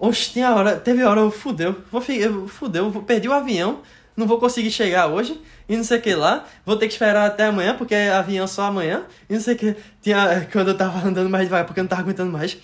Oxe, 0.00 0.32
tem 0.32 0.42
a 0.42 0.52
hora, 0.52 0.80
teve 0.80 1.04
hora, 1.04 1.20
eu 1.20 1.30
fudeu, 1.30 1.76
vou, 1.92 2.02
eu, 2.08 2.48
fudeu, 2.48 2.92
eu 2.92 3.02
perdi 3.02 3.28
o 3.28 3.32
avião, 3.32 3.82
não 4.20 4.26
vou 4.26 4.38
conseguir 4.38 4.70
chegar 4.70 5.08
hoje, 5.08 5.40
e 5.68 5.76
não 5.76 5.82
sei 5.82 5.98
o 5.98 6.02
que 6.02 6.14
lá, 6.14 6.46
vou 6.64 6.76
ter 6.76 6.86
que 6.86 6.92
esperar 6.92 7.26
até 7.26 7.46
amanhã, 7.46 7.74
porque 7.74 7.94
é 7.94 8.12
avião 8.12 8.46
só 8.46 8.64
amanhã, 8.64 9.04
e 9.28 9.34
não 9.34 9.40
sei 9.40 9.54
o 9.54 9.58
que, 9.58 9.76
tinha, 10.00 10.46
quando 10.52 10.68
eu 10.68 10.76
tava 10.76 11.06
andando 11.06 11.28
mais 11.28 11.44
devagar, 11.44 11.66
porque 11.66 11.80
eu 11.80 11.84
não 11.84 11.88
tava 11.88 12.02
aguentando 12.02 12.30
mais. 12.30 12.56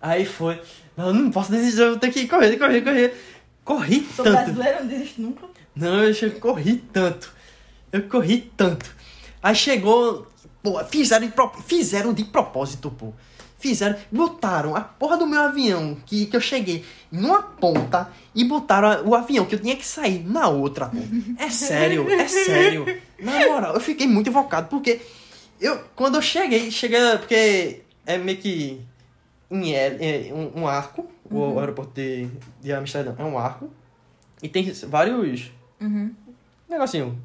Aí 0.00 0.24
foi, 0.24 0.60
não, 0.96 1.12
não 1.12 1.30
posso 1.30 1.52
desistir, 1.52 1.80
eu 1.80 1.90
vou 1.90 1.98
ter 1.98 2.10
que 2.10 2.26
correr, 2.26 2.56
correr, 2.56 2.80
correr. 2.82 3.14
Corri 3.64 4.08
Sou 4.16 4.24
tanto. 4.24 4.36
brasileiro, 4.36 4.80
não 4.80 4.86
desisto 4.88 5.20
nunca. 5.20 5.46
Não, 5.76 6.02
eu 6.02 6.40
corri 6.40 6.76
tanto. 6.90 7.30
Eu 7.92 8.02
corri 8.08 8.50
tanto. 8.56 8.90
Aí 9.42 9.54
chegou. 9.54 10.26
Pô, 10.62 10.82
fizeram 10.84 11.26
de, 11.26 11.32
fizeram 11.66 12.14
de 12.14 12.24
propósito, 12.24 12.90
pô. 12.90 13.12
Fizeram. 13.58 13.98
Botaram 14.10 14.76
a 14.76 14.80
porra 14.80 15.16
do 15.16 15.26
meu 15.26 15.40
avião, 15.40 15.96
que, 16.06 16.26
que 16.26 16.36
eu 16.36 16.40
cheguei 16.40 16.84
numa 17.10 17.42
ponta, 17.42 18.08
e 18.34 18.44
botaram 18.44 19.04
o 19.06 19.14
avião 19.14 19.44
que 19.44 19.54
eu 19.56 19.58
tinha 19.58 19.74
que 19.76 19.84
sair 19.86 20.24
na 20.24 20.48
outra. 20.48 20.90
É 21.38 21.50
sério, 21.50 22.08
é 22.10 22.28
sério. 22.28 22.86
Na 23.18 23.46
moral, 23.48 23.74
eu 23.74 23.80
fiquei 23.80 24.06
muito 24.06 24.30
invocado, 24.30 24.68
porque 24.68 25.00
eu, 25.60 25.80
quando 25.96 26.14
eu 26.14 26.22
cheguei, 26.22 26.70
cheguei. 26.70 27.00
Porque 27.18 27.80
é 28.06 28.16
meio 28.16 28.38
que. 28.38 28.80
Em 29.50 29.72
L, 29.74 29.96
é 30.04 30.32
um, 30.34 30.60
um 30.62 30.66
arco, 30.68 31.10
o 31.24 31.58
aeroporto 31.58 31.92
de, 31.94 32.28
de 32.60 32.70
Amsterdã 32.72 33.14
é 33.18 33.24
um 33.24 33.38
arco. 33.38 33.70
E 34.42 34.48
tem 34.48 34.70
vários 34.86 35.50
Uhum. 35.80 36.12
negocinho. 36.68 37.18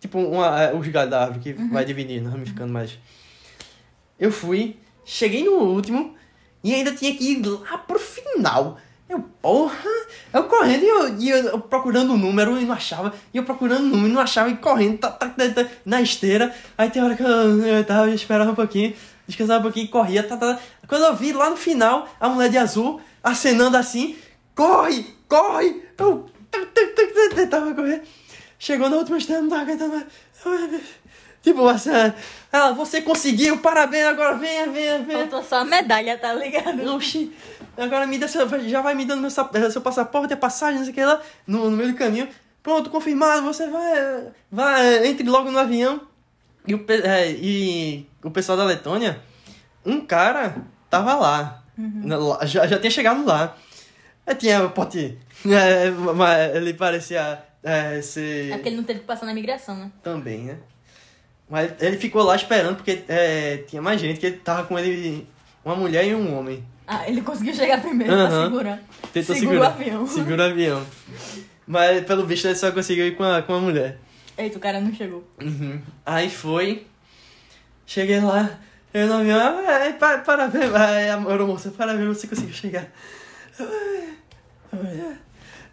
Tipo 0.00 0.18
uma, 0.18 0.60
é, 0.62 0.74
os 0.74 0.86
galhos 0.88 1.10
da 1.10 1.22
árvore 1.22 1.40
que 1.40 1.52
vai 1.68 1.84
dividindo, 1.84 2.28
ramificando 2.28 2.72
mais. 2.72 2.98
Eu 4.18 4.30
fui, 4.32 4.76
cheguei 5.04 5.44
no 5.44 5.52
último 5.52 6.14
e 6.62 6.74
ainda 6.74 6.92
tinha 6.92 7.14
que 7.14 7.32
ir 7.32 7.46
lá 7.46 7.78
pro 7.78 7.98
final. 7.98 8.78
Eu, 9.08 9.20
porra, 9.40 9.90
eu 10.32 10.44
correndo 10.44 10.82
e 10.82 10.88
eu, 10.88 11.18
e 11.18 11.28
eu 11.28 11.60
procurando 11.60 12.14
o 12.14 12.16
número 12.16 12.58
e 12.58 12.64
não 12.64 12.74
achava. 12.74 13.12
E 13.32 13.36
eu 13.36 13.44
procurando 13.44 13.82
o 13.82 13.88
número 13.88 14.08
e 14.08 14.12
não 14.12 14.20
achava 14.20 14.48
e 14.48 14.56
correndo 14.56 14.98
tá, 14.98 15.10
tá, 15.10 15.28
tá, 15.28 15.50
tá, 15.50 15.66
na 15.84 16.00
esteira. 16.00 16.54
Aí 16.76 16.90
tem 16.90 17.02
hora 17.02 17.14
que 17.14 17.22
eu, 17.22 17.66
eu 17.66 17.84
tava, 17.84 18.08
eu 18.08 18.14
esperava 18.14 18.50
um 18.50 18.54
pouquinho, 18.54 18.94
descansava 19.26 19.60
um 19.60 19.62
pouquinho 19.62 19.84
e 19.84 19.88
corria. 19.88 20.22
Tá, 20.22 20.36
tá. 20.36 20.58
Quando 20.88 21.04
eu 21.04 21.14
vi 21.14 21.32
lá 21.32 21.50
no 21.50 21.56
final 21.56 22.08
a 22.18 22.28
mulher 22.28 22.48
de 22.48 22.56
azul 22.56 23.00
acenando 23.22 23.76
assim: 23.76 24.16
corre, 24.54 25.06
corre! 25.28 25.82
Eu 25.98 26.26
tá, 26.50 26.60
tá, 26.60 26.80
tá, 26.96 27.02
tá, 27.28 27.34
tentava 27.34 27.74
correr. 27.74 28.02
Chegou 28.58 28.88
na 28.88 28.96
última 28.96 29.18
esteira, 29.18 29.42
não 29.42 29.50
tava 29.50 29.62
aguentando 29.62 29.92
mais. 29.92 30.06
Tipo, 31.44 31.60
você, 31.60 31.90
ah, 32.50 32.72
você 32.72 33.02
conseguiu, 33.02 33.58
parabéns, 33.58 34.06
agora 34.06 34.34
venha, 34.34 34.66
venha, 34.66 35.00
venha. 35.00 35.18
Faltou 35.28 35.42
só 35.42 35.56
a 35.56 35.64
medalha, 35.64 36.16
tá 36.16 36.32
ligado? 36.32 36.82
Oxi, 36.94 37.30
agora 37.76 38.06
me 38.06 38.16
dá 38.16 38.26
seu, 38.26 38.48
já 38.66 38.80
vai 38.80 38.94
me 38.94 39.04
dando 39.04 39.20
meu, 39.20 39.30
seu 39.70 39.82
passaporte, 39.82 40.32
a 40.32 40.38
passagem, 40.38 40.78
não 40.78 40.84
sei 40.84 40.92
o 40.92 40.94
que 40.94 41.04
lá, 41.04 41.20
no, 41.46 41.70
no 41.70 41.76
meio 41.76 41.92
do 41.92 41.98
caminho. 41.98 42.26
Pronto, 42.62 42.88
confirmado, 42.88 43.42
você 43.42 43.68
vai, 43.68 44.28
vai, 44.50 45.06
entre 45.06 45.28
logo 45.28 45.50
no 45.50 45.58
avião. 45.58 46.00
E 46.66 46.74
o, 46.74 46.82
é, 46.88 47.30
e 47.32 48.08
o 48.22 48.30
pessoal 48.30 48.56
da 48.56 48.64
Letônia, 48.64 49.20
um 49.84 50.00
cara 50.00 50.56
tava 50.88 51.14
lá, 51.14 51.62
lá, 51.76 52.46
já, 52.46 52.66
já 52.66 52.78
tinha 52.78 52.90
chegado 52.90 53.22
lá. 53.26 53.54
Aí 54.26 54.34
tinha 54.34 54.64
o 54.64 54.70
pote, 54.70 55.18
é, 55.44 55.90
mas 55.90 56.56
ele 56.56 56.72
parecia 56.72 57.44
é, 57.62 58.00
ser... 58.00 58.50
É 58.50 58.54
porque 58.54 58.70
ele 58.70 58.76
não 58.76 58.84
teve 58.84 59.00
que 59.00 59.06
passar 59.06 59.26
na 59.26 59.32
imigração, 59.32 59.76
né? 59.76 59.90
Também, 60.02 60.44
né? 60.44 60.58
Mas 61.48 61.72
ele 61.80 61.96
ficou 61.98 62.22
lá 62.22 62.34
esperando 62.36 62.76
porque 62.76 63.02
é, 63.08 63.58
tinha 63.68 63.80
mais 63.82 64.00
gente, 64.00 64.18
que 64.18 64.26
ele 64.26 64.36
tava 64.38 64.64
com 64.64 64.78
ele, 64.78 65.26
uma 65.64 65.76
mulher 65.76 66.06
e 66.06 66.14
um 66.14 66.36
homem. 66.38 66.64
Ah, 66.86 67.08
ele 67.08 67.20
conseguiu 67.22 67.54
chegar 67.54 67.80
primeiro 67.80 68.12
pra 68.12 68.22
Aham. 68.24 68.44
segurar. 68.44 68.82
Tentou 69.12 69.34
Segura 69.34 69.50
segurar. 69.52 69.68
o 69.70 69.72
avião. 69.72 70.06
Segura 70.06 70.42
o 70.42 70.46
avião. 70.50 70.86
Mas 71.66 72.04
pelo 72.04 72.26
visto 72.26 72.46
ele 72.46 72.54
só 72.56 72.70
conseguiu 72.72 73.06
ir 73.06 73.16
com 73.16 73.24
a, 73.24 73.42
com 73.42 73.54
a 73.54 73.60
mulher. 73.60 73.98
Eita, 74.36 74.58
o 74.58 74.60
cara 74.60 74.80
não 74.80 74.92
chegou. 74.92 75.26
Uhum. 75.40 75.80
Aí 76.04 76.28
foi. 76.28 76.86
Cheguei 77.86 78.20
lá, 78.20 78.58
eu 78.92 79.06
no 79.06 79.14
avião, 79.14 79.38
ah, 79.66 79.70
é, 79.84 79.92
pa- 79.92 80.18
parabéns, 80.18 80.72
a 80.74 81.18
moça, 81.46 81.70
parabéns, 81.70 82.08
você 82.08 82.26
conseguiu 82.26 82.52
chegar. 82.54 82.88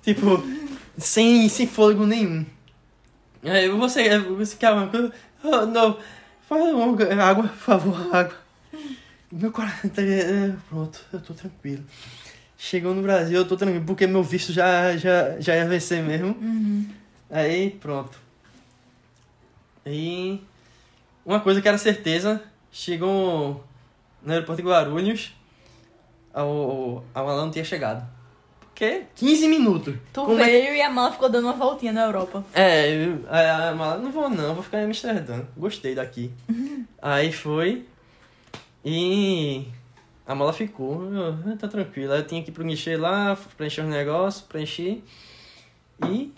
Tipo, 0.03 0.43
sem, 0.97 1.47
sem 1.49 1.67
fôlego 1.67 2.05
nenhum. 2.05 2.45
Aí 3.43 3.69
você, 3.69 4.19
você 4.19 4.55
quer 4.55 4.67
alguma 4.67 4.87
coisa? 4.87 5.11
Oh, 5.43 5.65
não, 5.65 5.97
faz 6.47 6.73
uma- 6.73 7.23
água, 7.23 7.43
por 7.47 7.57
favor, 7.57 8.15
água. 8.15 8.35
Meu 9.31 9.51
coração 9.51 9.89
tá. 9.89 10.01
é, 10.01 10.53
Pronto, 10.69 10.99
eu 11.13 11.19
tô 11.21 11.33
tranquilo. 11.33 11.83
Chegou 12.57 12.93
no 12.93 13.01
Brasil, 13.01 13.37
eu 13.37 13.47
tô 13.47 13.57
tranquilo, 13.57 13.85
porque 13.85 14.05
meu 14.05 14.21
visto 14.21 14.53
já, 14.53 14.95
já, 14.97 15.39
já 15.39 15.55
ia 15.55 15.65
vencer 15.67 16.03
mesmo. 16.03 16.35
Uhum. 16.39 16.87
Aí, 17.29 17.71
pronto. 17.71 18.19
E 19.85 20.39
uma 21.25 21.39
coisa 21.39 21.61
que 21.61 21.67
era 21.67 21.77
certeza, 21.77 22.43
chegou 22.71 23.63
no 24.21 24.31
aeroporto 24.31 24.61
de 24.61 24.67
Guarulhos, 24.67 25.33
ao, 26.33 27.03
a 27.15 27.23
mala 27.23 27.41
não 27.45 27.51
tinha 27.51 27.65
chegado. 27.65 28.05
Porque 28.81 29.03
15 29.13 29.47
minutos. 29.47 29.93
Tu 30.11 30.25
Como 30.25 30.39
é 30.41 30.43
veio 30.43 30.73
e 30.73 30.81
a 30.81 30.89
mala 30.89 31.11
ficou 31.11 31.29
dando 31.29 31.43
uma 31.45 31.53
voltinha 31.53 31.93
na 31.93 32.01
Europa. 32.05 32.43
É, 32.51 32.89
eu- 33.05 33.23
a, 33.29 33.75
mala, 33.75 33.97
não 34.01 34.11
vou 34.11 34.27
não, 34.27 34.55
vou 34.55 34.63
ficar 34.63 34.81
em 34.81 34.85
Amsterdã. 34.85 35.43
Gostei 35.55 35.93
daqui. 35.93 36.31
Aí 36.99 37.31
foi. 37.31 37.85
E 38.83 39.67
a 40.25 40.33
mala 40.33 40.51
ficou. 40.51 41.13
Eu, 41.13 41.35
"Ah, 41.45 41.55
tá 41.59 41.67
tranquilo. 41.67 42.11
Aí 42.11 42.21
eu 42.21 42.25
tinha 42.25 42.41
que 42.41 42.49
guichê 42.49 42.97
lá, 42.97 43.37
preencher 43.55 43.81
os 43.83 43.87
negócios, 43.87 44.41
preenchi. 44.41 45.03
E 46.03 46.33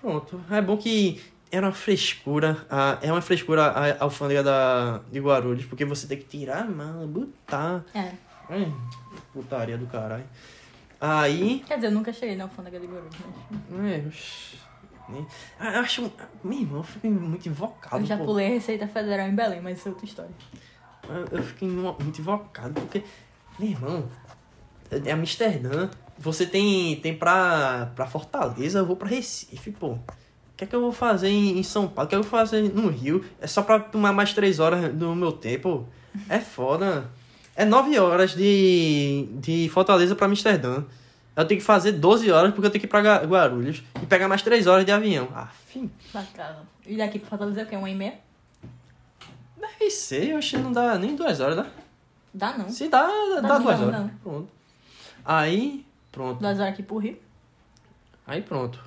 pronto. 0.00 0.40
É 0.52 0.62
bom 0.62 0.76
que 0.76 1.20
era 1.50 1.66
uma 1.66 1.72
frescura. 1.72 2.64
A, 2.70 2.98
é 3.02 3.10
uma 3.10 3.20
frescura 3.20 3.64
a, 3.64 3.86
a 3.94 4.02
alfândega 4.04 4.44
da, 4.44 5.00
de 5.10 5.18
Guarulhos, 5.18 5.64
porque 5.64 5.84
você 5.84 6.06
tem 6.06 6.18
que 6.18 6.24
tirar 6.38 6.60
a 6.62 6.66
mala, 6.66 7.04
botar. 7.04 7.84
É. 7.92 8.12
Ai, 8.48 8.72
putaria 9.32 9.76
do 9.76 9.86
caralho. 9.88 10.22
Aí. 11.00 11.62
Quer 11.66 11.76
dizer, 11.76 11.86
eu 11.88 11.92
nunca 11.92 12.12
cheguei 12.12 12.34
na 12.36 12.44
alfândega 12.44 12.78
de 12.80 12.86
Guarulhos, 12.86 13.14
mas... 13.70 14.54
É, 15.10 15.24
Ah, 15.58 15.72
Eu 15.74 15.80
acho. 15.80 16.12
Meu 16.44 16.58
irmão, 16.58 16.78
eu 16.78 16.82
fico 16.84 17.06
muito 17.08 17.48
invocado. 17.48 18.02
Eu 18.02 18.06
já 18.06 18.16
pô. 18.18 18.24
pulei 18.26 18.46
a 18.46 18.50
Receita 18.50 18.86
Federal 18.86 19.26
em 19.28 19.34
Belém, 19.34 19.60
mas 19.60 19.78
isso 19.78 19.88
é 19.88 19.90
outra 19.92 20.04
história. 20.06 20.30
Eu, 21.08 21.38
eu 21.38 21.44
invo- 21.62 21.96
muito 22.00 22.20
invocado 22.20 22.74
porque. 22.80 23.02
Meu 23.58 23.70
irmão, 23.70 24.08
é 24.90 25.10
Amsterdã. 25.12 25.88
Você 26.18 26.44
tem, 26.46 26.96
tem 26.96 27.16
pra, 27.16 27.92
pra 27.94 28.06
Fortaleza, 28.06 28.80
eu 28.80 28.86
vou 28.86 28.96
pra 28.96 29.08
Recife, 29.08 29.70
pô. 29.70 29.92
O 29.92 30.00
que 30.56 30.64
é 30.64 30.66
que 30.66 30.74
eu 30.74 30.80
vou 30.80 30.92
fazer 30.92 31.28
em, 31.28 31.58
em 31.58 31.62
São 31.62 31.86
Paulo? 31.88 32.06
O 32.06 32.08
que 32.08 32.16
é 32.16 32.18
que 32.18 32.24
eu 32.26 32.28
vou 32.28 32.38
fazer 32.38 32.62
no 32.74 32.88
Rio? 32.88 33.24
É 33.40 33.46
só 33.46 33.62
pra 33.62 33.78
tomar 33.78 34.12
mais 34.12 34.34
três 34.34 34.58
horas 34.58 34.92
do 34.92 35.14
meu 35.14 35.30
tempo? 35.32 35.86
É 36.28 36.40
foda. 36.40 37.08
É 37.58 37.64
nove 37.64 37.98
horas 37.98 38.36
de, 38.36 39.28
de 39.32 39.68
Fortaleza 39.70 40.14
pra 40.14 40.28
Amsterdã. 40.28 40.84
Eu 41.34 41.44
tenho 41.44 41.60
que 41.60 41.66
fazer 41.66 41.90
12 41.90 42.30
horas 42.30 42.52
porque 42.54 42.68
eu 42.68 42.70
tenho 42.70 42.80
que 42.80 42.86
ir 42.86 42.88
pra 42.88 43.00
Guarulhos. 43.24 43.82
E 44.00 44.06
pegar 44.06 44.28
mais 44.28 44.42
três 44.42 44.68
horas 44.68 44.84
de 44.84 44.92
avião. 44.92 45.26
Ah, 45.34 45.48
fim. 45.66 45.90
Bacana. 46.14 46.60
E 46.86 46.96
daqui 46.96 47.18
pra 47.18 47.30
Fortaleza 47.30 47.62
é 47.62 47.64
o 47.64 47.66
quê? 47.66 47.74
Uma 47.76 47.90
e 47.90 47.96
meia? 47.96 48.14
Deve 49.60 49.90
ser, 49.90 50.30
eu 50.30 50.38
acho 50.38 50.50
que 50.56 50.62
não 50.62 50.70
dá 50.72 50.96
nem 50.96 51.16
duas 51.16 51.40
horas, 51.40 51.56
dá? 51.56 51.66
Dá 52.32 52.56
não. 52.58 52.70
Se 52.70 52.88
dá, 52.88 53.08
dá, 53.34 53.40
Dá 53.40 53.58
duas 53.58 53.80
não, 53.80 53.88
horas. 53.88 54.00
não. 54.02 54.08
Pronto. 54.22 54.48
Aí, 55.24 55.84
pronto. 56.12 56.38
Duas 56.38 56.60
horas 56.60 56.72
aqui 56.72 56.84
pro 56.84 56.98
Rio. 56.98 57.18
Aí 58.24 58.40
pronto. 58.40 58.78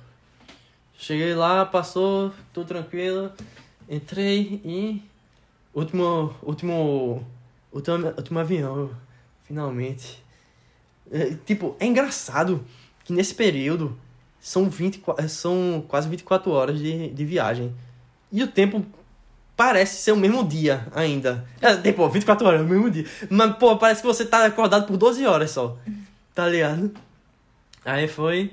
Cheguei 0.96 1.34
lá, 1.34 1.66
passou, 1.66 2.32
tudo 2.54 2.68
tranquilo. 2.68 3.32
Entrei 3.86 4.62
e. 4.64 5.02
Último. 5.74 6.34
Último. 6.42 7.26
Último, 7.72 8.06
último 8.08 8.38
avião, 8.38 8.90
finalmente. 9.44 10.22
É, 11.10 11.34
tipo, 11.46 11.74
é 11.80 11.86
engraçado 11.86 12.64
que 13.04 13.12
nesse 13.12 13.34
período 13.34 13.98
são, 14.38 14.68
24, 14.68 15.28
são 15.28 15.84
quase 15.88 16.08
24 16.08 16.50
horas 16.50 16.78
de, 16.78 17.08
de 17.08 17.24
viagem. 17.24 17.74
E 18.30 18.42
o 18.42 18.46
tempo 18.46 18.84
parece 19.56 20.02
ser 20.02 20.12
o 20.12 20.16
mesmo 20.16 20.44
dia 20.44 20.86
ainda. 20.94 21.46
É, 21.60 21.74
tipo, 21.76 22.06
24 22.08 22.46
horas 22.46 22.60
é 22.60 22.64
o 22.64 22.66
mesmo 22.66 22.90
dia. 22.90 23.06
Mas, 23.30 23.56
pô, 23.56 23.76
parece 23.76 24.02
que 24.02 24.06
você 24.06 24.24
tá 24.24 24.44
acordado 24.44 24.86
por 24.86 24.96
12 24.96 25.26
horas 25.26 25.50
só. 25.50 25.78
Tá 26.34 26.46
ligado? 26.48 26.92
Aí 27.84 28.06
foi. 28.06 28.52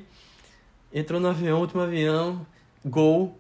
Entrou 0.93 1.19
no 1.19 1.27
avião, 1.27 1.61
último 1.61 1.81
avião, 1.81 2.45
gol, 2.83 3.37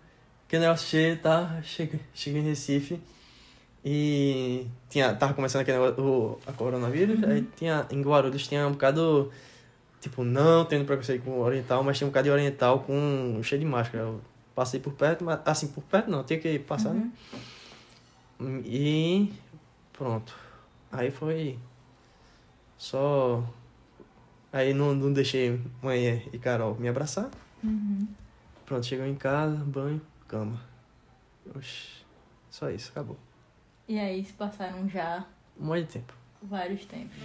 que 0.47 0.59
negócio 0.59 0.87
cheio, 0.87 1.17
tá? 1.17 1.59
Cheguei, 1.63 1.99
cheguei 2.13 2.41
em 2.41 2.45
Recife 2.45 2.99
e 3.83 4.67
tinha, 4.89 5.13
tava 5.13 5.33
começando 5.33 5.61
aquele 5.61 5.77
negócio, 5.77 6.03
o, 6.03 6.39
a 6.45 6.51
coronavírus, 6.51 7.23
aí 7.23 7.41
tinha, 7.55 7.85
em 7.89 8.01
Guarulhos 8.01 8.47
tinha 8.47 8.67
um 8.67 8.71
bocado, 8.71 9.31
tipo, 10.01 10.23
não 10.23 10.65
tendo 10.65 10.85
preconceito 10.85 11.23
com 11.23 11.39
oriental, 11.39 11.83
mas 11.83 11.97
tinha 11.97 12.07
um 12.07 12.11
bocado 12.11 12.25
de 12.25 12.31
oriental 12.31 12.79
com 12.81 13.39
cheio 13.43 13.61
de 13.61 13.65
máscara. 13.65 14.03
Eu 14.03 14.21
passei 14.53 14.79
por 14.79 14.93
perto, 14.93 15.23
mas 15.23 15.39
assim, 15.45 15.67
por 15.67 15.83
perto 15.83 16.09
não, 16.09 16.23
tinha 16.23 16.39
que 16.39 16.59
passar, 16.59 16.93
né? 16.93 17.09
E 18.65 19.31
pronto. 19.93 20.33
Aí 20.91 21.11
foi 21.11 21.57
só 22.77 23.43
Aí 24.51 24.73
não, 24.73 24.95
não 24.95 25.13
deixei 25.13 25.61
mãe 25.81 26.27
e 26.33 26.39
Carol 26.39 26.75
me 26.75 26.87
abraçar. 26.87 27.29
Pronto, 28.65 28.85
chegou 28.85 29.05
em 29.05 29.15
casa, 29.15 29.57
banho, 29.57 30.01
cama. 30.27 30.59
Oxi, 31.55 32.03
só 32.49 32.69
isso, 32.71 32.89
acabou. 32.91 33.17
E 33.89 33.99
aí 33.99 34.23
se 34.23 34.33
passaram 34.33 34.87
já 34.87 35.25
Um 35.59 35.65
monte 35.65 35.79
de 35.81 35.87
tempo. 35.93 36.13
vários 36.43 36.85
tempos. 36.85 37.17